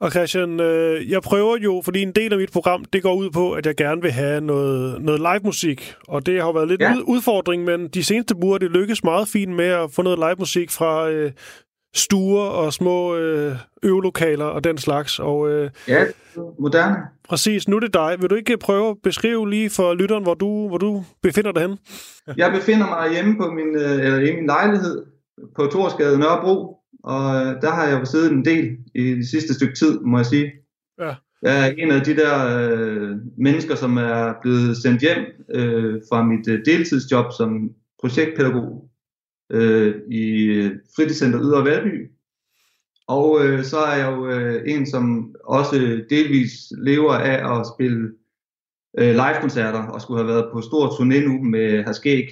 Og 0.00 0.10
Christian, 0.10 0.60
øh, 0.60 1.10
jeg 1.10 1.22
prøver 1.22 1.56
jo, 1.56 1.82
fordi 1.84 2.02
en 2.02 2.12
del 2.12 2.32
af 2.32 2.38
mit 2.38 2.52
program, 2.52 2.84
det 2.84 3.02
går 3.02 3.14
ud 3.14 3.30
på, 3.30 3.52
at 3.52 3.66
jeg 3.66 3.74
gerne 3.76 4.02
vil 4.02 4.10
have 4.12 4.40
noget, 4.40 5.02
noget 5.02 5.20
live 5.20 5.40
musik. 5.44 5.94
Og 6.08 6.26
det 6.26 6.40
har 6.40 6.46
jo 6.46 6.52
været 6.52 6.68
lidt 6.68 6.80
Ja. 6.80 6.94
udfordring, 7.06 7.64
men 7.64 7.88
de 7.88 8.04
seneste 8.04 8.36
uger, 8.36 8.58
det 8.58 8.70
lykkes 8.70 9.04
meget 9.04 9.28
fint 9.28 9.52
med 9.52 9.64
at 9.66 9.90
få 9.92 10.02
noget 10.02 10.18
live 10.18 10.36
musik 10.38 10.70
fra 10.70 11.10
øh, 11.10 11.32
stuer 11.94 12.42
og 12.44 12.72
små 12.72 13.16
øh, 13.16 13.56
øvelokaler 13.82 14.44
og 14.44 14.64
den 14.64 14.78
slags. 14.78 15.18
Og 15.18 15.50
øh, 15.50 15.70
Ja, 15.88 16.04
moderne. 16.60 16.96
præcis, 17.28 17.68
nu 17.68 17.76
er 17.76 17.80
det 17.80 17.94
dig. 17.94 18.16
Vil 18.20 18.30
du 18.30 18.34
ikke 18.34 18.56
prøve 18.58 18.90
at 18.90 18.96
beskrive 19.02 19.50
lige 19.50 19.70
for 19.70 19.94
lytteren, 19.94 20.22
hvor 20.22 20.34
du, 20.34 20.68
hvor 20.68 20.78
du 20.78 21.04
befinder 21.22 21.52
dig 21.52 21.62
henne? 21.62 21.76
Jeg 22.36 22.52
befinder 22.52 22.86
mig 22.86 23.12
hjemme 23.12 23.36
på 23.36 23.50
min, 23.50 23.76
øh, 23.76 24.04
eller 24.04 24.18
i 24.18 24.34
min 24.36 24.46
lejlighed 24.46 25.02
på 25.56 25.66
Torsgade 25.66 26.18
Nørrebro, 26.18 26.76
og 27.04 27.36
øh, 27.36 27.62
der 27.62 27.70
har 27.70 27.86
jeg 27.86 28.00
jo 28.00 28.04
siddet 28.04 28.32
en 28.32 28.44
del 28.44 28.76
i 28.94 29.02
det 29.14 29.28
sidste 29.28 29.54
stykke 29.54 29.74
tid, 29.74 30.00
må 30.00 30.18
jeg 30.18 30.26
sige. 30.26 30.52
Ja. 31.00 31.14
Jeg 31.42 31.68
er 31.68 31.72
en 31.78 31.90
af 31.90 32.00
de 32.04 32.16
der 32.16 32.58
øh, 32.58 33.10
mennesker, 33.38 33.74
som 33.74 33.96
er 33.96 34.32
blevet 34.42 34.76
sendt 34.76 35.00
hjem 35.00 35.18
øh, 35.54 36.00
fra 36.10 36.22
mit 36.22 36.48
øh, 36.48 36.60
deltidsjob 36.66 37.26
som 37.38 37.70
projektpædagog 38.00 38.88
øh, 39.50 39.94
i 40.10 40.50
fritidscenter 40.96 41.40
Ydre 41.42 41.64
Valby. 41.64 42.10
Og 43.08 43.44
øh, 43.44 43.64
så 43.64 43.78
er 43.78 43.96
jeg 43.96 44.12
jo 44.12 44.28
øh, 44.28 44.62
en, 44.66 44.86
som 44.86 45.34
også 45.44 46.04
delvis 46.10 46.52
lever 46.78 47.14
af 47.14 47.60
at 47.60 47.66
spille 47.74 48.12
øh, 48.98 49.10
live-koncerter 49.10 49.82
og 49.82 50.00
skulle 50.00 50.20
have 50.20 50.34
været 50.34 50.48
på 50.52 50.60
stor 50.60 50.88
turné 50.88 51.28
nu 51.28 51.42
med 51.42 51.84
Herskæg, 51.84 52.28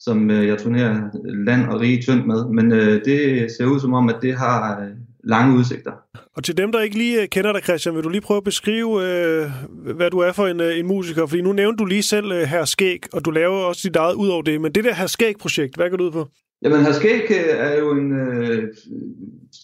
som 0.00 0.30
øh, 0.30 0.46
jeg 0.46 0.58
turnerer 0.58 1.10
land 1.24 1.68
og 1.68 1.80
rige 1.80 2.02
tyndt 2.02 2.26
med. 2.26 2.44
Men 2.44 2.72
øh, 2.72 3.04
det 3.04 3.50
ser 3.50 3.66
ud 3.66 3.80
som 3.80 3.94
om, 3.94 4.08
at 4.08 4.18
det 4.22 4.34
har 4.34 4.80
øh, 4.80 4.96
lange 5.24 5.58
udsigter. 5.58 5.92
Og 6.36 6.44
til 6.44 6.56
dem, 6.56 6.72
der 6.72 6.80
ikke 6.80 6.98
lige 6.98 7.22
øh, 7.22 7.28
kender 7.28 7.52
dig, 7.52 7.62
Christian, 7.62 7.94
vil 7.94 8.04
du 8.04 8.08
lige 8.08 8.20
prøve 8.20 8.38
at 8.38 8.44
beskrive, 8.44 9.06
øh, 9.06 9.50
hvad 9.96 10.10
du 10.10 10.18
er 10.18 10.32
for 10.32 10.46
en, 10.46 10.60
øh, 10.60 10.78
en 10.78 10.86
musiker? 10.86 11.26
Fordi 11.26 11.42
nu 11.42 11.52
nævnte 11.52 11.78
du 11.78 11.84
lige 11.84 12.02
selv 12.02 12.32
øh, 12.32 12.42
Herr 12.42 12.64
Skæg, 12.64 13.00
og 13.12 13.24
du 13.24 13.30
laver 13.30 13.56
også 13.56 13.88
dit 13.88 13.96
eget 13.96 14.14
ud 14.14 14.28
over 14.28 14.42
det. 14.42 14.60
Men 14.60 14.72
det 14.72 14.84
der 14.84 14.94
Herr 14.94 15.06
Skæg-projekt, 15.06 15.76
hvad 15.76 15.90
går 15.90 15.96
det 15.96 16.04
ud 16.04 16.10
på? 16.10 16.28
Jamen, 16.62 16.84
Herskæg 16.84 17.22
øh, 17.30 17.36
er 17.48 17.78
jo 17.78 17.90
en 17.90 18.12
øh, 18.12 18.68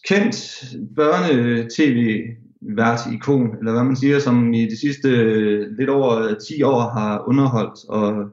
kendt 0.08 0.64
børne-tv-vært-ikon, 0.96 3.56
eller 3.58 3.72
hvad 3.72 3.84
man 3.84 3.96
siger, 3.96 4.18
som 4.18 4.54
i 4.54 4.64
de 4.64 4.80
sidste 4.80 5.08
øh, 5.08 5.66
lidt 5.78 5.90
over 5.90 6.34
10 6.48 6.62
år 6.62 6.80
har 6.80 7.24
underholdt 7.28 7.88
og 7.88 8.30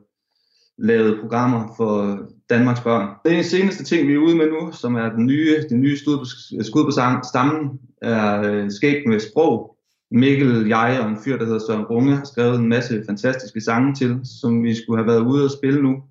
lavet 0.77 1.19
programmer 1.21 1.73
for 1.77 2.19
Danmarks 2.49 2.81
børn. 2.81 3.09
Den 3.25 3.43
seneste 3.43 3.83
ting, 3.83 4.07
vi 4.07 4.13
er 4.13 4.17
ude 4.17 4.35
med 4.35 4.49
nu, 4.49 4.71
som 4.71 4.95
er 4.95 5.09
den 5.09 5.25
nye, 5.25 5.63
den 5.69 5.81
nye 5.81 5.97
skud 5.97 6.17
på, 6.17 6.25
skud 6.63 6.85
på 6.85 6.91
stammen, 7.23 7.79
er 8.01 8.41
øh, 8.41 8.71
Skæg 8.71 9.03
med 9.07 9.19
sprog. 9.19 9.77
Mikkel, 10.11 10.67
jeg 10.67 10.99
og 11.01 11.09
en 11.09 11.17
fyr, 11.23 11.37
der 11.37 11.45
hedder 11.45 11.59
Søren 11.59 11.85
Runge, 11.85 12.15
har 12.15 12.25
skrevet 12.25 12.59
en 12.59 12.69
masse 12.69 13.03
fantastiske 13.05 13.61
sange 13.61 13.95
til, 13.95 14.19
som 14.41 14.63
vi 14.63 14.75
skulle 14.75 15.03
have 15.03 15.07
været 15.07 15.25
ude 15.25 15.43
og 15.45 15.51
spille 15.51 15.81
nu 15.81 16.03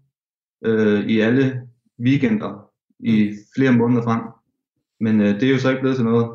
øh, 0.64 1.06
i 1.06 1.20
alle 1.20 1.60
weekender 2.00 2.70
i 3.00 3.32
flere 3.56 3.72
måneder 3.72 4.02
frem. 4.02 4.20
Men 5.00 5.20
øh, 5.20 5.40
det 5.40 5.42
er 5.42 5.50
jo 5.52 5.58
så 5.58 5.70
ikke 5.70 5.80
blevet 5.80 5.96
til 5.96 6.04
noget. 6.04 6.30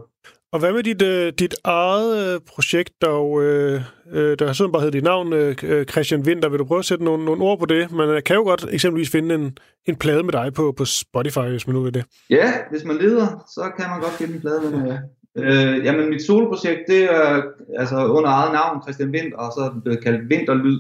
Og 0.52 0.60
hvad 0.60 0.74
med 0.74 0.84
dit, 0.84 1.02
øh, 1.02 1.34
dit 1.40 1.56
eget 1.64 2.34
øh, 2.34 2.42
projekt, 2.48 2.94
der, 3.02 3.40
øh, 3.42 3.82
øh, 4.12 4.40
der 4.40 4.54
sådan 4.54 4.72
bare 4.72 4.82
hedder 4.82 4.98
dit 4.98 5.04
navn, 5.04 5.34
øh, 5.34 5.56
øh 5.64 5.86
Christian 5.86 6.22
Winter? 6.22 6.50
Vil 6.50 6.60
du 6.60 6.66
prøve 6.66 6.80
at 6.80 6.86
sætte 6.86 7.04
nogle, 7.04 7.26
nogle 7.26 7.44
ord 7.44 7.60
på 7.60 7.66
det? 7.66 7.92
Man 7.92 8.10
øh, 8.10 8.24
kan 8.24 8.36
jo 8.36 8.44
godt 8.44 8.66
eksempelvis 8.72 9.12
finde 9.12 9.36
en, 9.36 9.58
en 9.86 9.96
plade 9.96 10.24
med 10.24 10.34
dig 10.34 10.54
på, 10.54 10.72
på 10.78 10.86
Spotify, 10.86 11.40
hvis 11.40 11.68
man 11.68 11.76
nu 11.76 11.82
vil 11.82 11.94
det. 11.94 12.06
Ja, 12.30 12.54
hvis 12.72 12.86
man 12.86 12.98
leder, 12.98 13.28
så 13.56 13.72
kan 13.78 13.90
man 13.90 14.02
godt 14.02 14.14
finde 14.14 14.34
en 14.34 14.42
plade 14.42 14.62
med 14.62 14.72
mig. 14.72 15.02
Øh, 15.38 15.86
jamen, 15.86 16.10
mit 16.10 16.26
soloprojekt, 16.26 16.80
det 16.88 17.04
er 17.04 17.42
altså 17.78 18.06
under 18.06 18.30
eget 18.30 18.54
navn, 18.54 18.82
Christian 18.84 19.10
Winter, 19.10 19.38
og 19.38 19.52
så 19.56 19.62
er 19.62 19.74
det 19.74 19.84
blevet 19.84 20.04
kaldt 20.04 20.30
Vinterlyd, 20.30 20.80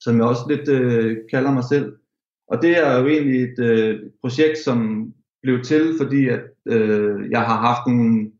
som 0.00 0.16
jeg 0.16 0.24
også 0.24 0.42
lidt 0.48 0.68
øh, 0.68 1.16
kalder 1.30 1.52
mig 1.52 1.64
selv. 1.64 1.92
Og 2.48 2.62
det 2.62 2.78
er 2.86 2.98
jo 3.00 3.06
egentlig 3.06 3.42
et 3.42 3.58
øh, 3.58 4.00
projekt, 4.20 4.58
som 4.58 5.06
blev 5.42 5.62
til, 5.62 5.94
fordi 6.00 6.28
at 6.28 6.40
øh, 6.66 7.30
jeg 7.30 7.40
har 7.40 7.56
haft 7.56 7.86
nogle 7.86 8.30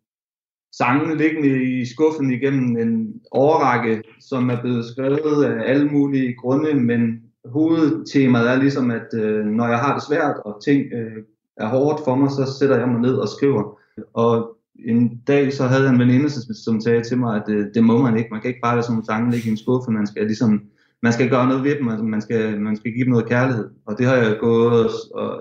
sange 0.73 1.17
liggende 1.17 1.63
i 1.81 1.85
skuffen 1.85 2.31
igennem 2.33 2.77
en 2.77 3.15
årrække, 3.33 4.03
som 4.21 4.51
er 4.51 4.61
blevet 4.61 4.85
skrevet 4.85 5.45
af 5.45 5.71
alle 5.71 5.87
mulige 5.89 6.35
grunde, 6.35 6.75
men 6.75 7.21
hovedtemaet 7.45 8.51
er 8.51 8.57
ligesom, 8.57 8.91
at 8.91 9.07
øh, 9.15 9.45
når 9.47 9.69
jeg 9.69 9.79
har 9.79 9.95
det 9.95 10.03
svært, 10.09 10.37
og 10.45 10.63
ting 10.65 10.83
øh, 10.93 11.23
er 11.57 11.69
hårdt 11.69 12.01
for 12.05 12.15
mig, 12.15 12.31
så 12.31 12.57
sætter 12.59 12.79
jeg 12.79 12.89
mig 12.89 13.01
ned 13.01 13.15
og 13.15 13.29
skriver. 13.29 13.79
Og 14.15 14.57
en 14.87 15.21
dag 15.27 15.53
så 15.53 15.65
havde 15.67 15.83
jeg 15.85 15.93
en 15.93 15.99
veninde, 15.99 16.31
som- 16.31 16.55
som 16.55 16.81
sagde 16.81 17.03
til 17.03 17.19
mig, 17.19 17.37
at 17.37 17.49
øh, 17.55 17.67
det 17.75 17.85
må 17.85 18.03
man 18.03 18.17
ikke. 18.17 18.29
Man 18.31 18.41
kan 18.41 18.49
ikke 18.49 18.61
bare 18.63 18.75
lade 18.75 18.83
sådan 18.83 18.95
nogle 18.95 19.07
sange 19.07 19.31
ligge 19.31 19.49
i 19.49 19.51
en 19.51 19.57
skuffe. 19.57 19.91
Man 19.91 20.07
skal 20.07 20.27
ligesom, 20.27 20.63
man 21.03 21.13
skal 21.13 21.31
gøre 21.31 21.47
noget 21.49 21.65
ved 21.65 21.79
dem. 21.79 21.89
Altså, 21.89 22.05
man 22.05 22.21
skal, 22.21 22.61
man 22.61 22.77
skal 22.77 22.93
give 22.93 23.05
dem 23.05 23.11
noget 23.13 23.29
kærlighed. 23.29 23.69
Og 23.87 23.99
det 23.99 24.07
har 24.07 24.15
jeg 24.17 24.37
gået 24.41 24.85
og, 24.85 24.91
og 25.15 25.41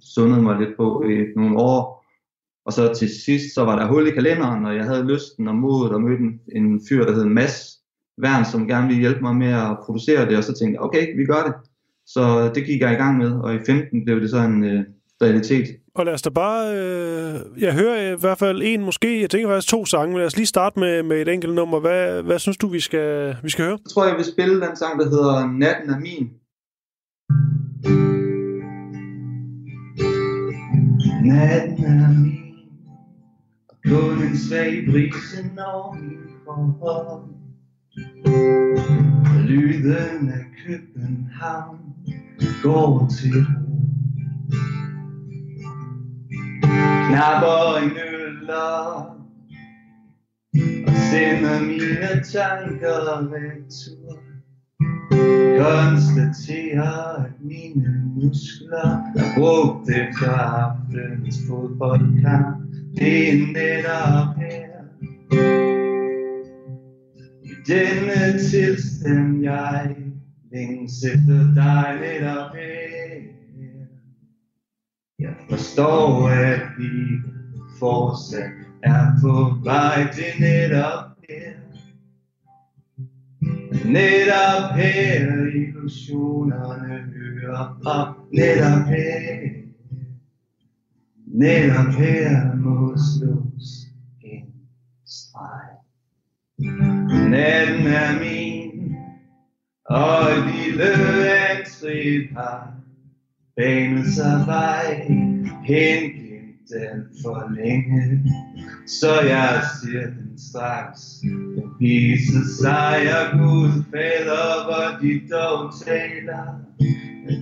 sundet 0.00 0.42
mig 0.42 0.58
lidt 0.58 0.76
på 0.76 1.02
i 1.02 1.24
nogle 1.36 1.56
år. 1.56 1.99
Og 2.70 2.74
så 2.74 2.94
til 2.94 3.10
sidst, 3.24 3.54
så 3.54 3.64
var 3.64 3.78
der 3.78 3.86
hul 3.86 4.08
i 4.08 4.10
kalenderen, 4.10 4.64
og 4.64 4.76
jeg 4.76 4.84
havde 4.84 5.06
lysten 5.12 5.48
og 5.48 5.54
modet 5.54 5.92
og 5.92 6.02
mødte 6.02 6.24
en, 6.56 6.80
fyr, 6.88 7.04
der 7.04 7.12
hed 7.12 7.24
Mads 7.24 7.78
Værn, 8.18 8.44
som 8.44 8.68
gerne 8.68 8.86
ville 8.86 9.00
hjælpe 9.00 9.20
mig 9.20 9.36
med 9.36 9.52
at 9.52 9.76
producere 9.84 10.28
det, 10.28 10.36
og 10.36 10.44
så 10.44 10.52
tænkte 10.52 10.74
jeg, 10.74 10.80
okay, 10.80 11.16
vi 11.16 11.24
gør 11.24 11.42
det. 11.42 11.54
Så 12.06 12.50
det 12.54 12.66
gik 12.66 12.80
jeg 12.80 12.92
i 12.92 12.94
gang 12.94 13.18
med, 13.18 13.32
og 13.32 13.54
i 13.54 13.58
15 13.66 14.04
blev 14.04 14.20
det 14.20 14.30
så 14.30 14.38
en 14.38 14.64
øh, 14.64 14.84
realitet. 15.22 15.66
Og 15.94 16.04
lad 16.04 16.14
os 16.14 16.22
da 16.22 16.30
bare... 16.30 16.76
Øh, 16.76 17.62
jeg 17.62 17.74
hører 17.74 18.12
i 18.12 18.16
hvert 18.20 18.38
fald 18.38 18.62
en, 18.64 18.84
måske, 18.84 19.20
jeg 19.20 19.30
tænker 19.30 19.48
faktisk 19.48 19.68
to 19.68 19.86
sange, 19.86 20.08
men 20.08 20.18
lad 20.18 20.26
os 20.26 20.36
lige 20.36 20.46
starte 20.46 20.80
med, 20.80 21.02
med 21.02 21.22
et 21.22 21.28
enkelt 21.28 21.54
nummer. 21.54 21.80
Hvad, 21.80 22.22
hvad 22.22 22.38
synes 22.38 22.56
du, 22.56 22.68
vi 22.68 22.80
skal, 22.80 23.36
vi 23.42 23.50
skal 23.50 23.64
høre? 23.64 23.78
Så 23.86 23.94
tror 23.94 24.04
jeg, 24.04 24.10
jeg 24.10 24.18
vil 24.18 24.32
spille 24.32 24.54
den 24.54 24.76
sang, 24.76 25.00
der 25.00 25.08
hedder 25.08 25.58
Natten 25.58 25.90
er 25.90 25.98
min. 25.98 26.30
Natten 31.24 31.84
er 31.84 32.08
min, 32.08 32.39
kun 33.90 34.22
en 34.22 34.36
svag 34.36 34.86
brise 34.90 35.50
når 35.56 35.96
min 36.00 36.18
forhold. 36.44 37.30
Lyden 39.48 40.28
af 40.28 40.44
København 40.66 41.78
går 42.62 43.08
til 43.10 43.34
ro. 43.34 43.80
Knapper 47.08 47.76
en 47.82 47.90
øl 47.90 48.50
og 48.50 49.16
sender 51.10 51.60
mine 51.66 52.22
tanker 52.32 52.98
retur. 53.32 54.18
Konstaterer, 55.58 57.24
at 57.24 57.32
mine 57.40 58.02
muskler 58.14 58.88
er 59.16 59.28
brugt 59.36 59.90
efter 59.90 60.30
aftenens 60.30 61.38
fodboldkamp. 61.48 62.79
Det 62.96 63.28
er 63.28 63.36
netop 63.52 64.36
her. 64.36 64.70
I 67.42 67.50
denne 67.66 68.38
tilstand, 68.38 69.42
jeg 69.42 69.96
længes 70.52 71.04
efter 71.04 71.54
dig 71.54 71.98
netop 72.00 72.54
her. 72.54 73.00
Jeg 75.18 75.34
forstår, 75.50 76.28
at 76.28 76.60
vi 76.78 76.90
fortsat 77.78 78.50
er 78.82 79.06
på 79.22 79.54
vej 79.64 80.12
til 80.12 80.40
netop 80.40 81.04
her. 81.28 81.52
Netop 83.84 84.76
her 84.76 85.46
illusionerne 85.54 87.12
hører 87.14 87.80
op. 87.86 88.16
Netop 88.32 88.86
her. 88.86 89.59
Netop 91.32 91.94
her 91.94 92.54
må 92.56 92.96
slås 92.96 93.86
en 94.22 94.52
streg. 95.06 95.70
Natten 97.30 97.86
er 97.86 98.18
min, 98.20 98.94
og 99.84 100.30
et 100.32 100.44
lille 100.54 100.90
antrip 101.50 102.36
har 102.36 102.74
banet 103.56 104.06
sig 104.06 104.42
vej 104.46 105.06
hen 105.64 106.20
den 106.70 107.06
for 107.22 107.54
længe. 107.54 108.22
Så 108.86 109.20
jeg 109.20 109.62
siger 109.82 110.06
den 110.06 110.38
straks, 110.38 111.00
den 111.22 111.62
viser 111.80 112.44
sig, 112.62 112.96
og 113.18 113.38
Gud 113.38 113.84
fader, 113.90 114.64
hvor 114.64 114.88
de 115.02 115.20
dog 115.34 115.72
taler. 115.86 116.60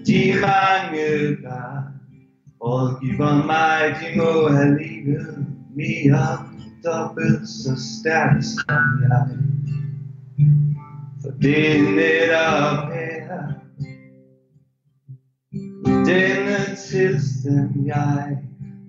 De 0.07 0.33
mange, 0.41 1.37
gange 1.37 1.98
rådgiver 2.63 3.47
mig, 3.47 3.97
de 4.01 4.19
må 4.19 4.49
have 4.49 4.79
livet 4.79 5.47
mere 5.77 6.39
dobbelt 6.85 7.49
så 7.49 7.77
stærkt 7.77 8.45
som 8.45 8.85
jeg. 9.03 9.39
For 11.23 11.31
det 11.43 11.77
er 11.77 11.83
netop 11.83 12.93
her, 12.93 13.19
denne 16.07 16.77
tilstand 16.91 17.87
jeg 17.87 18.39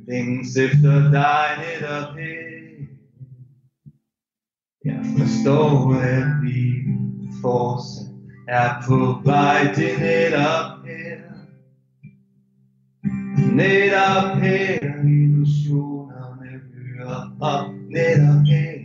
længes 0.07 0.57
efter 0.57 1.11
dig 1.11 1.45
netop 1.63 2.15
her. 2.15 2.49
Jeg 4.85 5.05
forstår, 5.17 5.93
at 5.93 6.41
vi 6.41 6.83
fortsat 7.41 8.09
er 8.47 8.69
på 8.87 9.21
vej 9.25 9.73
til 9.75 9.99
netop. 9.99 10.78
Netop 13.59 14.37
her 14.41 14.79
illusionerne 15.03 16.49
hører 16.73 17.21
op 17.41 17.67
netop 17.89 18.45
her. 18.47 18.79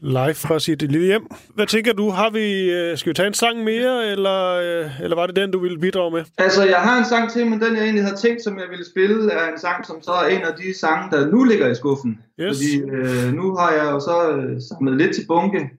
live 0.02 0.34
fra 0.34 0.60
sit 0.60 0.82
lille 0.82 1.06
hjem. 1.06 1.28
Hvad 1.56 1.68
tænker 1.68 1.94
du? 1.94 2.10
Har 2.10 2.30
vi, 2.30 2.72
øh, 2.72 2.98
skal 2.98 3.10
vi 3.10 3.14
tage 3.14 3.28
en 3.28 3.34
sang 3.34 3.64
mere, 3.64 4.08
eller, 4.08 4.40
øh, 4.56 5.02
eller 5.04 5.16
var 5.16 5.26
det 5.28 5.36
den, 5.36 5.52
du 5.52 5.60
ville 5.60 5.80
bidrage 5.80 6.12
med? 6.12 6.24
Altså, 6.38 6.66
jeg 6.66 6.78
har 6.78 6.98
en 7.00 7.06
sang 7.06 7.32
til, 7.32 7.48
men 7.48 7.62
den 7.62 7.76
jeg 7.76 7.84
egentlig 7.84 8.04
havde 8.04 8.16
tænkt, 8.16 8.44
som 8.44 8.60
jeg 8.60 8.66
ville 8.70 8.86
spille, 8.86 9.32
er 9.32 9.52
en 9.52 9.60
sang, 9.60 9.86
som 9.86 10.02
så 10.02 10.12
er 10.12 10.28
en 10.28 10.42
af 10.42 10.54
de 10.58 10.80
sange, 10.80 11.12
der 11.12 11.32
nu 11.32 11.44
ligger 11.44 11.68
i 11.68 11.76
skuffen. 11.76 12.20
Yes. 12.40 12.48
Fordi 12.48 12.82
øh, 12.82 13.34
nu 13.34 13.56
har 13.56 13.72
jeg 13.72 13.92
jo 13.92 14.00
så 14.00 14.32
øh, 14.32 14.62
samlet 14.70 14.98
lidt 14.98 15.16
til 15.16 15.26
bunke. 15.28 15.70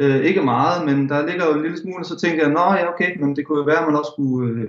Øh, 0.00 0.20
ikke 0.24 0.42
meget, 0.42 0.86
men 0.86 1.08
der 1.08 1.26
ligger 1.26 1.46
jo 1.46 1.54
en 1.54 1.62
lille 1.62 1.78
smule, 1.78 2.04
så 2.04 2.16
tænkte 2.18 2.42
jeg, 2.44 2.52
nå 2.52 2.60
ja, 2.60 2.92
okay, 2.92 3.20
men 3.20 3.36
det 3.36 3.46
kunne 3.46 3.58
jo 3.58 3.64
være, 3.64 3.78
at 3.78 3.86
man 3.86 3.96
også 3.96 4.12
skulle 4.14 4.62
øh, 4.62 4.68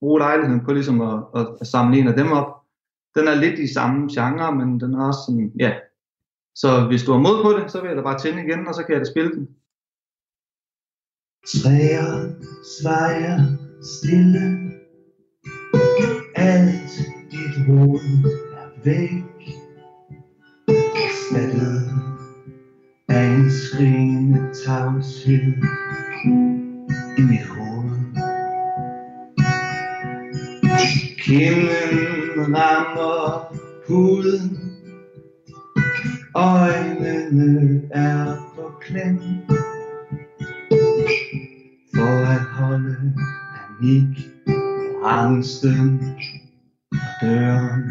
bruge 0.00 0.18
lejligheden 0.18 0.64
på 0.64 0.72
ligesom 0.72 1.00
at, 1.00 1.18
at, 1.36 1.46
at 1.60 1.66
samle 1.66 1.98
en 1.98 2.08
af 2.08 2.14
dem 2.14 2.32
op. 2.32 2.50
Den 3.16 3.28
er 3.28 3.34
lidt 3.34 3.58
i 3.58 3.72
samme 3.72 4.08
genre, 4.14 4.54
men 4.54 4.80
den 4.80 4.94
er 4.94 5.06
også 5.06 5.20
sådan, 5.26 5.52
ja. 5.60 5.72
Så 6.54 6.86
hvis 6.88 7.02
du 7.02 7.12
har 7.12 7.18
mod 7.18 7.42
på 7.42 7.50
det, 7.58 7.70
så 7.70 7.80
vil 7.80 7.88
jeg 7.88 7.96
da 7.96 8.02
bare 8.02 8.18
tænde 8.18 8.42
igen, 8.44 8.66
og 8.68 8.74
så 8.74 8.82
kan 8.82 8.92
jeg 8.92 9.00
da 9.00 9.10
spille 9.10 9.32
den. 9.32 9.48
Træer 11.46 12.32
svejer 12.78 13.38
stille. 13.82 14.70
Alt 16.34 16.92
dit 17.30 17.56
rod 17.68 18.00
er 18.60 18.68
væk. 18.84 19.40
Erstattet 21.04 21.90
af 23.08 23.24
en 23.24 23.50
skrigende 23.50 24.54
tavshed 24.64 25.52
i 27.18 27.22
mit 27.30 27.46
hoved. 27.46 27.92
Kimmen 31.18 32.56
rammer 32.56 33.54
huden. 33.88 34.71
Øjnene 36.34 37.82
er 37.90 38.36
på 38.54 38.72
klem 38.80 39.18
For 41.94 42.26
at 42.26 42.40
holde 42.40 43.14
panik 43.54 44.30
og 45.02 45.22
angsten 45.22 46.00
og 46.92 46.98
døren. 47.22 47.82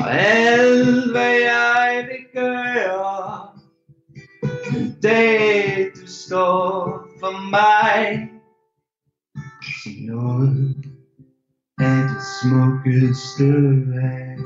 Og 0.00 0.14
alt 0.14 1.10
hvad 1.10 1.34
jeg 1.50 2.08
vil 2.08 2.42
gøre 2.42 3.48
Den 4.72 4.96
dag 5.02 5.90
du 5.94 6.06
står 6.06 7.06
for 7.20 7.50
mig. 7.50 8.28
Som 9.82 9.92
noget 9.98 10.76
af 11.78 12.02
det 12.08 12.22
smukkeste 12.40 13.44
af 14.02 14.45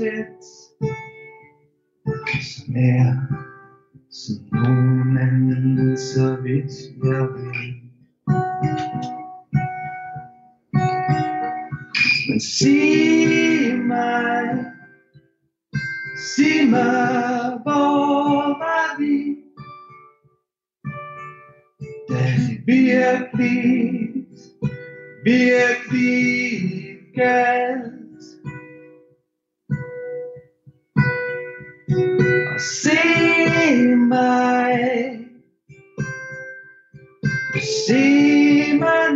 står 0.00 0.06
der 0.06 0.24
tæt 0.24 0.44
Som 2.42 2.74
er 2.76 3.16
Som 4.10 4.44
nogen 4.52 5.18
anden 5.18 5.96
Så 5.96 6.36
vidt 6.42 6.72
jeg 7.04 7.28
ved 7.34 7.52
Men 12.28 12.40
sig 12.40 13.76
mig 13.86 14.66
sig 16.16 16.70
mig, 16.70 17.58
hvor 17.62 18.58
var 18.58 18.98
vi? 19.00 19.36
Da 22.08 22.30
Simon. 37.90 39.14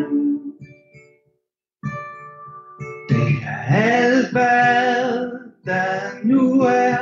Det 3.09 3.33
er 3.43 3.59
alt, 3.69 4.33
hvad 4.33 5.31
der 5.65 6.25
nu 6.25 6.61
er 6.61 6.99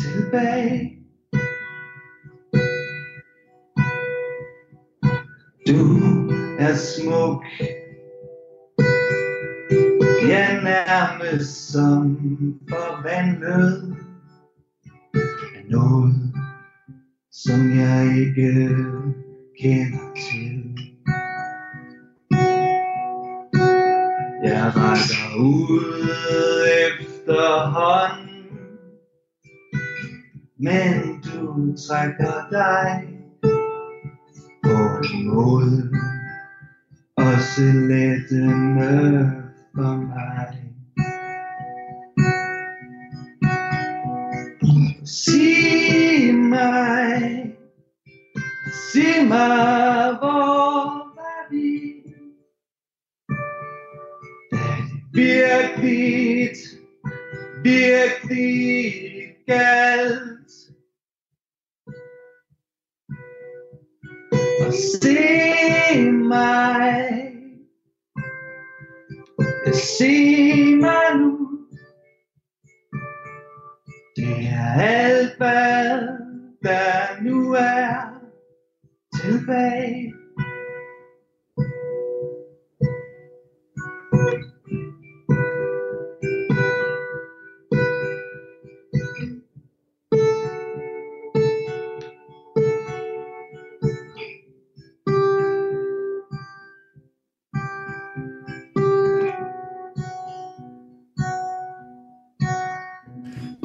tilbage. 0.00 0.98
Du 5.68 5.80
er 6.58 6.74
smuk, 6.74 7.44
ja 10.28 10.62
nærmest 10.62 11.72
som 11.72 12.16
forvandlet 12.68 13.96
af 15.56 15.64
noget, 15.70 16.14
som 17.30 17.70
jeg 17.70 18.16
ikke 18.18 18.76
kender 19.60 20.14
til. 20.14 20.78
Jeg 24.44 24.72
rækker 24.76 25.26
ud 25.38 26.08
efter 26.88 27.70
hånd, 27.70 28.28
men 30.58 31.20
du 31.24 31.76
trækker 31.88 32.36
dig 32.50 33.08
bort 34.62 35.06
mod 35.24 35.96
og 37.16 37.24
også 37.24 37.62
for 39.74 39.96
mig. 39.96 40.66
Sig 45.04 45.35
sig 48.96 49.28
mig, 49.28 50.16
hvor 50.18 51.14
var 51.16 51.50
vi? 51.50 52.02
Da 54.52 54.58
det 54.86 55.02
virkelig, 55.12 56.56
virkelig 57.62 58.92
galt. 59.46 60.52
Og 64.66 64.72
se 64.72 66.10
mig, 66.10 67.32
se 69.74 70.76
mig 70.76 71.18
nu. 71.18 71.48
Det 74.16 74.46
er 74.46 74.80
alt, 74.80 75.36
hvad 75.36 75.98
der 76.62 77.22
nu 77.22 77.52
er 77.52 78.15
tilbage. 79.26 80.15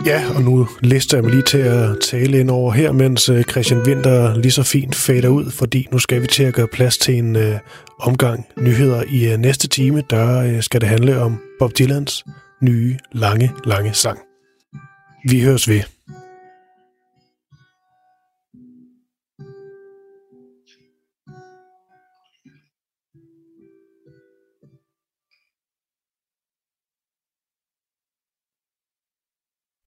Ja, 0.05 0.23
og 0.35 0.41
nu 0.41 0.67
lister 0.81 1.17
jeg 1.17 1.23
mig 1.23 1.33
lige 1.33 1.43
til 1.43 1.57
at 1.57 1.99
tale 2.01 2.39
ind 2.39 2.49
over 2.49 2.71
her, 2.71 2.91
mens 2.91 3.29
øh, 3.29 3.43
Christian 3.43 3.79
Winter 3.79 4.35
lige 4.35 4.51
så 4.51 4.63
fint 4.63 4.95
fader 4.95 5.29
ud, 5.29 5.51
fordi 5.51 5.87
nu 5.91 5.99
skal 5.99 6.21
vi 6.21 6.27
til 6.27 6.43
at 6.43 6.53
gøre 6.53 6.67
plads 6.67 6.97
til 6.97 7.17
en 7.17 7.35
øh, 7.35 7.59
omgang 7.99 8.45
nyheder 8.57 9.03
i 9.09 9.31
øh, 9.31 9.37
næste 9.37 9.67
time. 9.67 10.03
Der 10.09 10.41
øh, 10.41 10.63
skal 10.63 10.81
det 10.81 10.89
handle 10.89 11.21
om 11.21 11.39
Bob 11.59 11.71
Dylans 11.79 12.25
nye, 12.61 12.97
lange, 13.11 13.51
lange 13.65 13.93
sang. 13.93 14.19
Vi 15.29 15.41
høres 15.41 15.69
ved. 15.69 15.81